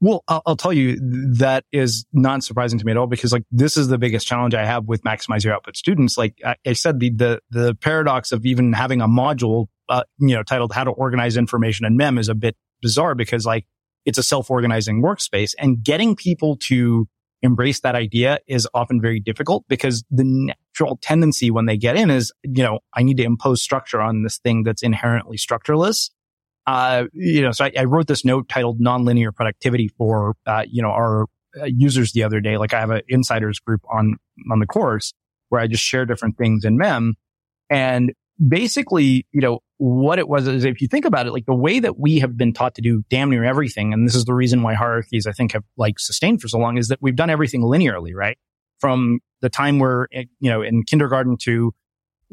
Well, 0.00 0.24
I'll, 0.28 0.42
I'll, 0.46 0.56
tell 0.56 0.72
you 0.72 0.98
that 1.34 1.64
is 1.72 2.06
not 2.12 2.42
surprising 2.42 2.78
to 2.78 2.86
me 2.86 2.92
at 2.92 2.96
all 2.96 3.06
because 3.06 3.32
like 3.32 3.44
this 3.52 3.76
is 3.76 3.88
the 3.88 3.98
biggest 3.98 4.26
challenge 4.26 4.54
I 4.54 4.64
have 4.64 4.86
with 4.86 5.02
maximize 5.02 5.44
your 5.44 5.52
output 5.52 5.76
students. 5.76 6.16
Like 6.16 6.40
I, 6.44 6.56
I 6.66 6.72
said, 6.72 7.00
the, 7.00 7.10
the, 7.10 7.40
the 7.50 7.74
paradox 7.74 8.32
of 8.32 8.46
even 8.46 8.72
having 8.72 9.02
a 9.02 9.08
module, 9.08 9.66
uh, 9.90 10.04
you 10.18 10.34
know, 10.34 10.42
titled 10.42 10.72
how 10.72 10.84
to 10.84 10.90
organize 10.90 11.36
information 11.36 11.84
in 11.84 11.98
MEM 11.98 12.16
is 12.16 12.30
a 12.30 12.34
bit 12.34 12.56
bizarre 12.80 13.14
because 13.14 13.44
like 13.44 13.66
it's 14.06 14.16
a 14.16 14.22
self-organizing 14.22 15.02
workspace 15.02 15.54
and 15.58 15.82
getting 15.82 16.16
people 16.16 16.56
to 16.56 17.06
embrace 17.42 17.80
that 17.80 17.94
idea 17.94 18.38
is 18.46 18.66
often 18.72 19.02
very 19.02 19.20
difficult 19.20 19.64
because 19.68 20.02
the 20.10 20.24
natural 20.24 20.98
tendency 21.02 21.50
when 21.50 21.66
they 21.66 21.76
get 21.76 21.96
in 21.96 22.10
is, 22.10 22.32
you 22.42 22.62
know, 22.62 22.80
I 22.94 23.02
need 23.02 23.18
to 23.18 23.24
impose 23.24 23.62
structure 23.62 24.00
on 24.00 24.22
this 24.22 24.38
thing 24.38 24.62
that's 24.62 24.82
inherently 24.82 25.36
structureless 25.36 26.10
uh, 26.70 27.04
you 27.12 27.42
know, 27.42 27.50
so 27.50 27.64
I, 27.64 27.72
I, 27.80 27.84
wrote 27.84 28.06
this 28.06 28.24
note 28.24 28.48
titled 28.48 28.78
nonlinear 28.80 29.34
productivity 29.34 29.88
for, 29.88 30.36
uh, 30.46 30.62
you 30.70 30.82
know, 30.82 30.90
our 30.90 31.24
uh, 31.60 31.64
users 31.64 32.12
the 32.12 32.22
other 32.22 32.40
day. 32.40 32.58
Like 32.58 32.72
I 32.72 32.78
have 32.78 32.90
an 32.90 33.02
insiders 33.08 33.58
group 33.58 33.80
on, 33.92 34.14
on 34.52 34.60
the 34.60 34.66
course. 34.66 35.12
where 35.48 35.60
I 35.60 35.66
just 35.66 35.82
share 35.82 36.06
different 36.06 36.38
things 36.38 36.64
in 36.64 36.76
mem. 36.76 37.14
And 37.70 38.12
basically, 38.46 39.26
you 39.32 39.40
know, 39.40 39.60
what 39.78 40.20
it 40.20 40.28
was 40.28 40.46
is 40.46 40.64
if 40.64 40.80
you 40.80 40.86
think 40.86 41.04
about 41.04 41.26
it, 41.26 41.32
like 41.32 41.46
the 41.46 41.54
way 41.54 41.80
that 41.80 41.98
we 41.98 42.20
have 42.20 42.36
been 42.36 42.52
taught 42.52 42.76
to 42.76 42.82
do 42.82 43.02
damn 43.10 43.30
near 43.30 43.42
everything, 43.42 43.92
and 43.92 44.06
this 44.06 44.14
is 44.14 44.24
the 44.24 44.34
reason 44.34 44.62
why 44.62 44.74
hierarchies 44.74 45.26
I 45.26 45.32
think 45.32 45.52
have 45.52 45.64
like 45.76 45.98
sustained 45.98 46.40
for 46.40 46.46
so 46.46 46.58
long 46.58 46.78
is 46.78 46.86
that 46.88 46.98
we've 47.00 47.16
done 47.16 47.30
everything 47.30 47.62
linearly, 47.62 48.14
right? 48.14 48.38
From 48.78 49.18
the 49.40 49.50
time 49.50 49.80
we're, 49.80 50.06
you 50.12 50.50
know, 50.50 50.62
in 50.62 50.84
kindergarten 50.84 51.36
to 51.42 51.74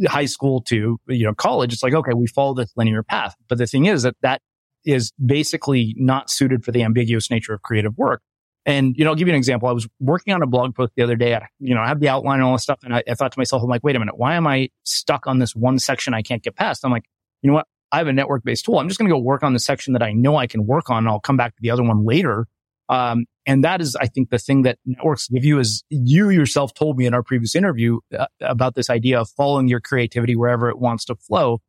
high 0.05 0.25
school 0.25 0.61
to, 0.61 0.99
you 1.07 1.25
know, 1.25 1.33
college, 1.33 1.73
it's 1.73 1.83
like, 1.83 1.93
okay, 1.93 2.13
we 2.13 2.27
follow 2.27 2.53
this 2.53 2.71
linear 2.75 3.03
path. 3.03 3.35
But 3.47 3.57
the 3.57 3.65
thing 3.65 3.85
is 3.85 4.03
that 4.03 4.15
that 4.21 4.41
is 4.85 5.11
basically 5.23 5.95
not 5.97 6.29
suited 6.29 6.63
for 6.63 6.71
the 6.71 6.83
ambiguous 6.83 7.29
nature 7.31 7.53
of 7.53 7.61
creative 7.61 7.97
work. 7.97 8.21
And, 8.65 8.95
you 8.97 9.05
know, 9.05 9.11
I'll 9.11 9.15
give 9.15 9.27
you 9.27 9.33
an 9.33 9.37
example. 9.37 9.69
I 9.69 9.71
was 9.71 9.87
working 9.99 10.33
on 10.33 10.41
a 10.41 10.45
blog 10.45 10.75
post 10.75 10.91
the 10.97 11.03
other 11.03 11.15
day. 11.15 11.33
I, 11.33 11.47
you 11.59 11.73
know, 11.73 11.81
I 11.81 11.87
have 11.87 12.01
the 12.01 12.09
outline 12.09 12.39
and 12.39 12.43
all 12.43 12.53
this 12.53 12.63
stuff. 12.63 12.79
And 12.83 12.93
I, 12.93 13.03
I 13.07 13.13
thought 13.15 13.31
to 13.31 13.39
myself, 13.39 13.63
I'm 13.63 13.69
like, 13.69 13.83
wait 13.83 13.95
a 13.95 13.99
minute, 13.99 14.17
why 14.17 14.35
am 14.35 14.45
I 14.45 14.69
stuck 14.83 15.25
on 15.25 15.39
this 15.39 15.55
one 15.55 15.79
section 15.79 16.13
I 16.13 16.21
can't 16.21 16.43
get 16.43 16.55
past? 16.57 16.83
I'm 16.83 16.91
like, 16.91 17.05
you 17.41 17.49
know 17.49 17.53
what? 17.53 17.67
I 17.93 17.99
have 17.99 18.07
a 18.07 18.13
network 18.13 18.43
based 18.43 18.65
tool. 18.65 18.79
I'm 18.79 18.89
just 18.89 18.99
going 18.99 19.07
to 19.09 19.15
go 19.15 19.19
work 19.19 19.41
on 19.41 19.53
the 19.53 19.59
section 19.59 19.93
that 19.93 20.03
I 20.03 20.11
know 20.11 20.35
I 20.35 20.47
can 20.47 20.65
work 20.65 20.89
on. 20.89 20.99
And 20.99 21.07
I'll 21.07 21.21
come 21.21 21.37
back 21.37 21.55
to 21.55 21.61
the 21.61 21.71
other 21.71 21.83
one 21.83 22.05
later. 22.05 22.45
Um, 22.89 23.25
and 23.45 23.63
that 23.63 23.81
is, 23.81 23.95
I 23.95 24.07
think, 24.07 24.29
the 24.29 24.37
thing 24.37 24.63
that 24.63 24.77
networks 24.85 25.27
give 25.27 25.45
you 25.45 25.59
is 25.59 25.83
you 25.89 26.29
yourself 26.29 26.73
told 26.73 26.97
me 26.97 27.05
in 27.05 27.13
our 27.13 27.23
previous 27.23 27.55
interview 27.55 27.99
uh, 28.17 28.27
about 28.41 28.75
this 28.75 28.89
idea 28.89 29.19
of 29.19 29.29
following 29.29 29.67
your 29.67 29.79
creativity 29.79 30.35
wherever 30.35 30.69
it 30.69 30.79
wants 30.79 31.05
to 31.05 31.15
flow. 31.15 31.61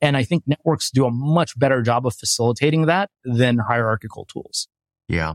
And 0.00 0.16
I 0.16 0.24
think 0.24 0.44
networks 0.46 0.90
do 0.90 1.06
a 1.06 1.10
much 1.10 1.58
better 1.58 1.82
job 1.82 2.06
of 2.06 2.14
facilitating 2.14 2.86
that 2.86 3.10
than 3.24 3.58
hierarchical 3.58 4.26
tools. 4.26 4.68
Yeah. 5.08 5.34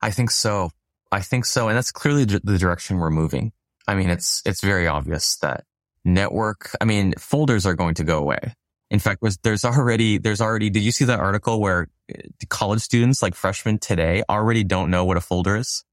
I 0.00 0.10
think 0.10 0.30
so. 0.30 0.70
I 1.10 1.20
think 1.20 1.44
so. 1.44 1.68
And 1.68 1.76
that's 1.76 1.92
clearly 1.92 2.24
the 2.24 2.58
direction 2.58 2.98
we're 2.98 3.10
moving. 3.10 3.52
I 3.86 3.94
mean, 3.94 4.10
it's, 4.10 4.42
it's 4.44 4.60
very 4.60 4.86
obvious 4.86 5.36
that 5.36 5.64
network, 6.04 6.70
I 6.80 6.84
mean, 6.84 7.14
folders 7.18 7.66
are 7.66 7.74
going 7.74 7.94
to 7.94 8.04
go 8.04 8.18
away. 8.18 8.54
In 8.90 8.98
fact, 8.98 9.20
was, 9.22 9.38
there's 9.38 9.64
already, 9.64 10.18
there's 10.18 10.40
already, 10.40 10.70
did 10.70 10.82
you 10.82 10.92
see 10.92 11.04
that 11.04 11.20
article 11.20 11.60
where 11.60 11.88
uh, 12.12 12.22
college 12.48 12.80
students 12.80 13.22
like 13.22 13.34
freshmen 13.34 13.78
today 13.78 14.22
already 14.28 14.64
don't 14.64 14.90
know 14.90 15.04
what 15.04 15.16
a 15.16 15.20
folder 15.20 15.56
is? 15.56 15.84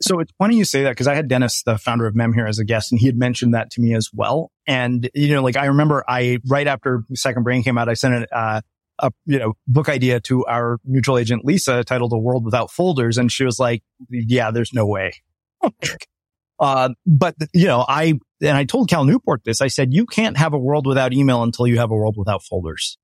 So 0.00 0.18
it's 0.18 0.32
funny 0.38 0.56
you 0.56 0.64
say 0.64 0.82
that 0.82 0.90
because 0.90 1.06
I 1.06 1.14
had 1.14 1.28
Dennis, 1.28 1.62
the 1.62 1.78
founder 1.78 2.06
of 2.06 2.14
Mem 2.14 2.32
here 2.32 2.46
as 2.46 2.58
a 2.58 2.64
guest 2.64 2.90
and 2.90 3.00
he 3.00 3.06
had 3.06 3.16
mentioned 3.16 3.54
that 3.54 3.70
to 3.72 3.80
me 3.80 3.94
as 3.94 4.10
well. 4.12 4.50
And, 4.66 5.08
you 5.14 5.32
know, 5.34 5.42
like 5.42 5.56
I 5.56 5.66
remember 5.66 6.04
I, 6.08 6.38
right 6.46 6.66
after 6.66 7.04
Second 7.14 7.44
Brain 7.44 7.62
came 7.62 7.78
out, 7.78 7.88
I 7.88 7.94
sent 7.94 8.14
it, 8.14 8.28
uh, 8.32 8.60
a 8.98 9.10
you 9.26 9.38
know 9.38 9.54
book 9.66 9.88
idea 9.88 10.20
to 10.20 10.44
our 10.46 10.78
mutual 10.84 11.18
agent 11.18 11.44
Lisa 11.44 11.84
titled 11.84 12.12
"A 12.12 12.18
World 12.18 12.44
Without 12.44 12.70
Folders," 12.70 13.18
and 13.18 13.30
she 13.30 13.44
was 13.44 13.58
like, 13.58 13.82
"Yeah, 14.08 14.50
there's 14.50 14.72
no 14.72 14.86
way." 14.86 15.14
uh, 16.58 16.90
but 17.06 17.34
you 17.52 17.66
know, 17.66 17.84
I 17.88 18.14
and 18.40 18.56
I 18.56 18.64
told 18.64 18.88
Cal 18.88 19.04
Newport 19.04 19.42
this. 19.44 19.60
I 19.60 19.68
said, 19.68 19.92
"You 19.92 20.06
can't 20.06 20.36
have 20.36 20.52
a 20.52 20.58
world 20.58 20.86
without 20.86 21.12
email 21.12 21.42
until 21.42 21.66
you 21.66 21.78
have 21.78 21.90
a 21.90 21.94
world 21.94 22.16
without 22.16 22.42
folders." 22.42 22.98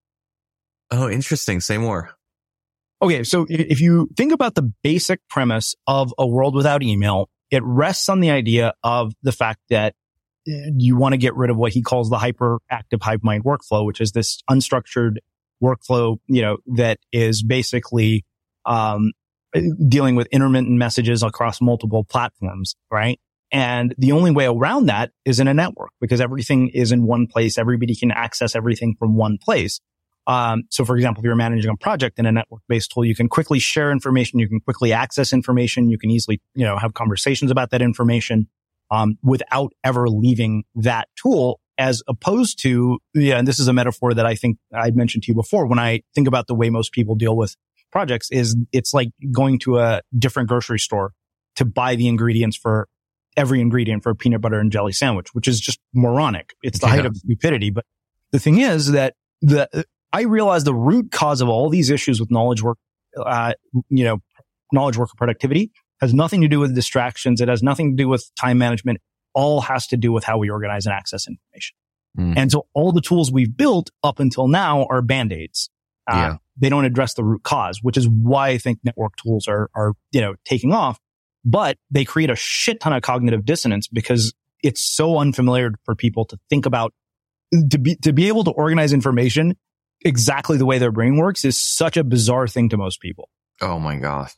Oh, 0.91 1.09
interesting. 1.09 1.61
Say 1.61 1.79
more. 1.79 2.11
Okay, 3.03 3.25
so 3.25 3.47
if 3.49 3.81
you 3.81 4.09
think 4.17 4.33
about 4.33 4.55
the 4.55 4.71
basic 4.83 5.21
premise 5.29 5.75
of 5.87 6.13
a 6.19 6.27
world 6.27 6.55
without 6.55 6.83
email, 6.83 7.31
it 7.51 7.63
rests 7.65 8.09
on 8.09 8.21
the 8.21 8.31
idea 8.31 8.75
of 8.85 9.15
the 9.23 9.33
fact 9.33 9.61
that 9.71 9.95
uh, 10.49 10.53
you 10.77 10.97
want 10.97 11.15
to 11.15 11.17
get 11.17 11.35
rid 11.35 11.51
of 11.51 11.57
what 11.57 11.73
he 11.73 11.81
calls 11.81 12.11
the 12.11 12.17
hyperactive 12.17 13.03
hive 13.03 13.23
mind 13.23 13.45
workflow, 13.45 13.87
which 13.87 14.01
is 14.01 14.13
this 14.13 14.43
unstructured 14.51 15.17
workflow, 15.63 16.19
you 16.27 16.43
know, 16.43 16.59
that 16.67 16.99
is 17.13 17.43
basically, 17.43 18.25
um, 18.67 19.13
dealing 19.89 20.15
with 20.15 20.27
intermittent 20.31 20.77
messages 20.77 21.23
across 21.23 21.61
multiple 21.61 22.05
platforms, 22.05 22.77
right? 22.91 23.19
And 23.53 23.95
the 23.99 24.13
only 24.13 24.31
way 24.31 24.47
around 24.47 24.87
that 24.87 25.11
is 25.25 25.41
in 25.41 25.49
a 25.49 25.55
network 25.55 25.91
because 26.01 26.21
everything 26.21 26.69
is 26.69 26.93
in 26.93 27.05
one 27.05 27.27
place. 27.27 27.59
Everybody 27.59 27.95
can 27.97 28.11
access 28.13 28.55
everything 28.55 28.95
from 28.99 29.17
one 29.17 29.39
place. 29.39 29.81
Um, 30.27 30.65
so 30.71 30.85
for 30.85 30.95
example, 30.97 31.23
if 31.23 31.25
you're 31.25 31.35
managing 31.35 31.71
a 31.71 31.77
project 31.77 32.19
in 32.19 32.27
a 32.27 32.33
network 32.33 32.63
based 32.69 32.93
tool, 32.93 33.05
you 33.05 33.15
can 33.15 33.29
quickly 33.29 33.59
share 33.59 33.91
information. 33.91 34.39
You 34.39 34.49
can 34.49 34.61
quickly 34.61 34.93
access 34.93 35.33
information. 35.33 35.91
You 35.91 35.99
can 35.99 36.11
easily, 36.11 36.41
you 36.55 36.65
know, 36.65 36.77
have 36.77 36.95
conversations 36.95 37.51
about 37.51 37.71
that 37.71 37.83
information, 37.83 38.49
um, 38.91 39.19
without 39.23 39.73
ever 39.83 40.09
leaving 40.09 40.65
that 40.75 41.09
tool 41.17 41.61
as 41.79 42.03
opposed 42.07 42.61
to, 42.63 42.99
yeah, 43.15 43.39
and 43.39 43.49
this 43.49 43.59
is 43.59 43.67
a 43.67 43.73
metaphor 43.73 44.13
that 44.13 44.27
I 44.27 44.35
think 44.35 44.59
I 44.73 44.91
mentioned 44.91 45.25
to 45.25 45.33
you 45.33 45.35
before. 45.35 45.67
When 45.67 45.79
I 45.79 46.03
think 46.15 46.29
about 46.29 46.47
the 46.47 46.55
way 46.55 46.69
most 46.69 46.93
people 46.93 47.15
deal 47.15 47.35
with 47.35 47.57
projects 47.91 48.31
is 48.31 48.55
it's 48.71 48.93
like 48.93 49.09
going 49.33 49.59
to 49.61 49.79
a 49.79 50.03
different 50.17 50.49
grocery 50.49 50.79
store 50.79 51.13
to 51.57 51.65
buy 51.65 51.97
the 51.97 52.07
ingredients 52.07 52.57
for 52.57 52.87
every 53.37 53.61
ingredient 53.61 54.03
for 54.03 54.11
a 54.11 54.15
peanut 54.15 54.41
butter 54.41 54.59
and 54.59 54.73
jelly 54.73 54.93
sandwich, 54.93 55.29
which 55.33 55.49
is 55.49 55.61
just 55.61 55.79
moronic. 55.95 56.55
It's 56.63 56.79
the 56.79 56.89
height 56.89 57.07
of 57.07 57.17
stupidity. 57.17 57.71
But 57.71 57.85
the 58.33 58.39
thing 58.39 58.61
is 58.61 58.93
that 58.93 59.15
the, 59.41 59.87
I 60.13 60.23
realize 60.23 60.65
the 60.65 60.75
root 60.75 61.11
cause 61.11 61.41
of 61.41 61.49
all 61.49 61.71
these 61.71 61.91
issues 61.91 62.21
with 62.21 62.31
knowledge 62.31 62.63
work, 62.63 62.79
uh, 63.17 63.55
you 63.89 64.05
know, 64.05 64.19
knowledge 64.73 64.97
worker 64.97 65.15
productivity 65.17 65.71
has 66.01 66.15
nothing 66.15 66.41
to 66.41 66.49
do 66.49 66.61
with 66.61 66.75
distractions. 66.75 67.41
It 67.41 67.49
has 67.49 67.63
nothing 67.63 67.97
to 67.97 68.03
do 68.03 68.09
with 68.09 68.31
time 68.41 68.59
management 68.59 69.01
all 69.33 69.61
has 69.61 69.87
to 69.89 69.97
do 69.97 70.11
with 70.13 70.25
how 70.25 70.39
we 70.39 70.51
organize 70.51 70.87
and 70.87 70.93
access 70.93 71.27
information. 71.29 71.77
Mm. 72.19 72.35
And 72.37 72.51
so 72.51 72.67
all 72.75 72.91
the 72.91 73.01
tools 73.01 73.31
we've 73.31 73.57
built 73.57 73.91
up 74.03 74.19
until 74.19 74.49
now 74.49 74.87
are 74.91 75.03
band-aids. 75.03 75.71
Uh, 76.11 76.17
yeah. 76.17 76.37
They 76.59 76.69
don't 76.69 76.85
address 76.85 77.15
the 77.15 77.23
root 77.23 77.45
cause, 77.45 77.79
which 77.81 77.97
is 77.97 78.09
why 78.09 78.49
I 78.49 78.59
think 78.59 78.81
network 78.83 79.15
tools 79.17 79.47
are, 79.47 79.71
are, 79.75 79.93
you 80.11 80.21
know, 80.21 80.35
taking 80.45 80.73
off, 80.73 80.99
but 81.45 81.77
they 81.91 82.05
create 82.05 82.31
a 82.31 82.37
shit 82.37 82.81
ton 82.81 82.93
of 82.93 83.03
cognitive 83.03 83.45
dissonance 83.45 83.89
because 83.89 84.33
it's 84.63 84.83
so 84.83 85.19
unfamiliar 85.19 85.73
for 85.85 85.95
people 85.95 86.25
to 86.27 86.39
think 86.49 86.67
about 86.67 86.93
to 87.71 87.79
be, 87.79 87.97
to 87.97 88.13
be 88.13 88.29
able 88.29 88.45
to 88.45 88.51
organize 88.51 88.93
information 88.93 89.57
exactly 90.03 90.57
the 90.57 90.67
way 90.67 90.79
their 90.79 90.93
brain 90.93 91.17
works 91.17 91.45
is 91.45 91.61
such 91.61 91.97
a 91.97 92.05
bizarre 92.05 92.49
thing 92.49 92.69
to 92.69 92.77
most 92.77 93.01
people. 93.01 93.29
Oh 93.61 93.79
my 93.79 93.97
gosh. 93.97 94.33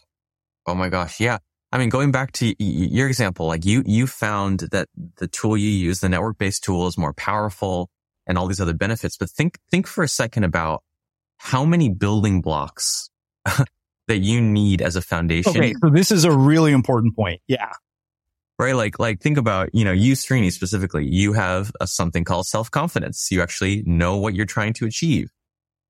Oh 0.66 0.74
my 0.74 0.88
gosh. 0.88 1.20
Yeah. 1.20 1.38
I 1.70 1.78
mean, 1.78 1.88
going 1.88 2.12
back 2.12 2.32
to 2.32 2.54
your 2.58 3.08
example, 3.08 3.46
like 3.46 3.64
you, 3.64 3.82
you 3.86 4.06
found 4.06 4.60
that 4.72 4.88
the 5.16 5.26
tool 5.26 5.56
you 5.56 5.70
use, 5.70 6.00
the 6.00 6.08
network 6.08 6.38
based 6.38 6.64
tool 6.64 6.86
is 6.86 6.98
more 6.98 7.14
powerful 7.14 7.88
and 8.26 8.36
all 8.36 8.46
these 8.46 8.60
other 8.60 8.74
benefits. 8.74 9.16
But 9.16 9.30
think, 9.30 9.58
think 9.70 9.86
for 9.86 10.04
a 10.04 10.08
second 10.08 10.44
about 10.44 10.82
how 11.38 11.64
many 11.64 11.88
building 11.88 12.42
blocks 12.42 13.10
that 14.08 14.18
you 14.18 14.40
need 14.40 14.82
as 14.82 14.96
a 14.96 15.02
foundation. 15.02 15.56
Okay. 15.56 15.74
So 15.82 15.90
this 15.90 16.10
is 16.10 16.24
a 16.24 16.32
really 16.32 16.72
important 16.72 17.14
point. 17.16 17.40
Yeah. 17.46 17.70
Right. 18.58 18.74
Like, 18.74 18.98
like 18.98 19.20
think 19.20 19.38
about, 19.38 19.70
you 19.74 19.84
know, 19.84 19.92
you 19.92 20.14
Srini 20.14 20.52
specifically, 20.52 21.06
you 21.06 21.32
have 21.32 21.72
a, 21.80 21.86
something 21.86 22.24
called 22.24 22.46
self 22.46 22.70
confidence. 22.70 23.28
You 23.30 23.42
actually 23.42 23.82
know 23.86 24.16
what 24.16 24.34
you're 24.34 24.46
trying 24.46 24.72
to 24.74 24.86
achieve. 24.86 25.30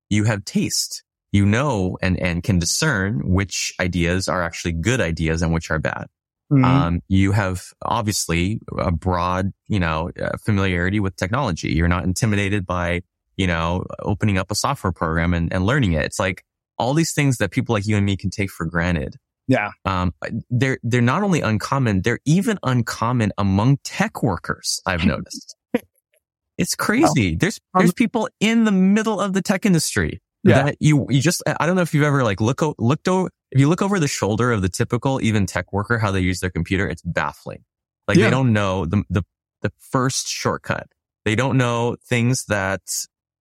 You 0.09 0.23
have 0.23 0.45
taste 0.45 1.03
you 1.33 1.45
know 1.45 1.97
and, 2.01 2.17
and 2.19 2.43
can 2.43 2.59
discern 2.59 3.19
which 3.25 3.73
ideas 3.81 4.29
are 4.29 4.41
actually 4.41 4.71
good 4.71 5.01
ideas 5.01 5.41
and 5.41 5.51
which 5.51 5.69
are 5.69 5.79
bad. 5.79 6.05
Mm-hmm. 6.51 6.63
Um, 6.63 7.01
you 7.07 7.31
have 7.31 7.65
obviously 7.81 8.61
a 8.77 8.91
broad, 8.91 9.51
you 9.67 9.79
know, 9.79 10.11
uh, 10.21 10.37
familiarity 10.45 10.99
with 10.99 11.15
technology. 11.15 11.73
You're 11.73 11.87
not 11.87 12.03
intimidated 12.03 12.67
by, 12.67 13.01
you 13.35 13.47
know, 13.47 13.83
opening 13.99 14.37
up 14.37 14.51
a 14.51 14.55
software 14.55 14.93
program 14.93 15.33
and, 15.33 15.51
and 15.51 15.65
learning 15.65 15.93
it. 15.93 16.05
It's 16.05 16.19
like 16.19 16.45
all 16.77 16.93
these 16.93 17.13
things 17.13 17.37
that 17.37 17.51
people 17.51 17.73
like 17.73 17.85
you 17.85 17.97
and 17.97 18.05
me 18.05 18.17
can 18.17 18.29
take 18.29 18.49
for 18.49 18.65
granted. 18.65 19.17
Yeah. 19.47 19.71
Um, 19.85 20.13
they're, 20.49 20.79
they're 20.83 21.01
not 21.01 21.23
only 21.23 21.41
uncommon, 21.41 22.01
they're 22.01 22.19
even 22.25 22.59
uncommon 22.63 23.31
among 23.37 23.77
tech 23.83 24.23
workers. 24.23 24.81
I've 24.85 25.05
noticed. 25.05 25.55
it's 26.57 26.75
crazy. 26.75 27.31
Well, 27.31 27.37
there's, 27.39 27.59
there's 27.73 27.89
um, 27.89 27.93
people 27.93 28.29
in 28.39 28.63
the 28.63 28.71
middle 28.71 29.19
of 29.19 29.33
the 29.33 29.41
tech 29.41 29.65
industry 29.65 30.21
yeah. 30.43 30.63
that 30.63 30.77
you, 30.79 31.05
you 31.09 31.21
just, 31.21 31.43
I 31.45 31.65
don't 31.65 31.75
know 31.75 31.81
if 31.81 31.93
you've 31.93 32.03
ever 32.03 32.23
like 32.23 32.39
look, 32.39 32.61
looked 32.79 33.07
over, 33.07 33.29
if 33.51 33.59
you 33.59 33.69
look 33.69 33.81
over 33.81 33.99
the 33.99 34.07
shoulder 34.07 34.51
of 34.51 34.61
the 34.61 34.69
typical 34.69 35.21
even 35.21 35.45
tech 35.45 35.73
worker, 35.73 35.99
how 35.99 36.11
they 36.11 36.21
use 36.21 36.39
their 36.39 36.49
computer, 36.49 36.87
it's 36.87 37.01
baffling. 37.01 37.63
Like 38.07 38.17
yeah. 38.17 38.25
they 38.25 38.31
don't 38.31 38.53
know 38.53 38.85
the, 38.85 39.03
the, 39.09 39.23
the 39.61 39.71
first 39.79 40.27
shortcut. 40.27 40.87
They 41.25 41.35
don't 41.35 41.57
know 41.57 41.95
things 42.05 42.45
that, 42.45 42.81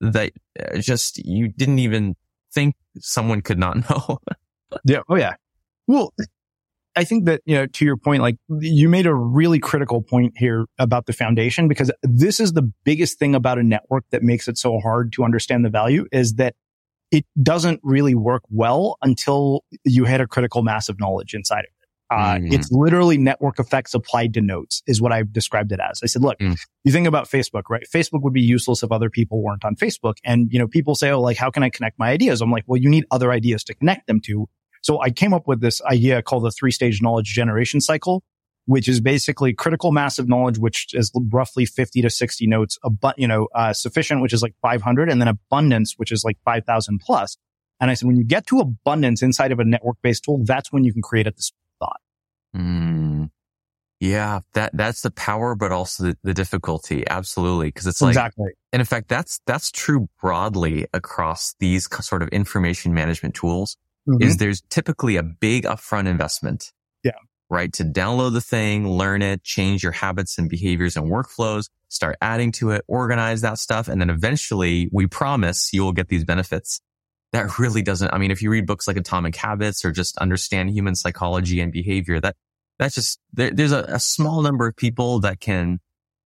that 0.01 0.33
uh, 0.59 0.77
just 0.79 1.19
you 1.19 1.47
didn't 1.47 1.79
even 1.79 2.15
think 2.53 2.75
someone 2.99 3.41
could 3.41 3.59
not 3.59 3.77
know. 3.89 4.19
yeah. 4.85 5.01
Oh 5.09 5.15
yeah. 5.15 5.35
Well, 5.87 6.13
I 6.95 7.03
think 7.05 7.25
that, 7.25 7.41
you 7.45 7.55
know, 7.55 7.67
to 7.67 7.85
your 7.85 7.97
point, 7.97 8.21
like 8.21 8.35
you 8.59 8.89
made 8.89 9.05
a 9.05 9.13
really 9.13 9.59
critical 9.59 10.01
point 10.01 10.33
here 10.35 10.65
about 10.77 11.05
the 11.05 11.13
foundation 11.13 11.67
because 11.67 11.91
this 12.03 12.39
is 12.39 12.53
the 12.53 12.69
biggest 12.83 13.17
thing 13.17 13.33
about 13.33 13.57
a 13.57 13.63
network 13.63 14.03
that 14.11 14.23
makes 14.23 14.47
it 14.47 14.57
so 14.57 14.79
hard 14.79 15.13
to 15.13 15.23
understand 15.23 15.63
the 15.63 15.69
value 15.69 16.05
is 16.11 16.35
that 16.35 16.55
it 17.11 17.25
doesn't 17.41 17.79
really 17.83 18.15
work 18.15 18.43
well 18.49 18.97
until 19.01 19.63
you 19.83 20.05
hit 20.05 20.21
a 20.21 20.27
critical 20.27 20.63
mass 20.63 20.89
of 20.89 20.99
knowledge 20.99 21.33
inside 21.33 21.63
it. 21.63 21.80
Uh, 22.11 22.35
mm. 22.35 22.51
It's 22.51 22.69
literally 22.71 23.17
network 23.17 23.57
effects 23.57 23.93
applied 23.93 24.33
to 24.33 24.41
notes 24.41 24.83
is 24.85 25.01
what 25.01 25.13
I've 25.13 25.31
described 25.31 25.71
it 25.71 25.79
as. 25.79 26.01
I 26.03 26.07
said, 26.07 26.21
look, 26.21 26.37
mm. 26.39 26.59
you 26.83 26.91
think 26.91 27.07
about 27.07 27.29
Facebook, 27.29 27.63
right? 27.69 27.85
Facebook 27.91 28.21
would 28.23 28.33
be 28.33 28.41
useless 28.41 28.83
if 28.83 28.91
other 28.91 29.09
people 29.09 29.41
weren't 29.41 29.63
on 29.63 29.75
Facebook. 29.75 30.15
And, 30.25 30.51
you 30.51 30.59
know, 30.59 30.67
people 30.67 30.93
say, 30.93 31.11
oh, 31.11 31.21
like, 31.21 31.37
how 31.37 31.49
can 31.49 31.63
I 31.63 31.69
connect 31.69 31.97
my 31.97 32.09
ideas? 32.09 32.41
I'm 32.41 32.51
like, 32.51 32.65
well, 32.67 32.77
you 32.81 32.89
need 32.89 33.05
other 33.11 33.31
ideas 33.31 33.63
to 33.65 33.73
connect 33.73 34.07
them 34.07 34.19
to. 34.25 34.49
So 34.81 35.01
I 35.01 35.09
came 35.09 35.33
up 35.33 35.47
with 35.47 35.61
this 35.61 35.81
idea 35.83 36.21
called 36.21 36.43
the 36.43 36.51
three 36.51 36.71
stage 36.71 37.01
knowledge 37.01 37.27
generation 37.27 37.79
cycle, 37.79 38.23
which 38.65 38.89
is 38.89 38.99
basically 38.99 39.53
critical 39.53 39.93
mass 39.93 40.19
of 40.19 40.27
knowledge, 40.27 40.57
which 40.57 40.87
is 40.93 41.13
roughly 41.31 41.65
50 41.65 42.01
to 42.01 42.09
60 42.09 42.47
notes, 42.47 42.77
but 42.99 43.17
you 43.17 43.27
know, 43.27 43.47
uh, 43.55 43.71
sufficient, 43.71 44.21
which 44.21 44.33
is 44.33 44.41
like 44.41 44.55
500 44.61 45.09
and 45.09 45.21
then 45.21 45.29
abundance, 45.29 45.93
which 45.95 46.11
is 46.11 46.23
like 46.25 46.37
5,000 46.43 46.99
plus. 46.99 47.37
And 47.79 47.89
I 47.89 47.95
said, 47.95 48.05
when 48.05 48.17
you 48.17 48.23
get 48.23 48.45
to 48.47 48.59
abundance 48.59 49.23
inside 49.23 49.51
of 49.51 49.59
a 49.59 49.65
network 49.65 49.97
based 50.03 50.25
tool, 50.25 50.41
that's 50.43 50.71
when 50.71 50.83
you 50.83 50.93
can 50.93 51.01
create 51.01 51.25
at 51.27 51.37
the. 51.37 51.51
Mm. 52.55 53.29
Yeah, 54.01 54.39
that 54.53 54.71
that's 54.73 55.01
the 55.01 55.11
power, 55.11 55.53
but 55.53 55.71
also 55.71 56.05
the, 56.05 56.17
the 56.23 56.33
difficulty. 56.33 57.07
Absolutely, 57.07 57.67
because 57.67 57.85
it's 57.85 58.01
like 58.01 58.09
exactly. 58.09 58.51
And 58.73 58.79
in 58.79 58.85
fact, 58.85 59.09
that's 59.09 59.39
that's 59.45 59.69
true 59.69 60.09
broadly 60.19 60.87
across 60.91 61.53
these 61.59 61.87
sort 62.03 62.23
of 62.23 62.29
information 62.29 62.95
management 62.95 63.35
tools. 63.35 63.77
Mm-hmm. 64.09 64.23
Is 64.23 64.37
there's 64.37 64.61
typically 64.71 65.17
a 65.17 65.23
big 65.23 65.65
upfront 65.65 66.07
investment. 66.07 66.71
Yeah. 67.03 67.11
Right 67.51 67.71
to 67.73 67.83
download 67.83 68.33
the 68.33 68.41
thing, 68.41 68.89
learn 68.89 69.21
it, 69.21 69.43
change 69.43 69.83
your 69.83 69.91
habits 69.91 70.39
and 70.39 70.49
behaviors 70.49 70.97
and 70.97 71.11
workflows, 71.11 71.69
start 71.89 72.15
adding 72.21 72.51
to 72.53 72.71
it, 72.71 72.83
organize 72.87 73.41
that 73.41 73.59
stuff, 73.59 73.87
and 73.87 74.01
then 74.01 74.09
eventually, 74.09 74.89
we 74.91 75.05
promise 75.05 75.71
you 75.73 75.83
will 75.83 75.91
get 75.91 76.07
these 76.07 76.25
benefits. 76.25 76.81
That 77.33 77.59
really 77.59 77.81
doesn't. 77.81 78.13
I 78.13 78.17
mean, 78.17 78.31
if 78.31 78.41
you 78.41 78.49
read 78.49 78.65
books 78.65 78.87
like 78.87 78.97
Atomic 78.97 79.35
Habits 79.35 79.85
or 79.85 79.91
just 79.91 80.17
understand 80.17 80.71
human 80.71 80.95
psychology 80.95 81.61
and 81.61 81.71
behavior, 81.71 82.19
that 82.19 82.35
that's 82.77 82.95
just 82.95 83.19
there, 83.31 83.51
there's 83.51 83.71
a, 83.71 83.83
a, 83.87 83.99
small 83.99 84.41
number 84.41 84.67
of 84.67 84.75
people 84.75 85.19
that 85.19 85.39
can, 85.39 85.79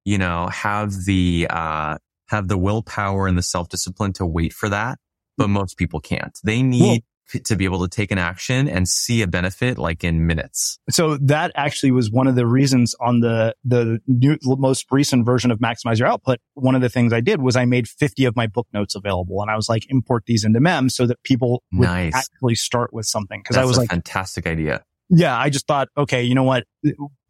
you 0.04 0.18
know, 0.18 0.48
have 0.48 1.06
the 1.06 1.48
uh, 1.50 1.98
have 2.28 2.48
the 2.48 2.58
willpower 2.58 3.28
and 3.28 3.38
the 3.38 3.44
self 3.44 3.70
discipline 3.70 4.14
to 4.14 4.26
wait 4.26 4.54
for 4.54 4.70
that, 4.70 4.98
but 5.38 5.50
most 5.50 5.78
people 5.78 6.00
can't. 6.00 6.40
They 6.44 6.64
need 6.64 7.04
to 7.44 7.56
be 7.56 7.66
able 7.66 7.82
to 7.82 7.88
take 7.88 8.12
an 8.12 8.18
action 8.18 8.68
and 8.68 8.88
see 8.88 9.22
a 9.22 9.28
benefit 9.28 9.78
like 9.78 10.04
in 10.04 10.26
minutes. 10.28 10.80
So 10.90 11.18
that 11.18 11.52
actually 11.56 11.92
was 11.92 12.12
one 12.12 12.28
of 12.28 12.36
the 12.36 12.46
reasons 12.46 12.96
on 13.00 13.20
the 13.20 13.56
the 13.64 14.00
new, 14.08 14.38
most 14.44 14.86
recent 14.92 15.26
version 15.26 15.52
of 15.52 15.60
Maximize 15.60 16.00
Your 16.00 16.08
Output. 16.08 16.40
One 16.54 16.76
of 16.76 16.82
the 16.82 16.90
things 16.90 17.14
I 17.14 17.22
did 17.22 17.42
was 17.42 17.56
I 17.56 17.66
made 17.66 17.88
50 17.88 18.26
of 18.26 18.36
my 18.36 18.48
book 18.48 18.68
notes 18.74 18.96
available, 18.96 19.42
and 19.42 19.50
I 19.50 19.56
was 19.56 19.70
like 19.70 19.90
import 19.90 20.24
these 20.26 20.44
into 20.44 20.60
Mem 20.60 20.90
so 20.90 21.06
that 21.08 21.22
people 21.24 21.64
would 21.74 21.86
nice. 21.86 22.16
actually 22.16 22.56
start 22.56 22.94
with 22.94 23.06
something. 23.06 23.42
Because 23.42 23.58
I 23.58 23.66
was 23.66 23.78
like, 23.78 23.90
fantastic 23.90 24.48
idea 24.48 24.84
yeah, 25.10 25.38
I 25.38 25.50
just 25.50 25.68
thought, 25.68 25.90
okay, 25.98 26.24
you 26.24 26.36
know 26.36 26.44
what? 26.44 26.66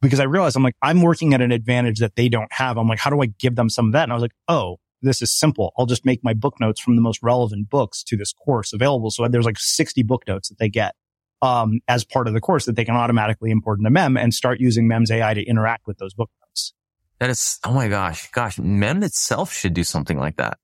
Because 0.01 0.19
I 0.19 0.23
realized 0.23 0.55
I'm 0.55 0.63
like, 0.63 0.75
I'm 0.81 1.01
working 1.01 1.33
at 1.33 1.41
an 1.41 1.51
advantage 1.51 1.99
that 1.99 2.15
they 2.15 2.29
don't 2.29 2.51
have. 2.51 2.77
I'm 2.77 2.87
like, 2.87 2.99
how 2.99 3.09
do 3.09 3.21
I 3.21 3.25
give 3.25 3.55
them 3.55 3.69
some 3.69 3.87
of 3.87 3.93
that? 3.93 4.03
And 4.03 4.11
I 4.11 4.15
was 4.15 4.21
like, 4.21 4.35
oh, 4.47 4.77
this 5.05 5.21
is 5.21 5.31
simple. 5.31 5.73
I'll 5.77 5.85
just 5.85 6.05
make 6.05 6.23
my 6.23 6.33
book 6.33 6.59
notes 6.59 6.81
from 6.81 6.95
the 6.95 7.01
most 7.01 7.21
relevant 7.21 7.69
books 7.69 8.03
to 8.03 8.17
this 8.17 8.33
course 8.33 8.73
available. 8.73 9.11
So 9.11 9.27
there's 9.27 9.45
like 9.45 9.59
60 9.59 10.03
book 10.03 10.23
notes 10.27 10.49
that 10.49 10.59
they 10.59 10.69
get, 10.69 10.95
um, 11.41 11.79
as 11.87 12.03
part 12.03 12.27
of 12.27 12.33
the 12.33 12.41
course 12.41 12.65
that 12.65 12.75
they 12.75 12.85
can 12.85 12.95
automatically 12.95 13.51
import 13.51 13.79
into 13.79 13.89
Mem 13.89 14.17
and 14.17 14.33
start 14.33 14.59
using 14.59 14.87
Mem's 14.87 15.11
AI 15.11 15.33
to 15.33 15.43
interact 15.43 15.87
with 15.87 15.97
those 15.97 16.13
book 16.13 16.29
notes. 16.41 16.73
That 17.19 17.29
is, 17.29 17.59
oh 17.63 17.73
my 17.73 17.87
gosh, 17.87 18.29
gosh, 18.31 18.59
Mem 18.59 19.03
itself 19.03 19.53
should 19.53 19.73
do 19.73 19.83
something 19.83 20.17
like 20.17 20.37
that. 20.37 20.57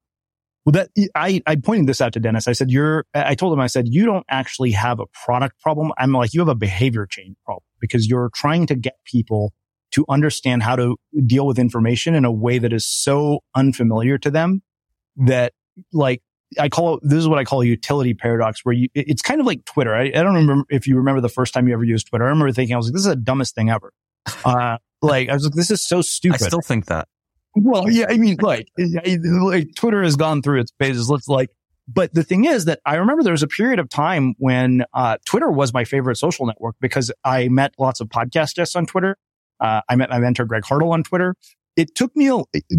Well, 0.66 0.74
that 0.74 0.90
I, 1.16 1.42
I 1.48 1.56
pointed 1.56 1.88
this 1.88 2.02
out 2.02 2.14
to 2.14 2.20
Dennis. 2.20 2.48
I 2.48 2.52
said, 2.52 2.70
you're, 2.70 3.06
I 3.16 3.34
told 3.34 3.54
him, 3.54 3.60
I 3.60 3.68
said, 3.68 3.88
you 3.88 4.06
don't 4.06 4.26
actually 4.30 4.72
have 4.72 5.00
a 5.00 5.06
product 5.26 5.60
problem. 5.60 5.92
I'm 5.98 6.12
like, 6.12 6.34
you 6.34 6.42
have 6.42 6.50
a 6.50 6.56
behavior 6.56 7.08
change 7.08 7.36
problem 7.46 7.64
because 7.80 8.08
you're 8.08 8.30
trying 8.36 8.68
to 8.68 8.76
get 8.76 8.98
people 9.06 9.54
to 9.92 10.06
understand 10.10 10.64
how 10.64 10.76
to 10.76 10.98
deal 11.26 11.46
with 11.46 11.60
information 11.60 12.16
in 12.16 12.26
a 12.26 12.32
way 12.32 12.58
that 12.58 12.74
is 12.74 12.86
so 12.86 13.40
unfamiliar 13.56 14.18
to 14.18 14.32
them 14.32 14.62
that 15.18 15.54
like, 15.94 16.22
I 16.60 16.70
call 16.70 16.96
it, 16.96 17.02
this 17.04 17.20
is 17.20 17.28
what 17.28 17.40
I 17.40 17.44
call 17.44 17.62
a 17.62 17.66
utility 17.66 18.14
paradox 18.14 18.66
where 18.66 18.74
you, 18.74 18.90
it's 18.94 19.22
kind 19.22 19.40
of 19.40 19.48
like 19.48 19.64
Twitter. 19.66 19.96
I, 19.96 20.06
I 20.06 20.24
don't 20.24 20.36
remember 20.36 20.66
if 20.70 20.86
you 20.86 20.98
remember 20.98 21.22
the 21.22 21.30
first 21.30 21.54
time 21.54 21.68
you 21.68 21.74
ever 21.74 21.84
used 21.84 22.08
Twitter. 22.08 22.26
I 22.26 22.30
remember 22.30 22.52
thinking, 22.52 22.74
I 22.74 22.78
was 22.78 22.88
like, 22.88 22.94
this 22.94 23.04
is 23.04 23.08
the 23.08 23.16
dumbest 23.16 23.56
thing 23.56 23.70
ever. 23.70 23.94
Uh, 24.44 24.78
like, 25.02 25.30
I 25.30 25.34
was 25.34 25.46
like, 25.46 25.54
this 25.54 25.72
is 25.72 25.86
so 25.86 26.02
stupid. 26.02 26.42
I 26.42 26.48
still 26.48 26.62
think 26.62 26.88
that. 26.88 27.08
Well, 27.56 27.90
yeah, 27.90 28.06
I 28.10 28.18
mean, 28.18 28.38
like, 28.42 28.68
like 28.78 29.76
Twitter 29.76 30.04
has 30.04 30.16
gone 30.16 30.42
through 30.42 30.62
its 30.62 30.74
phases. 30.80 31.10
Let's 31.10 31.28
like, 31.28 31.50
but 31.88 32.14
the 32.14 32.24
thing 32.24 32.46
is 32.46 32.66
that 32.66 32.80
I 32.86 32.96
remember 32.96 33.24
there 33.24 33.34
was 33.34 33.44
a 33.44 33.48
period 33.48 33.80
of 33.80 33.90
time 33.90 34.36
when 34.38 34.86
uh, 34.94 35.18
Twitter 35.26 35.50
was 35.50 35.74
my 35.74 35.84
favorite 35.84 36.18
social 36.18 36.46
network 36.46 36.76
because 36.80 37.12
I 37.24 37.50
met 37.50 37.74
lots 37.78 38.00
of 38.00 38.08
podcast 38.08 38.56
guests 38.56 38.76
on 38.76 38.86
Twitter. 38.86 39.18
Uh, 39.62 39.82
I 39.88 39.96
met 39.96 40.10
my 40.10 40.20
mentor 40.20 40.46
Greg 40.46 40.64
Hartle 40.64 40.92
on 40.92 41.04
Twitter. 41.04 41.36
It 41.78 41.96
took 41.96 42.14
me 42.16 42.30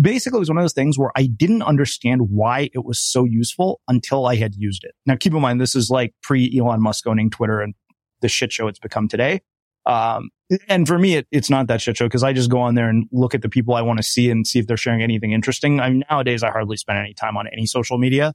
basically 0.01 0.37
it 0.37 0.41
was 0.41 0.51
one 0.51 0.59
of 0.59 0.65
those 0.65 0.75
things 0.75 0.99
where 0.99 1.13
I 1.17 1.27
didn't 1.27 1.63
understand 1.63 2.29
why 2.29 2.69
it 2.75 2.85
was 2.85 3.01
so 3.01 3.25
useful 3.25 3.81
until 3.89 4.27
I 4.27 4.37
had 4.37 4.55
used 4.55 4.85
it. 4.85 4.93
Now, 5.07 5.17
keep 5.17 5.33
in 5.33 5.41
mind 5.41 5.61
this 5.61 5.75
is 5.75 5.89
like 5.89 6.13
pre 6.23 6.53
Elon 6.59 6.83
Musk 6.83 7.07
owning 7.07 7.31
Twitter 7.31 7.61
and 7.61 7.75
the 8.21 8.29
shit 8.29 8.53
show 8.53 8.67
it's 8.69 8.79
become 8.79 9.09
today. 9.09 9.41
Um, 9.87 10.31
and 10.69 10.87
for 10.87 10.99
me, 10.99 11.17
it, 11.17 11.27
it's 11.31 11.51
not 11.51 11.67
that 11.69 11.81
shit 11.81 11.97
show 11.97 12.07
because 12.07 12.23
I 12.23 12.33
just 12.33 12.51
go 12.51 12.61
on 12.61 12.75
there 12.75 12.89
and 12.89 13.07
look 13.13 13.35
at 13.35 13.43
the 13.43 13.49
people 13.49 13.75
I 13.75 13.83
want 13.83 13.99
to 13.99 14.03
see 14.03 14.31
and 14.31 14.47
see 14.47 14.59
if 14.59 14.67
they're 14.67 14.77
sharing 14.77 15.03
anything 15.03 15.33
interesting. 15.33 15.81
I 15.81 15.89
mean, 15.89 16.05
nowadays 16.11 16.43
I 16.43 16.51
hardly 16.51 16.77
spend 16.77 16.99
any 16.99 17.15
time 17.15 17.37
on 17.37 17.47
any 17.49 17.67
social 17.67 17.99
media. 17.99 18.35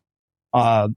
Uh, 0.53 0.89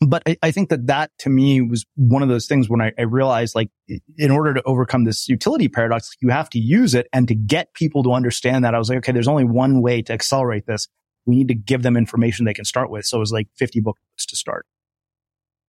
but 0.00 0.22
I, 0.26 0.36
I, 0.42 0.50
think 0.50 0.70
that 0.70 0.86
that 0.88 1.10
to 1.20 1.30
me 1.30 1.60
was 1.60 1.84
one 1.94 2.22
of 2.22 2.28
those 2.28 2.46
things 2.46 2.68
when 2.68 2.80
I, 2.80 2.92
I, 2.98 3.02
realized 3.02 3.54
like 3.54 3.70
in 4.18 4.30
order 4.30 4.54
to 4.54 4.62
overcome 4.64 5.04
this 5.04 5.28
utility 5.28 5.68
paradox, 5.68 6.10
you 6.20 6.30
have 6.30 6.50
to 6.50 6.58
use 6.58 6.94
it 6.94 7.06
and 7.12 7.28
to 7.28 7.34
get 7.34 7.72
people 7.74 8.02
to 8.04 8.12
understand 8.12 8.64
that 8.64 8.74
I 8.74 8.78
was 8.78 8.88
like, 8.88 8.98
okay, 8.98 9.12
there's 9.12 9.28
only 9.28 9.44
one 9.44 9.82
way 9.82 10.02
to 10.02 10.12
accelerate 10.12 10.66
this. 10.66 10.88
We 11.26 11.36
need 11.36 11.48
to 11.48 11.54
give 11.54 11.82
them 11.82 11.96
information 11.96 12.44
they 12.44 12.54
can 12.54 12.64
start 12.64 12.90
with. 12.90 13.04
So 13.06 13.18
it 13.18 13.20
was 13.20 13.32
like 13.32 13.48
50 13.56 13.80
books 13.80 14.00
to 14.26 14.36
start. 14.36 14.66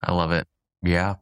I 0.02 0.12
love 0.12 0.32
it. 0.32 0.46
Yeah. 0.82 1.16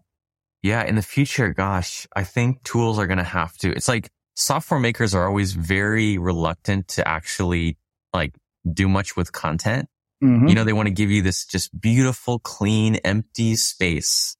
Yeah, 0.62 0.82
in 0.82 0.94
the 0.94 1.02
future, 1.02 1.52
gosh, 1.52 2.06
I 2.16 2.24
think 2.24 2.62
tools 2.62 2.98
are 2.98 3.06
going 3.06 3.18
to 3.18 3.22
have 3.22 3.54
to. 3.58 3.70
It's 3.70 3.86
like 3.86 4.10
software 4.34 4.80
makers 4.80 5.14
are 5.14 5.28
always 5.28 5.52
very 5.52 6.16
reluctant 6.16 6.88
to 6.88 7.06
actually 7.06 7.76
like 8.14 8.34
do 8.72 8.88
much 8.88 9.14
with 9.14 9.32
content. 9.32 9.88
Mm-hmm. 10.24 10.48
You 10.48 10.54
know, 10.54 10.64
they 10.64 10.72
want 10.72 10.88
to 10.88 10.94
give 10.94 11.10
you 11.10 11.22
this 11.22 11.44
just 11.44 11.78
beautiful, 11.78 12.38
clean, 12.38 12.96
empty 12.96 13.56
space. 13.56 14.36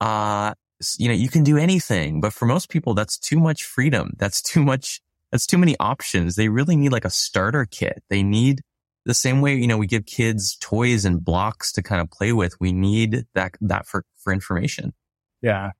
Uh, 0.00 0.54
you 0.98 1.08
know, 1.08 1.14
you 1.14 1.28
can 1.28 1.44
do 1.44 1.58
anything, 1.58 2.20
but 2.20 2.32
for 2.32 2.46
most 2.46 2.68
people, 2.68 2.94
that's 2.94 3.18
too 3.18 3.38
much 3.38 3.64
freedom. 3.64 4.12
That's 4.18 4.40
too 4.42 4.62
much. 4.62 5.00
That's 5.30 5.46
too 5.46 5.58
many 5.58 5.76
options. 5.78 6.36
They 6.36 6.48
really 6.48 6.76
need 6.76 6.92
like 6.92 7.04
a 7.04 7.10
starter 7.10 7.66
kit. 7.70 8.02
They 8.08 8.22
need 8.22 8.62
the 9.04 9.14
same 9.14 9.40
way, 9.40 9.54
you 9.54 9.66
know, 9.66 9.76
we 9.76 9.86
give 9.86 10.06
kids 10.06 10.56
toys 10.60 11.04
and 11.04 11.22
blocks 11.22 11.72
to 11.72 11.82
kind 11.82 12.00
of 12.00 12.10
play 12.10 12.32
with. 12.32 12.58
We 12.60 12.72
need 12.72 13.26
that, 13.34 13.52
that 13.60 13.86
for, 13.86 14.04
for 14.16 14.32
information. 14.32 14.94
Yeah. 15.42 15.72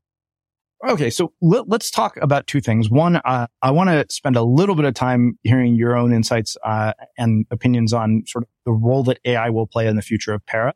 Okay, 0.86 1.08
so 1.08 1.32
let, 1.40 1.64
us 1.72 1.90
talk 1.90 2.18
about 2.20 2.46
two 2.46 2.60
things. 2.60 2.90
One, 2.90 3.16
uh, 3.16 3.46
I 3.62 3.70
want 3.70 3.88
to 3.88 4.04
spend 4.14 4.36
a 4.36 4.42
little 4.42 4.74
bit 4.74 4.84
of 4.84 4.92
time 4.92 5.38
hearing 5.42 5.76
your 5.76 5.96
own 5.96 6.12
insights 6.12 6.58
uh, 6.62 6.92
and 7.16 7.46
opinions 7.50 7.94
on 7.94 8.24
sort 8.26 8.44
of 8.44 8.50
the 8.66 8.72
role 8.72 9.02
that 9.04 9.18
AI 9.24 9.48
will 9.48 9.66
play 9.66 9.86
in 9.86 9.96
the 9.96 10.02
future 10.02 10.34
of 10.34 10.44
Para. 10.44 10.74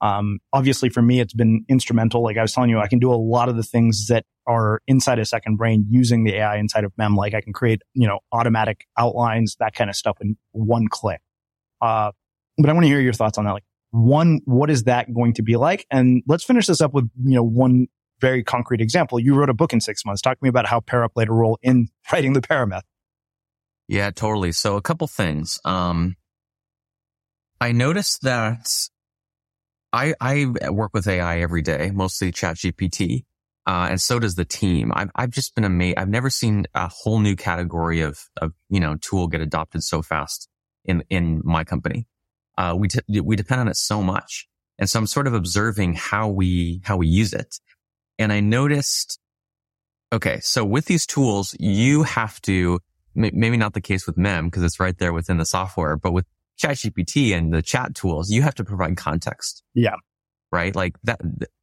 Um, 0.00 0.40
obviously, 0.52 0.88
for 0.88 1.02
me, 1.02 1.20
it's 1.20 1.34
been 1.34 1.64
instrumental. 1.68 2.22
Like 2.22 2.36
I 2.36 2.42
was 2.42 2.52
telling 2.52 2.68
you, 2.68 2.80
I 2.80 2.88
can 2.88 2.98
do 2.98 3.12
a 3.12 3.14
lot 3.14 3.48
of 3.48 3.54
the 3.56 3.62
things 3.62 4.08
that 4.08 4.24
are 4.46 4.82
inside 4.88 5.20
a 5.20 5.24
second 5.24 5.56
brain 5.56 5.86
using 5.88 6.24
the 6.24 6.34
AI 6.34 6.56
inside 6.56 6.82
of 6.82 6.92
Mem. 6.98 7.14
Like 7.14 7.32
I 7.32 7.40
can 7.40 7.52
create, 7.52 7.80
you 7.92 8.08
know, 8.08 8.18
automatic 8.32 8.86
outlines, 8.98 9.56
that 9.60 9.74
kind 9.74 9.88
of 9.88 9.94
stuff 9.94 10.18
in 10.20 10.36
one 10.50 10.88
click. 10.88 11.20
Uh, 11.80 12.10
but 12.58 12.68
I 12.68 12.72
want 12.72 12.84
to 12.84 12.88
hear 12.88 13.00
your 13.00 13.12
thoughts 13.12 13.38
on 13.38 13.44
that. 13.44 13.52
Like, 13.52 13.64
one, 13.92 14.40
what 14.46 14.68
is 14.68 14.84
that 14.84 15.14
going 15.14 15.34
to 15.34 15.42
be 15.42 15.54
like? 15.56 15.86
And 15.92 16.24
let's 16.26 16.42
finish 16.42 16.66
this 16.66 16.80
up 16.80 16.92
with, 16.92 17.08
you 17.24 17.36
know, 17.36 17.44
one 17.44 17.86
very 18.24 18.42
concrete 18.42 18.80
example. 18.80 19.20
You 19.20 19.34
wrote 19.34 19.50
a 19.50 19.54
book 19.54 19.74
in 19.74 19.82
six 19.82 20.04
months. 20.06 20.22
Talk 20.22 20.38
to 20.38 20.42
me 20.42 20.48
about 20.48 20.66
how 20.66 20.80
Para 20.80 21.10
played 21.10 21.28
a 21.28 21.32
role 21.32 21.58
in 21.62 21.88
writing 22.12 22.32
the 22.32 22.40
Para 22.40 22.66
Method. 22.66 22.88
Yeah, 23.86 24.10
totally. 24.10 24.52
So 24.52 24.76
a 24.76 24.82
couple 24.82 25.06
things. 25.06 25.60
Um, 25.64 26.16
I 27.60 27.72
noticed 27.72 28.22
that 28.22 28.66
I, 29.92 30.14
I 30.20 30.70
work 30.70 30.92
with 30.94 31.06
AI 31.06 31.40
every 31.40 31.60
day, 31.60 31.90
mostly 31.92 32.32
ChatGPT. 32.32 33.24
Uh, 33.66 33.88
and 33.90 34.00
so 34.00 34.18
does 34.18 34.36
the 34.36 34.44
team. 34.44 34.90
I've, 34.94 35.10
I've 35.14 35.30
just 35.30 35.54
been 35.54 35.64
amazed. 35.64 35.98
I've 35.98 36.08
never 36.08 36.30
seen 36.30 36.64
a 36.74 36.88
whole 36.88 37.18
new 37.18 37.36
category 37.36 38.00
of, 38.00 38.18
of, 38.40 38.52
you 38.70 38.80
know, 38.80 38.96
tool 38.96 39.28
get 39.28 39.40
adopted 39.42 39.82
so 39.82 40.00
fast 40.02 40.48
in, 40.84 41.04
in 41.10 41.42
my 41.44 41.64
company. 41.64 42.06
Uh, 42.56 42.74
we, 42.76 42.88
t- 42.88 43.20
we 43.22 43.36
depend 43.36 43.60
on 43.60 43.68
it 43.68 43.76
so 43.76 44.02
much. 44.02 44.48
And 44.78 44.88
so 44.88 44.98
I'm 44.98 45.06
sort 45.06 45.26
of 45.26 45.34
observing 45.34 45.94
how 45.94 46.28
we, 46.28 46.80
how 46.84 46.96
we 46.96 47.06
use 47.06 47.32
it. 47.32 47.58
And 48.18 48.32
I 48.32 48.40
noticed, 48.40 49.18
okay, 50.12 50.40
so 50.40 50.64
with 50.64 50.86
these 50.86 51.06
tools, 51.06 51.56
you 51.58 52.04
have 52.04 52.40
to, 52.42 52.80
maybe 53.14 53.56
not 53.56 53.74
the 53.74 53.80
case 53.80 54.06
with 54.06 54.16
Mem 54.16 54.46
because 54.46 54.62
it's 54.62 54.80
right 54.80 54.96
there 54.98 55.12
within 55.12 55.38
the 55.38 55.46
software, 55.46 55.96
but 55.96 56.12
with 56.12 56.26
ChatGPT 56.62 57.36
and 57.36 57.52
the 57.52 57.62
chat 57.62 57.94
tools, 57.94 58.30
you 58.30 58.42
have 58.42 58.54
to 58.56 58.64
provide 58.64 58.96
context. 58.96 59.62
Yeah. 59.74 59.96
Right. 60.52 60.74
Like 60.74 60.96
that, 61.02 61.20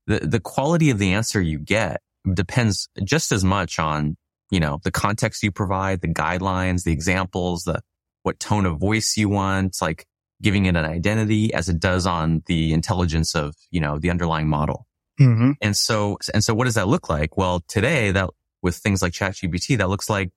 the, 0.07 0.19
the 0.19 0.39
quality 0.39 0.89
of 0.89 0.99
the 0.99 1.13
answer 1.13 1.41
you 1.41 1.59
get 1.59 2.01
depends 2.33 2.89
just 3.03 3.31
as 3.31 3.43
much 3.43 3.79
on, 3.79 4.17
you 4.49 4.59
know, 4.59 4.79
the 4.83 4.91
context 4.91 5.43
you 5.43 5.51
provide, 5.51 6.01
the 6.01 6.13
guidelines, 6.13 6.83
the 6.83 6.91
examples, 6.91 7.63
the, 7.63 7.81
what 8.23 8.39
tone 8.39 8.65
of 8.65 8.79
voice 8.79 9.15
you 9.15 9.29
want, 9.29 9.77
like 9.81 10.05
giving 10.41 10.65
it 10.65 10.75
an 10.75 10.85
identity 10.85 11.53
as 11.53 11.69
it 11.69 11.79
does 11.79 12.05
on 12.05 12.43
the 12.47 12.73
intelligence 12.73 13.33
of, 13.35 13.55
you 13.69 13.79
know, 13.79 13.97
the 13.97 14.09
underlying 14.09 14.47
model. 14.47 14.87
Mm-hmm. 15.19 15.51
And 15.61 15.75
so, 15.75 16.17
and 16.33 16.43
so 16.43 16.53
what 16.53 16.65
does 16.65 16.75
that 16.75 16.87
look 16.87 17.09
like? 17.09 17.37
Well, 17.37 17.61
today 17.67 18.11
that 18.11 18.29
with 18.61 18.75
things 18.75 19.01
like 19.01 19.13
ChatGPT, 19.13 19.77
that 19.77 19.89
looks 19.89 20.09
like 20.09 20.31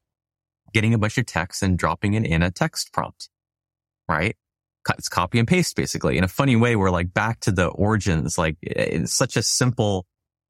getting 0.72 0.95
a 0.95 0.99
bunch 0.99 1.18
of 1.18 1.27
text 1.27 1.62
and 1.62 1.79
dropping 1.79 2.14
it 2.14 2.27
in 2.27 2.43
a 2.43 2.51
text 2.51 2.93
prompt, 2.93 3.29
right? 4.09 4.37
It's 4.99 5.09
copy 5.09 5.39
and 5.39 5.49
paste 5.49 5.77
basically 5.77 6.18
in 6.18 6.25
a 6.25 6.29
funny 6.29 6.57
way. 6.57 6.77
We're 6.77 6.91
like 6.91 7.14
back 7.14 7.41
to 7.41 7.53
the 7.53 7.68
origins. 7.68 8.37
Like 8.37 8.57
it's 8.61 9.14
such 9.14 9.37
a 9.37 9.43
simple, 9.43 10.07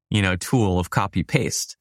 you 0.09 0.21
know, 0.21 0.35
tool 0.35 0.79
of 0.79 0.89
copy 0.89 1.23
paste. 1.23 1.77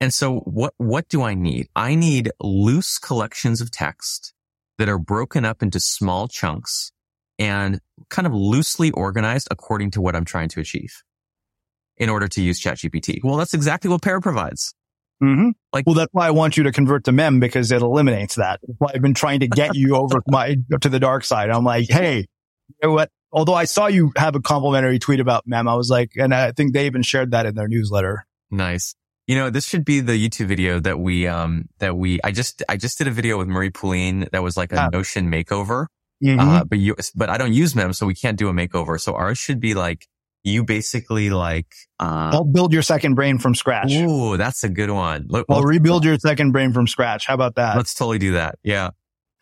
And 0.00 0.12
so 0.12 0.40
what, 0.40 0.74
what 0.76 1.08
do 1.08 1.22
I 1.22 1.34
need? 1.34 1.68
I 1.74 1.94
need 1.94 2.30
loose 2.40 2.98
collections 2.98 3.60
of 3.60 3.70
text 3.70 4.32
that 4.78 4.88
are 4.88 4.98
broken 4.98 5.44
up 5.44 5.62
into 5.62 5.80
small 5.80 6.28
chunks 6.28 6.92
and 7.38 7.80
kind 8.10 8.26
of 8.26 8.34
loosely 8.34 8.90
organized 8.92 9.48
according 9.50 9.90
to 9.92 10.00
what 10.00 10.14
I'm 10.14 10.24
trying 10.24 10.48
to 10.50 10.60
achieve 10.60 11.02
in 12.02 12.10
order 12.10 12.26
to 12.26 12.42
use 12.42 12.60
ChatGPT. 12.60 13.20
Well, 13.22 13.36
that's 13.36 13.54
exactly 13.54 13.88
what 13.88 14.02
Para 14.02 14.20
provides. 14.20 14.74
Mm-hmm. 15.22 15.50
Like, 15.72 15.86
well, 15.86 15.94
that's 15.94 16.12
why 16.12 16.26
I 16.26 16.32
want 16.32 16.56
you 16.56 16.64
to 16.64 16.72
convert 16.72 17.04
to 17.04 17.12
Mem 17.12 17.38
because 17.38 17.70
it 17.70 17.80
eliminates 17.80 18.34
that. 18.34 18.58
That's 18.66 18.80
why 18.80 18.90
I've 18.92 19.02
been 19.02 19.14
trying 19.14 19.38
to 19.40 19.46
get 19.46 19.76
you 19.76 19.94
over 19.94 20.20
my 20.26 20.56
to 20.80 20.88
the 20.88 20.98
dark 20.98 21.22
side. 21.22 21.48
I'm 21.50 21.62
like, 21.62 21.88
hey, 21.88 22.26
you 22.68 22.74
know 22.82 22.92
what? 22.92 23.08
Although 23.30 23.54
I 23.54 23.64
saw 23.64 23.86
you 23.86 24.10
have 24.16 24.34
a 24.34 24.40
complimentary 24.40 24.98
tweet 24.98 25.20
about 25.20 25.46
Mem, 25.46 25.68
I 25.68 25.76
was 25.76 25.88
like, 25.88 26.10
and 26.16 26.34
I 26.34 26.50
think 26.50 26.72
they 26.72 26.86
even 26.86 27.02
shared 27.02 27.30
that 27.30 27.46
in 27.46 27.54
their 27.54 27.68
newsletter. 27.68 28.26
Nice. 28.50 28.96
You 29.28 29.36
know, 29.36 29.48
this 29.48 29.64
should 29.64 29.84
be 29.84 30.00
the 30.00 30.12
YouTube 30.12 30.46
video 30.46 30.80
that 30.80 30.98
we, 30.98 31.28
um, 31.28 31.68
that 31.78 31.96
we, 31.96 32.18
I 32.24 32.32
just, 32.32 32.64
I 32.68 32.76
just 32.76 32.98
did 32.98 33.06
a 33.06 33.12
video 33.12 33.38
with 33.38 33.46
Marie 33.46 33.70
Poulin 33.70 34.28
that 34.32 34.42
was 34.42 34.56
like 34.56 34.72
a 34.72 34.74
yeah. 34.74 34.88
Notion 34.92 35.30
makeover. 35.30 35.86
Mm-hmm. 36.22 36.40
Uh, 36.40 36.64
but 36.64 36.78
you, 36.78 36.96
but 37.14 37.30
I 37.30 37.38
don't 37.38 37.52
use 37.52 37.76
Mem, 37.76 37.92
so 37.92 38.06
we 38.06 38.14
can't 38.14 38.36
do 38.36 38.48
a 38.48 38.52
makeover. 38.52 39.00
So 39.00 39.14
ours 39.14 39.38
should 39.38 39.60
be 39.60 39.74
like 39.74 40.08
you 40.44 40.64
basically 40.64 41.30
like 41.30 41.72
uh 42.00 42.30
I'll 42.32 42.44
build 42.44 42.72
your 42.72 42.82
second 42.82 43.14
brain 43.14 43.38
from 43.38 43.54
scratch. 43.54 43.92
Ooh, 43.92 44.36
that's 44.36 44.64
a 44.64 44.68
good 44.68 44.90
one. 44.90 45.26
Look, 45.28 45.46
I'll 45.48 45.62
rebuild 45.62 46.04
your 46.04 46.18
second 46.18 46.52
brain 46.52 46.72
from 46.72 46.86
scratch. 46.86 47.26
How 47.26 47.34
about 47.34 47.56
that? 47.56 47.76
Let's 47.76 47.94
totally 47.94 48.18
do 48.18 48.32
that. 48.32 48.58
Yeah. 48.62 48.90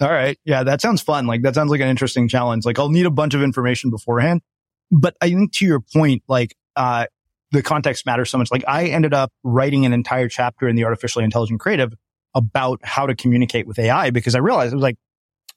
All 0.01 0.11
right. 0.11 0.39
Yeah, 0.45 0.63
that 0.63 0.81
sounds 0.81 1.03
fun. 1.03 1.27
Like 1.27 1.43
that 1.43 1.55
sounds 1.55 1.71
like 1.71 1.81
an 1.81 1.89
interesting 1.89 2.29
challenge. 2.29 2.65
Like 2.65 2.79
I'll 2.79 2.91
need 2.91 3.07
a 3.07 3.11
bunch 3.11 3.35
of 3.35 3.43
information 3.43 3.91
beforehand. 3.91 4.43
But 4.91 5.17
I 5.21 5.31
think 5.31 5.53
to 5.55 5.67
your 5.67 5.81
point, 5.81 6.23
like 6.29 6.55
uh 6.77 7.07
the 7.53 7.63
context 7.63 8.07
matters 8.07 8.31
so 8.31 8.39
much. 8.39 8.51
Like 8.51 8.65
I 8.69 8.87
ended 8.87 9.15
up 9.15 9.33
writing 9.43 9.85
an 9.87 9.93
entire 9.93 10.29
chapter 10.29 10.69
in 10.69 10.77
the 10.77 10.85
artificially 10.85 11.25
intelligent 11.25 11.61
creative 11.61 11.95
about 12.35 12.81
how 12.85 13.07
to 13.07 13.15
communicate 13.15 13.67
with 13.67 13.79
AI 13.79 14.11
because 14.11 14.35
I 14.35 14.39
realized 14.39 14.73
it 14.73 14.77
was 14.77 14.83
like 14.83 14.97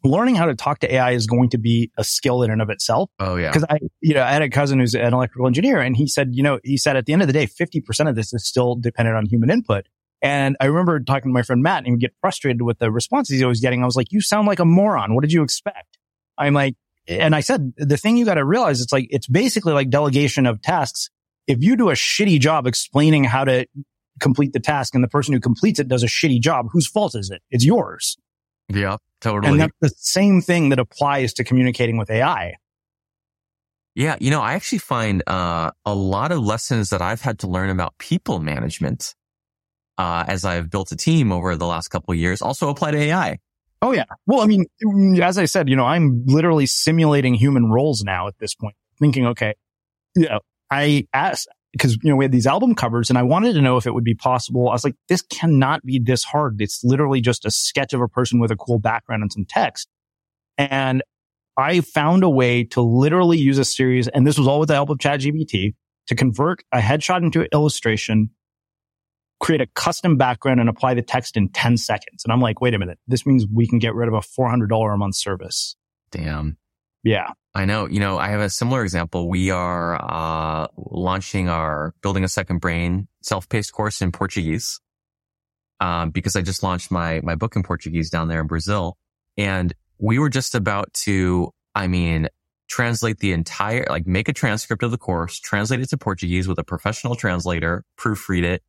learning 0.04 0.36
how 0.36 0.46
to 0.46 0.56
talk 0.56 0.80
to 0.80 0.94
AI 0.94 1.12
is 1.12 1.28
going 1.28 1.50
to 1.50 1.58
be 1.58 1.92
a 1.98 2.04
skill 2.04 2.44
in 2.44 2.52
and 2.52 2.62
of 2.62 2.70
itself. 2.70 3.10
Oh 3.20 3.36
yeah. 3.36 3.52
Cause 3.52 3.66
I, 3.70 3.80
you 4.02 4.14
know, 4.14 4.24
I 4.24 4.32
had 4.32 4.42
a 4.42 4.50
cousin 4.50 4.80
who's 4.80 4.94
an 4.94 5.14
electrical 5.14 5.48
engineer 5.48 5.80
and 5.80 5.96
he 5.96 6.08
said, 6.08 6.30
you 6.34 6.44
know, 6.44 6.60
he 6.64 6.78
said 6.78 6.98
at 6.98 7.06
the 7.06 7.14
end 7.14 7.22
of 7.22 7.28
the 7.28 7.34
day, 7.34 7.48
50% 7.48 8.10
of 8.10 8.16
this 8.16 8.34
is 8.34 8.46
still 8.46 8.76
dependent 8.76 9.16
on 9.16 9.26
human 9.26 9.50
input. 9.50 9.88
And 10.22 10.56
I 10.60 10.66
remember 10.66 11.00
talking 11.00 11.30
to 11.32 11.34
my 11.34 11.42
friend 11.42 11.62
Matt 11.62 11.80
and 11.80 11.88
he 11.88 11.92
would 11.92 12.02
get 12.02 12.14
frustrated 12.22 12.62
with 12.62 12.80
the 12.80 12.92
responses 12.92 13.40
he 13.40 13.46
was 13.46 13.60
getting. 13.60 13.82
I 13.82 13.86
was 13.86 13.96
like, 13.96 14.12
you 14.12 14.22
sound 14.22 14.48
like 14.48 14.60
a 14.60 14.66
moron. 14.66 15.16
What 15.16 15.22
did 15.22 15.34
you 15.34 15.44
expect? 15.44 15.98
I'm 16.38 16.54
like, 16.54 16.76
and 17.08 17.36
I 17.36 17.42
said, 17.42 17.74
the 17.78 17.98
thing 17.98 18.16
you 18.16 18.26
got 18.26 18.36
to 18.36 18.46
realize, 18.46 18.82
it's 18.82 18.94
like, 18.94 19.08
it's 19.10 19.28
basically 19.28 19.74
like 19.74 19.90
delegation 19.90 20.46
of 20.46 20.62
tasks. 20.62 21.10
If 21.48 21.62
you 21.62 21.76
do 21.76 21.90
a 21.90 21.94
shitty 21.94 22.40
job 22.40 22.68
explaining 22.68 23.26
how 23.26 23.44
to 23.44 23.68
complete 24.22 24.54
the 24.54 24.60
task 24.60 24.96
and 24.96 25.04
the 25.04 25.10
person 25.10 25.34
who 25.34 25.42
completes 25.42 25.80
it 25.80 25.90
does 25.90 26.04
a 26.04 26.08
shitty 26.08 26.40
job, 26.40 26.68
whose 26.72 26.88
fault 26.88 27.16
is 27.16 27.30
it? 27.30 27.42
It's 27.52 27.66
yours. 27.66 28.18
Yeah, 28.74 28.98
totally. 29.22 29.52
And 29.52 29.62
that's 29.62 29.78
the 29.82 29.92
same 29.98 30.42
thing 30.42 30.70
that 30.70 30.80
applies 30.80 31.34
to 31.34 31.44
communicating 31.44 31.98
with 31.98 32.10
AI. 32.10 32.56
Yeah, 33.96 34.16
you 34.20 34.32
know, 34.32 34.42
I 34.42 34.54
actually 34.54 34.80
find 34.80 35.22
uh, 35.28 35.72
a 35.86 35.94
lot 35.94 36.32
of 36.32 36.40
lessons 36.40 36.90
that 36.90 37.02
I've 37.02 37.22
had 37.22 37.40
to 37.40 37.48
learn 37.48 37.70
about 37.70 37.96
people 38.00 38.40
management 38.40 39.14
uh, 39.98 40.26
as 40.28 40.44
I've 40.44 40.70
built 40.72 40.92
a 40.92 40.96
team 40.96 41.32
over 41.32 41.56
the 41.56 41.68
last 41.68 41.90
couple 41.90 42.12
of 42.12 42.18
years 42.18 42.42
also 42.42 42.70
apply 42.70 42.92
to 42.92 42.98
AI. 42.98 43.38
Oh 43.84 43.92
yeah. 43.92 44.06
Well, 44.26 44.42
I 44.42 44.46
mean, 44.46 44.66
as 45.22 45.38
I 45.38 45.46
said, 45.46 45.70
you 45.70 45.76
know, 45.76 45.86
I'm 45.86 46.24
literally 46.26 46.66
simulating 46.66 47.36
human 47.36 47.70
roles 47.70 48.02
now 48.04 48.28
at 48.28 48.38
this 48.40 48.56
point, 48.56 48.76
thinking, 48.98 49.28
okay, 49.28 49.54
you 50.16 50.28
know, 50.28 50.40
I 50.72 51.06
asked, 51.14 51.48
because 51.74 51.98
you 52.02 52.10
know 52.10 52.16
we 52.16 52.24
had 52.24 52.32
these 52.32 52.48
album 52.48 52.76
covers 52.76 53.10
and 53.10 53.18
I 53.18 53.24
wanted 53.24 53.54
to 53.54 53.62
know 53.62 53.78
if 53.78 53.86
it 53.86 53.94
would 53.94 54.04
be 54.04 54.16
possible. 54.16 54.70
I 54.70 54.74
was 54.74 54.84
like, 54.84 54.96
this 55.10 55.22
cannot 55.24 55.84
be 55.84 56.00
this 56.00 56.24
hard. 56.24 56.62
It's 56.62 56.84
literally 56.84 57.20
just 57.20 57.46
a 57.46 57.52
sketch 57.52 57.94
of 57.94 58.02
a 58.02 58.08
person 58.08 58.40
with 58.40 58.52
a 58.52 58.56
cool 58.56 58.80
background 58.80 59.24
and 59.24 59.34
some 59.34 59.46
text. 59.46 59.90
And 60.58 61.04
I 61.58 61.82
found 61.82 62.24
a 62.24 62.30
way 62.30 62.64
to 62.66 62.82
literally 62.82 63.38
use 63.38 63.58
a 63.58 63.66
series, 63.66 64.08
and 64.08 64.26
this 64.26 64.38
was 64.38 64.48
all 64.48 64.60
with 64.60 64.70
the 64.70 64.76
help 64.76 64.90
of 64.90 64.98
ChatGPT, 64.98 65.74
to 66.08 66.16
convert 66.16 66.64
a 66.72 66.80
headshot 66.80 67.24
into 67.24 67.42
an 67.42 67.48
illustration, 67.54 68.30
create 69.40 69.62
a 69.62 69.68
custom 69.68 70.18
background, 70.18 70.60
and 70.60 70.70
apply 70.70 70.94
the 70.94 71.02
text 71.02 71.38
in 71.38 71.50
10 71.50 71.78
seconds. 71.78 72.24
And 72.24 72.32
I'm 72.32 72.42
like, 72.42 72.62
wait 72.62 72.74
a 72.74 72.80
minute, 72.80 73.00
this 73.08 73.26
means 73.26 73.46
we 73.52 73.68
can 73.68 73.80
get 73.80 73.94
rid 73.94 74.08
of 74.08 74.14
a 74.14 74.20
$400 74.20 74.94
a 74.94 74.98
month 74.98 75.16
service. 75.16 75.76
Damn. 76.12 76.58
Yeah. 77.04 77.32
I 77.54 77.66
know. 77.66 77.88
You 77.88 78.00
know, 78.00 78.18
I 78.18 78.30
have 78.30 78.42
a 78.42 78.50
similar 78.50 78.84
example. 78.84 79.30
We 79.30 79.52
are 79.52 79.96
uh, 80.02 80.68
launching 80.76 81.50
our 81.50 81.94
building 82.02 82.24
a 82.24 82.30
second 82.30 82.60
brain 82.60 83.08
self-paced 83.22 83.72
course 83.74 84.02
in 84.02 84.12
Portuguese 84.12 84.80
um, 85.80 86.10
because 86.10 86.36
I 86.36 86.42
just 86.42 86.64
launched 86.64 86.90
my 86.90 87.20
my 87.24 87.36
book 87.36 87.56
in 87.56 87.64
Portuguese 87.64 88.10
down 88.10 88.28
there 88.28 88.42
in 88.42 88.48
Brazil, 88.48 88.98
and 89.38 89.74
we 90.00 90.20
were 90.20 90.30
just 90.30 90.56
about 90.56 90.94
to, 90.94 91.52
I 91.76 91.88
mean, 91.88 92.28
translate 92.68 93.20
the 93.20 93.32
entire, 93.32 93.86
like, 93.90 94.08
make 94.08 94.28
a 94.28 94.34
transcript 94.34 94.84
of 94.84 94.92
the 94.92 94.98
course, 94.98 95.40
translate 95.40 95.80
it 95.80 95.90
to 95.90 95.98
Portuguese 95.98 96.48
with 96.48 96.58
a 96.60 96.64
professional 96.64 97.16
translator, 97.16 97.84
proofread 97.98 98.44
it, 98.44 98.64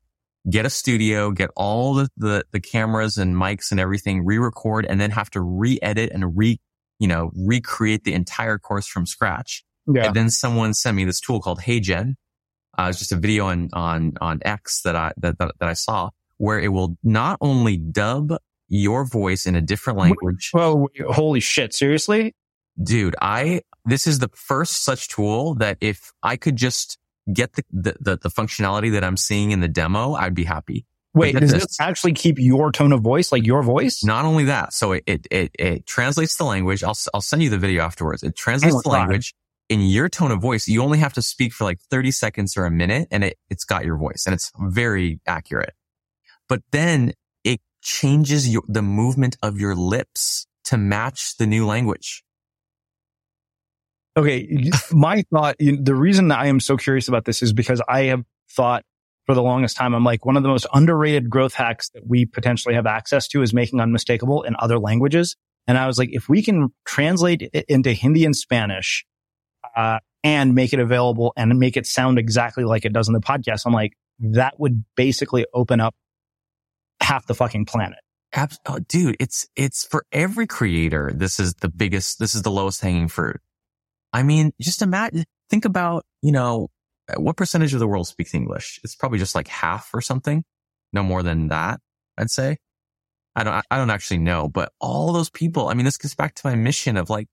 get 0.51 0.67
a 0.67 0.71
studio, 0.71 1.31
get 1.31 1.51
all 1.57 1.95
the, 1.95 2.09
the, 2.17 2.45
the 2.53 2.61
cameras 2.61 3.17
and 3.17 3.35
mics 3.35 3.71
and 3.71 3.81
everything, 3.81 4.25
re-record, 4.25 4.85
and 4.85 5.01
then 5.01 5.11
have 5.11 5.31
to 5.31 5.41
re-edit 5.41 6.11
and 6.13 6.37
re 6.37 6.61
you 6.99 7.09
know, 7.09 7.31
recreate 7.35 8.05
the 8.05 8.13
entire 8.13 8.59
course 8.59 8.87
from 8.87 9.07
scratch. 9.07 9.65
Yeah. 9.87 10.07
And 10.07 10.17
then 10.17 10.31
someone 10.31 10.75
sent 10.75 10.97
me 10.97 11.05
this 11.05 11.21
tool 11.21 11.41
called 11.41 11.61
HeyGen. 11.61 12.15
Uh, 12.79 12.87
it's 12.89 12.99
just 12.99 13.13
a 13.13 13.17
video 13.17 13.47
on, 13.47 13.69
on, 13.73 14.15
on 14.21 14.41
X 14.45 14.83
that 14.83 14.97
I, 14.97 15.13
that, 15.19 15.39
that, 15.39 15.53
that 15.61 15.69
I 15.69 15.75
saw 15.75 16.11
where 16.39 16.59
it 16.59 16.69
will 16.69 16.97
not 17.05 17.39
only 17.41 17.77
dub 17.77 18.35
your 18.69 19.05
voice 19.05 19.47
in 19.47 19.55
a 19.55 19.61
different 19.61 19.99
language. 19.99 20.51
Oh, 20.55 20.89
holy 21.09 21.41
shit. 21.41 21.75
Seriously? 21.75 22.35
Dude, 22.83 23.15
I, 23.21 23.61
this 23.85 24.07
is 24.07 24.19
the 24.19 24.31
first 24.35 24.85
such 24.85 25.09
tool 25.09 25.55
that 25.57 25.79
if 25.81 26.13
I 26.23 26.37
could 26.37 26.57
just 26.57 26.99
get 27.33 27.53
the, 27.53 27.63
the, 27.71 27.97
the, 28.01 28.17
the 28.17 28.29
functionality 28.31 28.91
that 28.93 29.05
I'm 29.05 29.17
seeing 29.17 29.53
in 29.53 29.61
the 29.61 29.69
demo, 29.69 30.15
I'd 30.15 30.35
be 30.35 30.45
happy. 30.45 30.87
Wait, 31.15 31.37
does 31.37 31.53
this 31.53 31.81
actually 31.81 32.13
keep 32.13 32.39
your 32.39 32.73
tone 32.73 32.93
of 32.93 33.01
voice, 33.01 33.31
like 33.31 33.47
your 33.47 33.63
voice? 33.63 34.03
Not 34.03 34.25
only 34.25 34.45
that, 34.45 34.73
so 34.73 34.93
it 34.93 35.05
it 35.07 35.27
it, 35.31 35.53
it 35.59 35.87
translates 35.87 36.37
the 36.37 36.45
language. 36.45 36.83
I'll 36.83 36.97
I'll 37.15 37.21
send 37.21 37.43
you 37.43 37.51
the 37.51 37.59
video 37.59 37.83
afterwards. 37.83 38.25
It 38.25 38.35
translates 38.35 38.75
oh, 38.75 38.83
the 38.83 38.89
language 38.89 39.33
in 39.69 39.81
your 39.81 40.09
tone 40.09 40.33
of 40.33 40.41
voice. 40.41 40.67
You 40.67 40.83
only 40.83 40.99
have 40.99 41.13
to 41.13 41.23
speak 41.23 41.53
for 41.53 41.65
like 41.65 41.79
thirty 41.89 42.11
seconds 42.11 42.57
or 42.57 42.67
a 42.67 42.71
minute, 42.71 43.07
and 43.13 43.23
it 43.23 43.39
it's 43.49 43.65
got 43.65 43.85
your 43.85 43.97
voice, 43.97 44.25
and 44.27 44.35
it's 44.35 44.51
very 44.59 45.21
accurate. 45.25 45.75
But 46.49 46.63
then 46.73 47.13
it 47.45 47.61
changes 47.81 48.49
your, 48.49 48.63
the 48.67 48.83
movement 48.83 49.37
of 49.41 49.59
your 49.59 49.77
lips 49.77 50.49
to 50.65 50.77
match 50.77 51.37
the 51.37 51.47
new 51.47 51.65
language. 51.65 52.25
Okay, 54.17 54.71
my 54.91 55.23
thought. 55.33 55.57
The 55.59 55.95
reason 55.95 56.33
I 56.33 56.47
am 56.47 56.59
so 56.59 56.77
curious 56.77 57.07
about 57.07 57.25
this 57.25 57.41
is 57.41 57.53
because 57.53 57.81
I 57.89 58.05
have 58.05 58.25
thought 58.51 58.85
for 59.27 59.35
the 59.35 59.43
longest 59.43 59.77
time. 59.77 59.95
I'm 59.95 60.05
like, 60.05 60.27
one 60.27 60.37
of 60.37 60.43
the 60.43 60.49
most 60.49 60.67
underrated 60.73 61.31
growth 61.31 61.55
hacks 61.55 61.89
that 61.91 62.07
we 62.07 62.27
potentially 62.27 62.75
have 62.75 62.87
access 62.87 63.27
to 63.29 63.43
is 63.43 63.55
making 63.55 63.81
unmistakable 63.81 64.43
in 64.43 64.55
other 64.59 64.79
languages. 64.79 65.37
And 65.67 65.79
I 65.79 65.87
was 65.87 65.99
like, 65.99 66.11
if 66.13 66.29
we 66.29 66.43
can 66.43 66.69
translate 66.85 67.51
it 67.53 67.65
into 67.69 67.93
Hindi 67.93 68.25
and 68.25 68.37
Spanish, 68.37 69.05
uh, 69.75 69.99
and 70.23 70.55
make 70.55 70.73
it 70.73 70.79
available 70.79 71.33
and 71.37 71.59
make 71.59 71.77
it 71.77 71.87
sound 71.87 72.19
exactly 72.19 72.65
like 72.65 72.85
it 72.85 72.93
does 72.93 73.09
in 73.09 73.15
the 73.15 73.21
podcast, 73.21 73.67
I'm 73.67 73.73
like, 73.73 73.93
that 74.21 74.59
would 74.59 74.85
basically 74.97 75.45
open 75.53 75.81
up 75.81 75.95
half 77.01 77.27
the 77.27 77.35
fucking 77.35 77.67
planet. 77.67 77.99
Oh, 78.67 78.79
dude, 78.89 79.17
it's, 79.21 79.47
it's 79.55 79.85
for 79.85 80.05
every 80.13 80.47
creator. 80.47 81.13
This 81.15 81.39
is 81.39 81.55
the 81.55 81.69
biggest, 81.69 82.19
this 82.19 82.35
is 82.35 82.43
the 82.43 82.51
lowest 82.51 82.81
hanging 82.81 83.09
fruit. 83.09 83.41
I 84.13 84.23
mean, 84.23 84.53
just 84.61 84.83
imagine, 84.83 85.25
think 85.51 85.65
about, 85.65 86.05
you 86.23 86.33
know, 86.33 86.69
Uh, 87.09 87.21
what 87.21 87.37
percentage 87.37 87.75
of 87.75 87.81
the 87.81 87.87
world 87.87 88.07
speaks 88.07 88.35
English? 88.35 88.81
It's 88.83 88.95
probably 88.95 89.19
just 89.19 89.35
like 89.35 89.49
half 89.49 89.91
or 89.93 90.01
something. 90.01 90.45
No 90.93 91.03
more 91.03 91.23
than 91.23 91.49
that, 91.49 91.81
I'd 92.17 92.31
say. 92.31 92.59
I 93.37 93.43
don't, 93.43 93.65
I 93.71 93.77
don't 93.77 93.91
actually 93.91 94.19
know, 94.19 94.49
but 94.49 94.73
all 94.81 95.13
those 95.13 95.29
people, 95.29 95.69
I 95.69 95.75
mean, 95.75 95.85
this 95.85 95.97
gets 95.97 96.15
back 96.15 96.35
to 96.37 96.47
my 96.47 96.55
mission 96.55 96.97
of 96.97 97.11
like, 97.11 97.27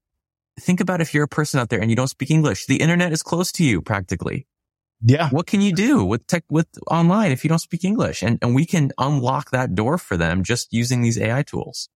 think 0.59 0.79
about 0.79 0.99
if 0.99 1.13
you're 1.13 1.23
a 1.23 1.29
person 1.29 1.59
out 1.59 1.69
there 1.69 1.79
and 1.79 1.89
you 1.89 1.95
don't 1.95 2.07
speak 2.07 2.31
English. 2.31 2.65
The 2.65 2.77
internet 2.77 3.11
is 3.11 3.21
close 3.21 3.51
to 3.53 3.63
you 3.63 3.81
practically. 3.81 4.47
Yeah. 5.03 5.29
What 5.29 5.47
can 5.47 5.61
you 5.61 5.73
do 5.73 6.03
with 6.03 6.25
tech, 6.27 6.43
with 6.49 6.67
online 6.89 7.31
if 7.31 7.43
you 7.43 7.49
don't 7.49 7.59
speak 7.59 7.83
English? 7.83 8.21
And, 8.21 8.37
and 8.41 8.53
we 8.53 8.65
can 8.65 8.91
unlock 8.97 9.51
that 9.51 9.73
door 9.73 9.97
for 9.97 10.17
them 10.17 10.43
just 10.43 10.71
using 10.71 11.01
these 11.01 11.19
AI 11.19 11.43
tools. 11.43 11.87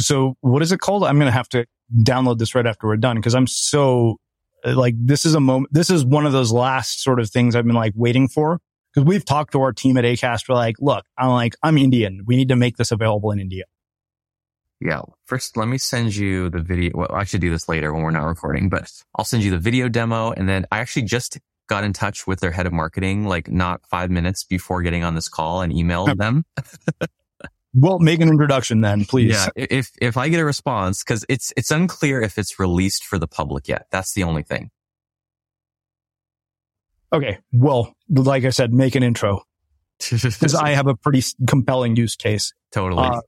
So 0.00 0.36
what 0.40 0.62
is 0.62 0.72
it 0.72 0.80
called? 0.80 1.04
I'm 1.04 1.16
going 1.16 1.26
to 1.26 1.32
have 1.32 1.48
to 1.50 1.66
download 2.02 2.38
this 2.38 2.54
right 2.54 2.66
after 2.66 2.86
we're 2.86 2.96
done 2.96 3.16
because 3.16 3.34
I'm 3.34 3.46
so 3.46 4.16
like 4.64 4.94
this 4.98 5.24
is 5.24 5.34
a 5.34 5.40
moment, 5.40 5.72
this 5.72 5.90
is 5.90 6.04
one 6.04 6.26
of 6.26 6.32
those 6.32 6.52
last 6.52 7.02
sort 7.02 7.20
of 7.20 7.30
things 7.30 7.54
I've 7.54 7.66
been 7.66 7.74
like 7.74 7.92
waiting 7.94 8.28
for. 8.28 8.60
Cause 8.94 9.04
we've 9.04 9.24
talked 9.24 9.52
to 9.52 9.60
our 9.60 9.72
team 9.72 9.96
at 9.96 10.04
Acast. 10.04 10.48
We're 10.48 10.54
like, 10.54 10.76
look, 10.78 11.04
I'm 11.18 11.30
like, 11.30 11.56
I'm 11.62 11.76
Indian. 11.78 12.22
We 12.26 12.36
need 12.36 12.48
to 12.50 12.56
make 12.56 12.76
this 12.76 12.92
available 12.92 13.32
in 13.32 13.40
India. 13.40 13.64
Yeah. 14.80 15.00
First, 15.26 15.56
let 15.56 15.66
me 15.66 15.78
send 15.78 16.14
you 16.14 16.48
the 16.50 16.60
video. 16.60 16.92
Well, 16.94 17.10
I 17.10 17.24
should 17.24 17.40
do 17.40 17.50
this 17.50 17.68
later 17.68 17.92
when 17.92 18.02
we're 18.02 18.10
not 18.12 18.24
recording, 18.24 18.68
but 18.68 18.90
I'll 19.16 19.24
send 19.24 19.42
you 19.42 19.50
the 19.50 19.58
video 19.58 19.88
demo. 19.88 20.30
And 20.30 20.48
then 20.48 20.66
I 20.70 20.78
actually 20.78 21.02
just 21.02 21.38
got 21.66 21.84
in 21.84 21.92
touch 21.92 22.26
with 22.26 22.40
their 22.40 22.50
head 22.50 22.66
of 22.66 22.72
marketing, 22.72 23.24
like 23.24 23.50
not 23.50 23.80
five 23.88 24.10
minutes 24.10 24.44
before 24.44 24.82
getting 24.82 25.02
on 25.02 25.14
this 25.14 25.28
call 25.28 25.62
and 25.62 25.72
emailed 25.72 26.16
them. 26.16 26.44
well, 27.74 27.98
make 27.98 28.20
an 28.20 28.28
introduction 28.28 28.80
then, 28.80 29.04
please. 29.04 29.32
Yeah. 29.32 29.48
If, 29.56 29.90
if 30.00 30.16
I 30.16 30.28
get 30.28 30.40
a 30.40 30.44
response, 30.44 31.02
cause 31.02 31.24
it's, 31.28 31.52
it's 31.56 31.70
unclear 31.70 32.22
if 32.22 32.38
it's 32.38 32.58
released 32.58 33.04
for 33.04 33.18
the 33.18 33.26
public 33.26 33.68
yet. 33.68 33.86
That's 33.90 34.14
the 34.14 34.22
only 34.22 34.44
thing. 34.44 34.70
Okay. 37.12 37.38
Well, 37.52 37.94
like 38.08 38.44
I 38.44 38.50
said, 38.50 38.72
make 38.72 38.94
an 38.94 39.02
intro 39.02 39.42
because 40.10 40.54
I 40.54 40.70
have 40.70 40.86
a 40.86 40.96
pretty 40.96 41.22
compelling 41.48 41.96
use 41.96 42.16
case. 42.16 42.52
Totally. 42.72 43.02
Uh, 43.02 43.20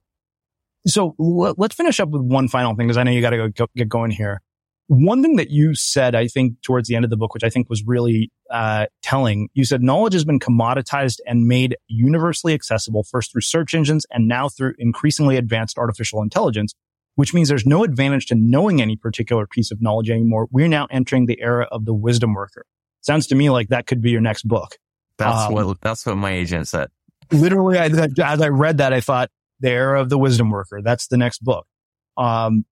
so 0.85 1.15
l- 1.19 1.55
let's 1.57 1.75
finish 1.75 1.99
up 1.99 2.09
with 2.09 2.21
one 2.21 2.47
final 2.47 2.75
thing 2.75 2.87
because 2.87 2.97
I 2.97 3.03
know 3.03 3.11
you 3.11 3.21
got 3.21 3.31
to 3.31 3.49
go, 3.49 3.67
get 3.75 3.89
going 3.89 4.11
here. 4.11 4.41
One 4.87 5.21
thing 5.21 5.35
that 5.35 5.49
you 5.49 5.75
said, 5.75 6.15
I 6.15 6.27
think, 6.27 6.61
towards 6.61 6.87
the 6.87 6.95
end 6.95 7.03
of 7.03 7.11
the 7.11 7.17
book, 7.17 7.33
which 7.33 7.43
I 7.43 7.49
think 7.49 7.69
was 7.69 7.83
really 7.85 8.31
uh, 8.49 8.85
telling, 9.01 9.49
you 9.53 9.65
said 9.65 9.83
knowledge 9.83 10.13
has 10.13 10.23
been 10.23 10.39
commoditized 10.39 11.17
and 11.27 11.45
made 11.45 11.75
universally 11.87 12.53
accessible 12.53 13.03
first 13.03 13.31
through 13.31 13.41
search 13.41 13.73
engines 13.73 14.05
and 14.11 14.29
now 14.29 14.47
through 14.47 14.75
increasingly 14.79 15.35
advanced 15.35 15.77
artificial 15.77 16.21
intelligence, 16.21 16.73
which 17.15 17.33
means 17.33 17.49
there's 17.49 17.65
no 17.65 17.83
advantage 17.83 18.27
to 18.27 18.35
knowing 18.35 18.81
any 18.81 18.95
particular 18.95 19.45
piece 19.45 19.71
of 19.71 19.81
knowledge 19.81 20.09
anymore. 20.09 20.47
We're 20.51 20.69
now 20.69 20.87
entering 20.89 21.25
the 21.25 21.41
era 21.41 21.67
of 21.69 21.83
the 21.83 21.93
wisdom 21.93 22.33
worker. 22.33 22.65
Sounds 23.01 23.27
to 23.27 23.35
me 23.35 23.49
like 23.49 23.67
that 23.67 23.87
could 23.87 24.01
be 24.01 24.11
your 24.11 24.21
next 24.21 24.47
book. 24.47 24.77
That's 25.17 25.47
um, 25.47 25.53
what 25.53 25.81
that's 25.81 26.05
what 26.05 26.15
my 26.15 26.31
agent 26.31 26.67
said. 26.67 26.89
Literally, 27.31 27.77
I, 27.77 27.85
as 27.87 28.41
I 28.41 28.47
read 28.47 28.77
that, 28.77 28.93
I 28.93 29.01
thought 29.01 29.29
the 29.59 29.69
era 29.69 29.99
of 29.99 30.09
the 30.09 30.17
wisdom 30.17 30.49
worker. 30.49 30.81
That's 30.81 31.07
the 31.07 31.17
next 31.17 31.43
book. 31.43 31.67
Um, 32.15 32.65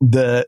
the 0.00 0.46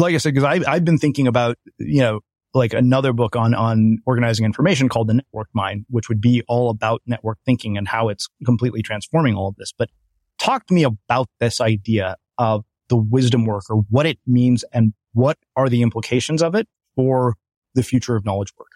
like 0.00 0.14
I 0.14 0.18
said, 0.18 0.34
because 0.34 0.44
I 0.44 0.70
I've 0.70 0.84
been 0.84 0.98
thinking 0.98 1.26
about 1.26 1.56
you 1.78 2.00
know 2.00 2.20
like 2.54 2.72
another 2.72 3.12
book 3.12 3.36
on 3.36 3.54
on 3.54 3.98
organizing 4.06 4.44
information 4.44 4.88
called 4.88 5.08
the 5.08 5.14
Network 5.14 5.48
Mind, 5.52 5.86
which 5.88 6.08
would 6.08 6.20
be 6.20 6.42
all 6.48 6.70
about 6.70 7.02
network 7.06 7.38
thinking 7.44 7.76
and 7.76 7.86
how 7.86 8.08
it's 8.08 8.28
completely 8.44 8.82
transforming 8.82 9.34
all 9.34 9.48
of 9.48 9.56
this. 9.56 9.72
But 9.76 9.90
talk 10.38 10.66
to 10.66 10.74
me 10.74 10.84
about 10.84 11.28
this 11.38 11.60
idea 11.60 12.16
of 12.38 12.64
the 12.88 12.96
wisdom 12.96 13.46
worker, 13.46 13.74
what 13.74 14.06
it 14.06 14.18
means, 14.26 14.64
and 14.72 14.94
what 15.12 15.38
are 15.56 15.68
the 15.68 15.82
implications 15.82 16.42
of 16.42 16.54
it 16.54 16.66
for 16.96 17.36
the 17.74 17.82
future 17.82 18.16
of 18.16 18.24
knowledge 18.24 18.52
work. 18.58 18.68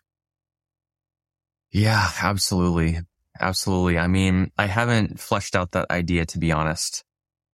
Yeah, 1.73 2.09
absolutely. 2.23 3.01
Absolutely. 3.41 3.99
I 3.99 4.07
mean, 4.07 4.53
I 4.57 4.67
haven't 4.67 5.19
fleshed 5.19 5.57
out 5.57 5.73
that 5.73 5.91
idea 5.91 6.25
to 6.27 6.39
be 6.39 6.53
honest. 6.53 7.05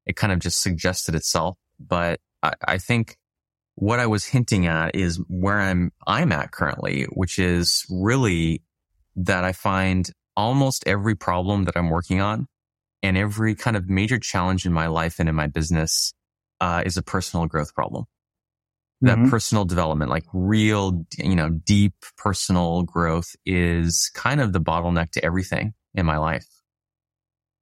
It 0.05 0.17
kind 0.17 0.33
of 0.33 0.39
just 0.39 0.61
suggested 0.61 1.15
itself, 1.15 1.57
but 1.79 2.21
I, 2.43 2.53
I 2.67 2.79
think 2.79 3.17
what 3.81 3.99
I 3.99 4.07
was 4.07 4.25
hinting 4.25 4.67
at 4.67 4.95
is 4.95 5.17
where 5.29 5.59
I'm, 5.59 5.93
I'm 6.07 6.33
at 6.33 6.53
currently, 6.53 7.05
which 7.05 7.39
is 7.39 7.85
really 7.91 8.63
that 9.17 9.45
I 9.45 9.53
find 9.53 10.09
almost 10.37 10.85
every 10.87 11.15
problem 11.15 11.65
that 11.65 11.77
I'm 11.77 11.91
working 11.91 12.21
on 12.21 12.47
and 13.03 13.17
every 13.17 13.55
kind 13.55 13.77
of 13.77 13.89
major 13.89 14.19
challenge 14.19 14.67
in 14.67 14.73
my 14.73 14.87
life 14.87 15.19
and 15.19 15.29
in 15.29 15.35
my 15.35 15.47
business, 15.47 16.13
uh, 16.61 16.83
is 16.85 16.97
a 16.97 17.03
personal 17.03 17.47
growth 17.47 17.75
problem 17.75 18.05
that 19.03 19.17
mm-hmm. 19.17 19.31
personal 19.31 19.65
development, 19.65 20.11
like 20.11 20.25
real, 20.33 21.07
you 21.19 21.35
know, 21.35 21.49
deep 21.49 21.95
personal 22.19 22.83
growth 22.83 23.35
is 23.47 24.11
kind 24.15 24.41
of 24.41 24.53
the 24.53 24.61
bottleneck 24.61 25.11
to 25.13 25.25
everything 25.25 25.73
in 25.95 26.05
my 26.05 26.19
life. 26.19 26.47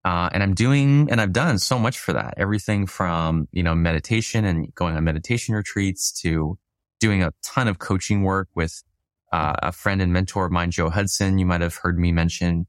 Uh, 0.09 0.31
and 0.33 0.43
I'm 0.43 0.55
doing, 0.55 1.11
and 1.11 1.21
I've 1.21 1.35
done 1.35 1.59
so 1.59 1.79
much 1.79 1.99
for 1.99 2.15
that. 2.15 2.33
Everything 2.39 2.87
from, 2.87 3.47
you 3.53 3.63
know, 3.63 3.75
meditation 3.75 4.47
and 4.47 4.75
going 4.75 4.97
on 4.97 5.05
meditation 5.05 5.55
retreats 5.55 6.11
to 6.23 6.59
doing 6.99 7.23
a 7.23 7.35
ton 7.43 7.69
of 7.69 7.79
coaching 7.79 8.23
work 8.23 8.49
with 8.55 8.83
uh, 9.35 9.53
a 9.63 9.71
friend 9.71 10.01
and 10.01 10.11
mentor 10.11 10.47
of 10.47 10.51
mine, 10.51 10.71
Joe 10.71 10.89
Hudson. 10.89 11.37
You 11.37 11.45
might 11.45 11.61
have 11.61 11.75
heard 11.75 11.99
me 11.99 12.11
mention 12.11 12.67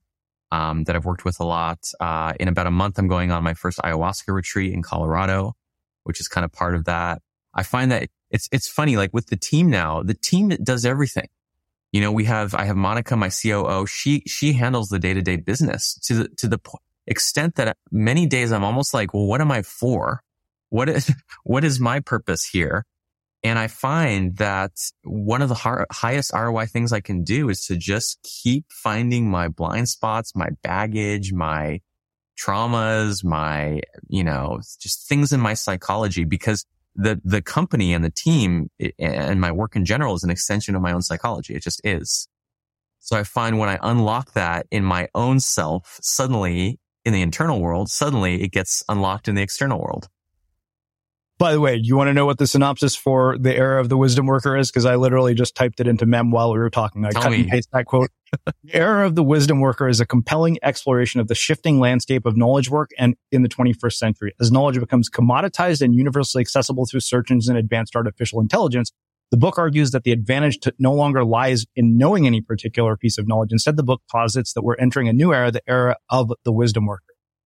um, 0.52 0.84
that 0.84 0.98
I've 0.98 1.06
worked 1.06 1.24
with 1.24 1.40
a 1.40 1.46
lot. 1.46 1.80
Uh, 2.02 2.34
in 2.42 2.50
about 2.50 2.68
a 2.68 2.72
month, 2.72 3.00
I'm 3.00 3.08
going 3.08 3.32
on 3.32 3.42
my 3.42 3.54
first 3.54 3.78
ayahuasca 3.78 4.34
retreat 4.34 4.74
in 4.74 4.82
Colorado, 4.82 5.56
which 6.04 6.20
is 6.20 6.28
kind 6.28 6.44
of 6.44 6.52
part 6.52 6.76
of 6.76 6.84
that. 6.86 7.22
I 7.54 7.64
find 7.64 7.90
that 7.94 8.10
it's, 8.32 8.50
it's 8.52 8.68
funny, 8.68 8.98
like 8.98 9.14
with 9.14 9.28
the 9.28 9.38
team 9.38 9.70
now, 9.70 10.04
the 10.04 10.14
team 10.14 10.50
does 10.62 10.84
everything. 10.84 11.30
You 11.94 12.02
know, 12.02 12.12
we 12.12 12.26
have, 12.26 12.54
I 12.54 12.66
have 12.66 12.76
Monica, 12.76 13.16
my 13.16 13.30
COO. 13.30 13.86
She, 13.86 14.24
she 14.28 14.52
handles 14.52 14.90
the 14.90 15.00
day 15.00 15.14
to 15.14 15.22
day 15.22 15.38
business 15.38 15.98
to 16.04 16.16
the, 16.16 16.28
to 16.36 16.50
the 16.50 16.60
extent 17.10 17.56
that 17.56 17.76
many 17.92 18.26
days 18.26 18.52
I'm 18.52 18.64
almost 18.64 18.94
like, 18.94 19.14
well, 19.14 19.26
what 19.26 19.42
am 19.42 19.52
I 19.52 19.64
for? 19.64 20.22
What 20.70 20.88
is, 20.88 21.14
what 21.44 21.64
is 21.64 21.80
my 21.80 22.00
purpose 22.00 22.46
here? 22.46 22.86
And 23.44 23.58
I 23.58 23.68
find 23.68 24.36
that 24.38 24.72
one 25.04 25.42
of 25.42 25.50
the 25.50 25.56
har- 25.56 25.88
highest 25.92 26.34
ROI 26.34 26.66
things 26.66 26.92
I 26.92 27.00
can 27.00 27.24
do 27.24 27.50
is 27.50 27.66
to 27.68 27.78
just 27.78 28.20
keep 28.24 28.66
finding 28.70 29.30
my 29.30 29.48
blind 29.48 29.88
spots, 29.88 30.36
my 30.36 30.50
baggage, 30.62 31.32
my 31.32 31.80
traumas, 32.38 33.24
my, 33.24 33.82
you 34.08 34.24
know, 34.24 34.60
just 34.82 35.08
things 35.08 35.32
in 35.32 35.40
my 35.40 35.54
psychology 35.54 36.26
because 36.26 36.66
the 36.96 37.22
the 37.24 37.42
company 37.42 37.94
and 37.94 38.04
the 38.04 38.10
team 38.10 38.70
and 38.98 39.40
my 39.40 39.52
work 39.52 39.76
in 39.76 39.86
general 39.86 40.16
is 40.16 40.24
an 40.24 40.30
extension 40.30 40.76
of 40.76 40.82
my 40.82 40.92
own 40.92 41.02
psychology. 41.02 41.56
It 41.56 41.64
just 41.64 41.80
is. 41.86 42.28
So 43.00 43.18
I 43.18 43.24
find 43.24 43.58
when 43.58 43.70
I 43.70 43.80
unlock 43.82 44.34
that 44.34 44.68
in 44.70 44.84
my 44.84 45.08
own 45.16 45.40
self, 45.40 45.98
suddenly 46.02 46.80
in 47.06 47.14
the 47.14 47.22
internal 47.22 47.60
world, 47.60 47.90
suddenly 47.90 48.42
it 48.44 48.52
gets 48.52 48.84
unlocked 48.90 49.28
in 49.28 49.36
the 49.36 49.42
external 49.42 49.80
world. 49.80 50.10
By 51.40 51.54
the 51.54 51.62
way, 51.62 51.80
do 51.80 51.88
you 51.88 51.96
want 51.96 52.10
to 52.10 52.14
know 52.14 52.26
what 52.26 52.38
the 52.38 52.46
synopsis 52.46 52.98
for 52.98 53.38
the 53.38 53.56
era 53.56 53.80
of 53.80 53.88
the 53.88 53.96
wisdom 53.96 54.26
worker 54.26 54.58
is? 54.58 54.70
Because 54.70 54.84
I 54.86 54.96
literally 54.96 55.34
just 55.34 55.56
typed 55.56 55.80
it 55.80 55.88
into 55.88 56.06
Mem 56.06 56.32
while 56.32 56.52
we 56.52 56.60
were 56.60 56.70
talking. 56.70 57.06
I 57.06 57.12
Tell 57.12 57.22
cut 57.22 57.32
me. 57.32 57.42
and 57.42 57.50
paste 57.50 57.70
that 57.72 57.86
quote. 57.86 58.10
the 58.46 58.54
era 58.74 59.06
of 59.06 59.16
the 59.16 59.24
wisdom 59.24 59.62
worker 59.62 59.88
is 59.88 60.02
a 60.02 60.06
compelling 60.06 60.58
exploration 60.64 61.22
of 61.22 61.30
the 61.30 61.36
shifting 61.36 61.80
landscape 61.80 62.26
of 62.26 62.36
knowledge 62.36 62.70
work 62.70 62.90
and 62.98 63.16
in 63.32 63.42
the 63.42 63.48
21st 63.48 63.94
century. 63.94 64.36
As 64.42 64.52
knowledge 64.52 64.82
becomes 64.82 65.10
commoditized 65.10 65.82
and 65.82 65.96
universally 65.96 66.42
accessible 66.42 66.86
through 66.86 67.00
search 67.00 67.32
engines 67.32 67.48
and 67.48 67.58
advanced 67.58 67.96
artificial 67.96 68.42
intelligence, 68.42 68.92
the 69.32 69.38
book 69.38 69.58
argues 69.58 69.92
that 69.92 70.04
the 70.04 70.12
advantage 70.12 70.60
no 70.80 70.94
longer 70.94 71.24
lies 71.24 71.66
in 71.76 71.98
knowing 71.98 72.26
any 72.26 72.42
particular 72.42 72.98
piece 72.98 73.18
of 73.18 73.28
knowledge. 73.28 73.52
Instead, 73.52 73.78
the 73.78 73.84
book 73.84 74.02
posits 74.10 74.54
that 74.54 74.64
we're 74.64 74.76
entering 74.78 75.08
a 75.08 75.14
new 75.14 75.34
era, 75.34 75.52
the 75.52 75.62
era 75.68 75.98
of 76.10 76.32
the 76.46 76.52
wisdom 76.52 76.86
worker. 76.88 77.04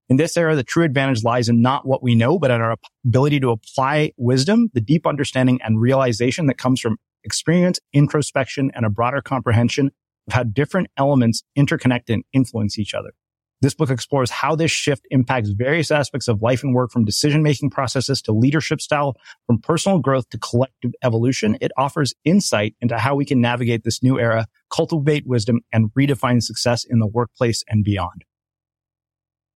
In 0.09 0.17
this 0.17 0.38
era, 0.38 0.55
the 0.55 0.63
true 0.63 0.84
advantage 0.84 1.23
lies 1.23 1.49
in 1.49 1.61
not 1.61 1.88
what 1.88 2.03
we 2.03 2.15
know, 2.15 2.38
but 2.38 2.51
in 2.51 2.61
our 2.61 2.75
ability 3.05 3.39
to 3.41 3.51
apply 3.51 4.11
wisdom, 4.17 4.69
the 4.73 4.81
deep 4.81 5.07
understanding 5.07 5.59
and 5.63 5.79
realization 5.79 6.45
that 6.47 6.57
comes 6.57 6.79
from 6.79 6.97
experience, 7.23 7.79
introspection, 7.93 8.71
and 8.75 8.86
a 8.86 8.89
broader 8.89 9.21
comprehension 9.21 9.91
of 10.27 10.34
how 10.34 10.43
different 10.43 10.88
elements 10.97 11.43
interconnect 11.57 12.09
and 12.09 12.23
influence 12.34 12.77
each 12.77 12.93
other. 12.93 13.11
This 13.64 13.74
book 13.74 13.89
explores 13.89 14.30
how 14.30 14.57
this 14.57 14.72
shift 14.72 15.07
impacts 15.09 15.51
various 15.51 15.89
aspects 15.89 16.28
of 16.28 16.41
life 16.41 16.64
and 16.64 16.76
work 16.76 16.91
from 16.91 17.05
decision 17.05 17.41
making 17.41 17.70
processes 17.70 18.22
to 18.24 18.34
leadership 18.34 18.82
style, 18.82 19.16
from 19.47 19.57
personal 19.57 19.99
growth 19.99 20.28
to 20.32 20.38
collective 20.38 20.91
evolution. 21.01 21.57
It 21.61 21.72
offers 21.78 22.14
insight 22.26 22.76
into 22.82 22.97
how 22.97 23.16
we 23.16 23.24
can 23.24 23.39
navigate 23.39 23.86
this 23.86 24.03
new 24.03 24.20
era, 24.20 24.47
cultivate 24.70 25.26
wisdom, 25.26 25.61
and 25.72 25.91
redefine 25.97 26.43
success 26.43 26.84
in 26.84 26.99
the 26.99 27.07
workplace 27.07 27.64
and 27.70 27.86
beyond. 27.86 28.26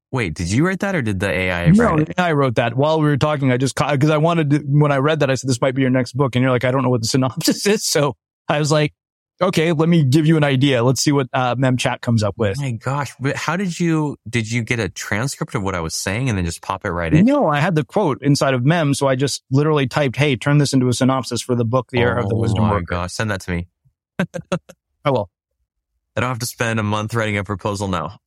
Wait, 0.09 0.33
did 0.33 0.49
you 0.49 0.65
write 0.65 0.79
that 0.79 0.95
or 0.95 1.01
did 1.01 1.19
the 1.19 1.29
AI 1.29 1.67
no, 1.71 1.83
write 1.83 2.07
it? 2.07 2.17
I 2.17 2.31
wrote 2.31 2.55
that 2.55 2.77
while 2.77 3.01
we 3.01 3.07
were 3.07 3.17
talking. 3.17 3.51
I 3.51 3.57
just 3.57 3.75
because 3.75 4.09
I 4.09 4.15
wanted 4.15 4.51
to, 4.51 4.59
when 4.59 4.93
I 4.93 4.99
read 4.99 5.19
that, 5.19 5.29
I 5.29 5.35
said 5.35 5.49
this 5.49 5.59
might 5.59 5.75
be 5.75 5.81
your 5.81 5.91
next 5.91 6.13
book, 6.13 6.33
and 6.33 6.41
you're 6.41 6.51
like, 6.51 6.63
I 6.63 6.71
don't 6.71 6.81
know 6.81 6.89
what 6.89 7.01
the 7.01 7.09
synopsis 7.09 7.67
is, 7.67 7.83
so 7.89 8.15
I 8.47 8.57
was 8.57 8.71
like, 8.71 8.93
okay, 9.41 9.71
let 9.71 9.89
me 9.89 10.03
give 10.03 10.25
you 10.25 10.37
an 10.37 10.43
idea. 10.43 10.83
Let's 10.83 11.01
see 11.01 11.11
what 11.11 11.27
uh, 11.33 11.55
MemChat 11.55 12.01
comes 12.01 12.23
up 12.23 12.35
with. 12.37 12.57
Oh 12.59 12.61
my 12.61 12.71
gosh, 12.71 13.13
but 13.19 13.35
how 13.35 13.57
did 13.57 13.79
you 13.79 14.17
did 14.29 14.51
you 14.51 14.63
get 14.63 14.79
a 14.79 14.89
transcript 14.89 15.55
of 15.55 15.63
what 15.63 15.75
I 15.75 15.79
was 15.79 15.95
saying 15.95 16.29
and 16.29 16.37
then 16.37 16.45
just 16.45 16.61
pop 16.61 16.85
it 16.85 16.91
right 16.91 17.13
in? 17.13 17.25
No, 17.25 17.47
I 17.47 17.59
had 17.59 17.75
the 17.75 17.83
quote 17.83 18.21
inside 18.21 18.53
of 18.53 18.65
Mem, 18.65 18.93
so 18.93 19.07
I 19.07 19.15
just 19.15 19.43
literally 19.51 19.87
typed, 19.87 20.15
"Hey, 20.15 20.35
turn 20.35 20.57
this 20.57 20.73
into 20.73 20.87
a 20.87 20.93
synopsis 20.93 21.41
for 21.41 21.55
the 21.55 21.65
book, 21.65 21.89
The 21.91 21.99
Era 21.99 22.21
oh 22.21 22.23
of 22.23 22.29
the 22.29 22.35
Wisdom 22.35 22.63
Oh 22.63 22.67
my 22.67 22.73
Worker." 22.73 22.85
gosh, 22.85 23.13
send 23.13 23.31
that 23.31 23.41
to 23.41 23.51
me. 23.51 23.67
I 25.05 25.11
will. 25.11 25.29
I 26.15 26.21
don't 26.21 26.29
have 26.29 26.39
to 26.39 26.47
spend 26.47 26.79
a 26.79 26.83
month 26.83 27.13
writing 27.13 27.37
a 27.37 27.43
proposal 27.43 27.87
now. 27.87 28.19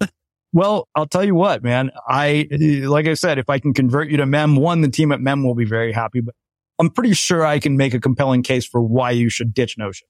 Well, 0.52 0.88
I'll 0.94 1.06
tell 1.06 1.24
you 1.24 1.34
what, 1.34 1.62
man. 1.62 1.90
I, 2.08 2.48
like 2.50 3.06
I 3.06 3.12
said, 3.12 3.38
if 3.38 3.50
I 3.50 3.58
can 3.58 3.74
convert 3.74 4.08
you 4.08 4.16
to 4.16 4.24
Mem, 4.24 4.56
one, 4.56 4.80
the 4.80 4.88
team 4.88 5.12
at 5.12 5.20
Mem 5.20 5.44
will 5.44 5.54
be 5.54 5.66
very 5.66 5.92
happy, 5.92 6.22
but 6.22 6.34
I'm 6.78 6.88
pretty 6.88 7.12
sure 7.12 7.44
I 7.44 7.58
can 7.58 7.76
make 7.76 7.92
a 7.92 8.00
compelling 8.00 8.42
case 8.42 8.66
for 8.66 8.80
why 8.80 9.10
you 9.10 9.28
should 9.28 9.52
ditch 9.52 9.76
Notion. 9.76 10.08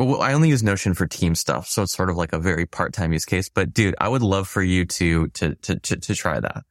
Well, 0.00 0.22
I 0.22 0.32
only 0.32 0.48
use 0.48 0.62
Notion 0.62 0.94
for 0.94 1.06
team 1.06 1.34
stuff, 1.34 1.68
so 1.68 1.82
it's 1.82 1.92
sort 1.92 2.08
of 2.08 2.16
like 2.16 2.32
a 2.32 2.38
very 2.38 2.64
part-time 2.64 3.12
use 3.12 3.26
case. 3.26 3.50
But 3.50 3.74
dude, 3.74 3.94
I 4.00 4.08
would 4.08 4.22
love 4.22 4.48
for 4.48 4.62
you 4.62 4.86
to 4.86 5.28
to 5.28 5.54
to 5.56 5.78
to, 5.78 5.96
to 5.96 6.14
try 6.14 6.40
that. 6.40 6.64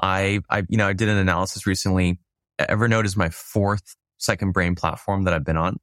I 0.00 0.40
I 0.48 0.62
you 0.68 0.76
know 0.76 0.86
I 0.86 0.92
did 0.92 1.08
an 1.08 1.16
analysis 1.16 1.66
recently. 1.66 2.20
Evernote 2.60 3.04
is 3.04 3.16
my 3.16 3.30
fourth 3.30 3.96
second 4.18 4.52
brain 4.52 4.76
platform 4.76 5.24
that 5.24 5.34
I've 5.34 5.44
been 5.44 5.56
on. 5.56 5.78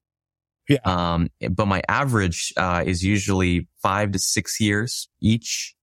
Yeah. 0.69 0.77
Um, 0.85 1.27
but 1.51 1.65
my 1.65 1.81
average 1.89 2.53
uh, 2.55 2.83
is 2.85 3.03
usually 3.03 3.67
five 3.81 4.13
to 4.13 4.19
six 4.19 4.61
years 4.61 5.09
each, 5.19 5.75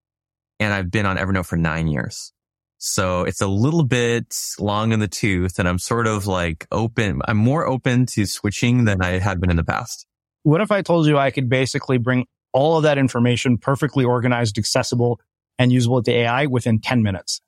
and 0.58 0.72
I've 0.72 0.90
been 0.90 1.04
on 1.04 1.18
Evernote 1.18 1.44
for 1.44 1.58
nine 1.58 1.88
years. 1.88 2.32
So 2.78 3.24
it's 3.24 3.42
a 3.42 3.46
little 3.46 3.84
bit 3.84 4.34
long 4.58 4.92
in 4.92 4.98
the 4.98 5.08
tooth 5.08 5.60
and 5.60 5.68
I'm 5.68 5.78
sort 5.78 6.08
of 6.08 6.26
like 6.26 6.66
open. 6.72 7.20
I'm 7.28 7.36
more 7.36 7.64
open 7.64 8.06
to 8.06 8.26
switching 8.26 8.86
than 8.86 9.00
I 9.02 9.20
had 9.20 9.40
been 9.40 9.50
in 9.50 9.56
the 9.56 9.62
past. 9.62 10.04
What 10.42 10.60
if 10.60 10.70
I 10.70 10.82
told 10.82 11.06
you 11.06 11.18
I 11.18 11.30
could 11.30 11.48
basically 11.48 11.98
bring 11.98 12.26
all 12.52 12.76
of 12.76 12.82
that 12.82 12.98
information 12.98 13.58
perfectly 13.58 14.04
organized, 14.04 14.58
accessible 14.58 15.20
and 15.58 15.72
usable 15.72 15.98
at 15.98 16.04
the 16.04 16.12
AI 16.12 16.46
within 16.46 16.80
10 16.80 17.02
minutes? 17.02 17.40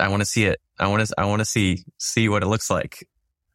I 0.00 0.08
want 0.08 0.20
to 0.20 0.26
see 0.26 0.44
it. 0.44 0.60
I 0.78 0.88
want 0.88 1.06
to, 1.06 1.14
I 1.18 1.26
want 1.26 1.40
to 1.40 1.44
see, 1.44 1.84
see 1.98 2.28
what 2.28 2.42
it 2.42 2.46
looks 2.46 2.70
like. 2.70 3.06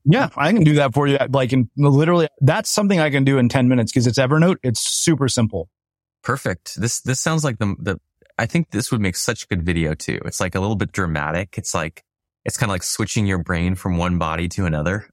Yeah, 0.04 0.30
I 0.36 0.54
can 0.54 0.64
do 0.64 0.76
that 0.76 0.94
for 0.94 1.08
you. 1.08 1.18
Like 1.30 1.52
in 1.52 1.70
literally, 1.76 2.28
that's 2.42 2.70
something 2.70 3.00
I 3.00 3.10
can 3.10 3.24
do 3.24 3.40
in 3.40 3.50
10 3.50 3.68
minutes 3.68 3.92
because 3.92 4.06
it's 4.06 4.20
Evernote. 4.20 4.58
It's 4.62 4.82
super 4.82 5.28
simple. 5.28 5.70
Perfect. 6.22 6.80
This, 6.80 7.02
this 7.02 7.20
sounds 7.20 7.44
like 7.44 7.58
the, 7.58 7.76
the, 7.80 8.00
I 8.38 8.46
think 8.46 8.70
this 8.70 8.92
would 8.92 9.02
make 9.02 9.16
such 9.16 9.48
good 9.48 9.64
video 9.64 9.96
too. 9.96 10.20
It's 10.26 10.40
like 10.40 10.54
a 10.56 10.60
little 10.60 10.76
bit 10.76 10.92
dramatic. 10.92 11.58
It's 11.58 11.74
like, 11.74 12.04
it's 12.44 12.58
kind 12.58 12.70
of 12.70 12.76
like 12.76 12.84
switching 12.84 13.26
your 13.26 13.40
brain 13.40 13.74
from 13.74 13.98
one 13.98 14.20
body 14.20 14.48
to 14.50 14.66
another. 14.66 15.10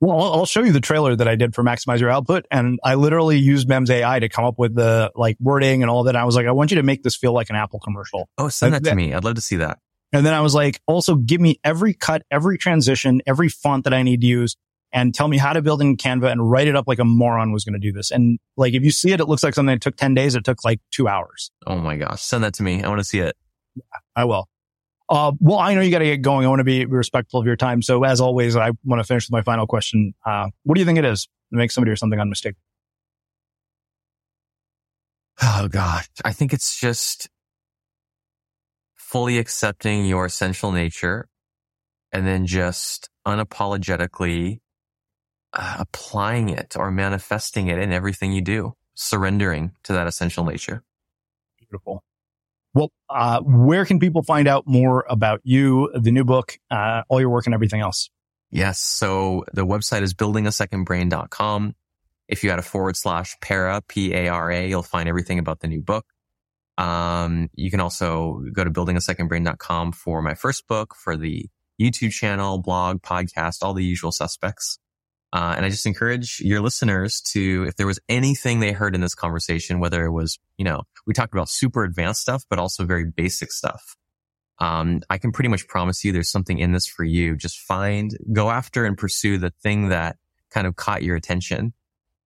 Well, 0.00 0.18
I'll 0.18 0.46
show 0.46 0.62
you 0.62 0.72
the 0.72 0.80
trailer 0.80 1.14
that 1.14 1.28
I 1.28 1.36
did 1.36 1.54
for 1.54 1.62
Maximize 1.62 2.00
Your 2.00 2.08
Output. 2.08 2.46
And 2.50 2.80
I 2.82 2.94
literally 2.94 3.38
used 3.38 3.68
Mem's 3.68 3.90
AI 3.90 4.18
to 4.18 4.30
come 4.30 4.46
up 4.46 4.58
with 4.58 4.74
the 4.74 5.12
like 5.14 5.36
wording 5.40 5.82
and 5.82 5.90
all 5.90 6.04
that. 6.04 6.16
I 6.16 6.24
was 6.24 6.34
like, 6.36 6.46
I 6.46 6.52
want 6.52 6.70
you 6.70 6.76
to 6.76 6.82
make 6.82 7.02
this 7.02 7.16
feel 7.16 7.34
like 7.34 7.50
an 7.50 7.56
Apple 7.56 7.80
commercial. 7.80 8.28
Oh, 8.38 8.48
send 8.48 8.72
that 8.72 8.84
to 8.84 8.94
me. 8.94 9.12
I'd 9.12 9.24
love 9.24 9.34
to 9.34 9.42
see 9.42 9.56
that. 9.56 9.78
And 10.12 10.26
then 10.26 10.34
I 10.34 10.40
was 10.40 10.54
like, 10.54 10.80
also 10.86 11.14
give 11.14 11.40
me 11.40 11.60
every 11.62 11.94
cut, 11.94 12.22
every 12.30 12.58
transition, 12.58 13.20
every 13.26 13.48
font 13.48 13.84
that 13.84 13.94
I 13.94 14.02
need 14.02 14.22
to 14.22 14.26
use 14.26 14.56
and 14.92 15.14
tell 15.14 15.28
me 15.28 15.38
how 15.38 15.52
to 15.52 15.62
build 15.62 15.80
in 15.82 15.96
Canva 15.96 16.32
and 16.32 16.50
write 16.50 16.66
it 16.66 16.74
up 16.74 16.88
like 16.88 16.98
a 16.98 17.04
moron 17.04 17.52
was 17.52 17.64
going 17.64 17.74
to 17.74 17.78
do 17.78 17.92
this. 17.92 18.10
And 18.10 18.40
like, 18.56 18.74
if 18.74 18.82
you 18.82 18.90
see 18.90 19.12
it, 19.12 19.20
it 19.20 19.26
looks 19.26 19.44
like 19.44 19.54
something 19.54 19.74
that 19.74 19.80
took 19.80 19.96
10 19.96 20.14
days. 20.14 20.34
It 20.34 20.44
took 20.44 20.64
like 20.64 20.80
two 20.90 21.06
hours. 21.06 21.52
Oh 21.66 21.76
my 21.76 21.96
gosh. 21.96 22.22
Send 22.22 22.42
that 22.42 22.54
to 22.54 22.64
me. 22.64 22.82
I 22.82 22.88
want 22.88 22.98
to 22.98 23.04
see 23.04 23.20
it. 23.20 23.36
Yeah, 23.76 23.82
I 24.16 24.24
will. 24.24 24.48
Uh, 25.10 25.32
well, 25.40 25.58
I 25.58 25.74
know 25.74 25.80
you 25.80 25.90
got 25.90 25.98
to 25.98 26.04
get 26.04 26.22
going. 26.22 26.46
I 26.46 26.48
want 26.48 26.60
to 26.60 26.64
be 26.64 26.86
respectful 26.86 27.40
of 27.40 27.46
your 27.46 27.56
time. 27.56 27.82
So 27.82 28.04
as 28.04 28.20
always, 28.20 28.54
I 28.54 28.70
want 28.84 29.00
to 29.00 29.04
finish 29.04 29.26
with 29.26 29.32
my 29.32 29.42
final 29.42 29.66
question. 29.66 30.14
Uh, 30.24 30.50
what 30.62 30.76
do 30.76 30.80
you 30.80 30.86
think 30.86 31.00
it 31.00 31.04
is 31.04 31.24
to 31.24 31.58
make 31.58 31.72
somebody 31.72 31.90
or 31.90 31.96
something 31.96 32.20
unmistakable? 32.20 32.60
Oh 35.42 35.68
God. 35.68 36.04
I 36.24 36.32
think 36.32 36.52
it's 36.52 36.78
just 36.78 37.28
fully 38.96 39.38
accepting 39.38 40.06
your 40.06 40.26
essential 40.26 40.70
nature 40.70 41.26
and 42.12 42.24
then 42.24 42.46
just 42.46 43.08
unapologetically 43.26 44.60
uh, 45.52 45.76
applying 45.80 46.50
it 46.50 46.76
or 46.76 46.92
manifesting 46.92 47.66
it 47.66 47.78
in 47.78 47.92
everything 47.92 48.32
you 48.32 48.42
do, 48.42 48.74
surrendering 48.94 49.72
to 49.82 49.92
that 49.92 50.06
essential 50.06 50.44
nature. 50.44 50.84
Beautiful. 51.58 52.04
Well, 52.72 52.92
uh, 53.08 53.40
where 53.40 53.84
can 53.84 53.98
people 53.98 54.22
find 54.22 54.46
out 54.46 54.66
more 54.66 55.04
about 55.08 55.40
you, 55.42 55.90
the 55.94 56.12
new 56.12 56.24
book, 56.24 56.58
uh, 56.70 57.02
all 57.08 57.20
your 57.20 57.30
work 57.30 57.46
and 57.46 57.54
everything 57.54 57.80
else? 57.80 58.10
Yes. 58.50 58.80
So 58.80 59.44
the 59.52 59.66
website 59.66 60.02
is 60.02 60.14
buildingasecondbrain.com. 60.14 61.74
If 62.28 62.44
you 62.44 62.50
add 62.50 62.60
a 62.60 62.62
forward 62.62 62.96
slash 62.96 63.36
para, 63.40 63.80
P-A-R-A, 63.88 64.68
you'll 64.68 64.82
find 64.82 65.08
everything 65.08 65.38
about 65.38 65.60
the 65.60 65.66
new 65.66 65.82
book. 65.82 66.06
Um, 66.78 67.50
you 67.54 67.70
can 67.70 67.80
also 67.80 68.42
go 68.52 68.64
to 68.64 68.70
buildingasecondbrain.com 68.70 69.92
for 69.92 70.22
my 70.22 70.34
first 70.34 70.66
book, 70.68 70.94
for 70.94 71.16
the 71.16 71.46
YouTube 71.80 72.12
channel, 72.12 72.58
blog, 72.58 73.02
podcast, 73.02 73.62
all 73.62 73.74
the 73.74 73.84
usual 73.84 74.12
suspects. 74.12 74.78
Uh, 75.32 75.54
and 75.56 75.64
I 75.64 75.68
just 75.68 75.86
encourage 75.86 76.40
your 76.40 76.60
listeners 76.60 77.20
to, 77.32 77.64
if 77.68 77.76
there 77.76 77.86
was 77.86 78.00
anything 78.08 78.58
they 78.58 78.72
heard 78.72 78.96
in 78.96 79.00
this 79.00 79.14
conversation, 79.14 79.78
whether 79.78 80.04
it 80.04 80.10
was, 80.10 80.40
you 80.58 80.64
know, 80.64 80.82
we 81.06 81.14
talked 81.14 81.32
about 81.32 81.48
super 81.48 81.84
advanced 81.84 82.20
stuff, 82.22 82.44
but 82.50 82.58
also 82.58 82.84
very 82.84 83.04
basic 83.04 83.52
stuff. 83.52 83.96
Um, 84.58 85.02
I 85.08 85.18
can 85.18 85.30
pretty 85.30 85.48
much 85.48 85.68
promise 85.68 86.04
you 86.04 86.12
there's 86.12 86.30
something 86.30 86.58
in 86.58 86.72
this 86.72 86.86
for 86.86 87.04
you. 87.04 87.36
Just 87.36 87.60
find, 87.60 88.10
go 88.32 88.50
after 88.50 88.84
and 88.84 88.98
pursue 88.98 89.38
the 89.38 89.50
thing 89.62 89.90
that 89.90 90.16
kind 90.50 90.66
of 90.66 90.74
caught 90.74 91.04
your 91.04 91.14
attention 91.14 91.74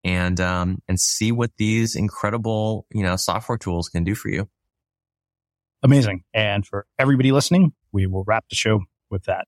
and, 0.03 0.39
um, 0.41 0.81
and 0.87 0.99
see 0.99 1.31
what 1.31 1.51
these 1.57 1.95
incredible, 1.95 2.87
you 2.91 3.03
know, 3.03 3.15
software 3.17 3.57
tools 3.57 3.87
can 3.87 4.03
do 4.03 4.15
for 4.15 4.29
you. 4.29 4.49
Amazing. 5.83 6.23
And 6.33 6.65
for 6.65 6.87
everybody 6.97 7.31
listening, 7.31 7.73
we 7.91 8.07
will 8.07 8.23
wrap 8.23 8.45
the 8.49 8.55
show 8.55 8.81
with 9.11 9.25
that. 9.25 9.47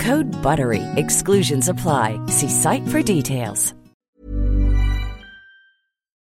Code 0.00 0.30
BUTTERY. 0.42 0.82
Exclusions 0.96 1.68
apply. 1.68 2.18
See 2.26 2.48
site 2.48 2.86
for 2.88 3.02
details. 3.02 3.74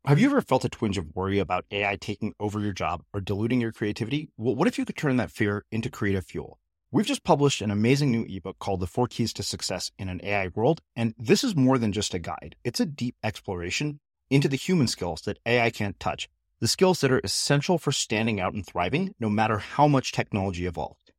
Have 0.06 0.18
you 0.20 0.28
ever 0.28 0.42
felt 0.42 0.66
a 0.66 0.70
twinge 0.70 0.98
of 0.98 1.14
worry 1.14 1.38
about 1.38 1.66
AI 1.70 1.96
taking 1.98 2.34
over 2.40 2.60
your 2.60 2.72
job 2.72 3.04
or 3.14 3.22
diluting 3.22 3.62
your 3.62 3.72
creativity? 3.72 4.32
Well, 4.38 4.56
what 4.56 4.68
if 4.68 4.80
you 4.80 4.86
could 4.86 4.98
turn 4.98 5.18
that 5.18 5.30
fear 5.30 5.66
into 5.72 5.92
creative 5.92 6.26
fuel? 6.26 6.58
We've 6.92 7.06
just 7.06 7.24
published 7.24 7.62
an 7.62 7.70
amazing 7.70 8.10
new 8.10 8.26
ebook 8.28 8.58
called 8.58 8.80
The 8.80 8.88
Four 8.88 9.08
Keys 9.08 9.34
to 9.34 9.44
Success 9.44 9.92
in 10.00 10.10
an 10.10 10.20
AI 10.24 10.48
World. 10.56 10.82
And 10.96 11.14
this 11.20 11.44
is 11.44 11.56
more 11.56 11.78
than 11.78 11.92
just 11.92 12.16
a 12.16 12.20
guide. 12.20 12.56
It's 12.64 12.80
a 12.80 12.88
deep 12.88 13.18
exploration 13.24 14.00
into 14.32 14.48
the 14.48 14.56
human 14.56 14.88
skills 14.88 15.22
that 15.24 15.38
AI 15.46 15.70
can't 15.70 16.00
touch, 16.00 16.28
the 16.60 16.68
skills 16.68 17.02
that 17.02 17.12
are 17.12 17.22
essential 17.24 17.78
for 17.78 17.92
standing 17.92 18.40
out 18.40 18.56
and 18.56 18.66
thriving, 18.66 19.14
no 19.20 19.30
matter 19.30 19.60
how 19.60 19.88
much 19.88 20.12
technology 20.12 20.66
evolved. 20.66 20.99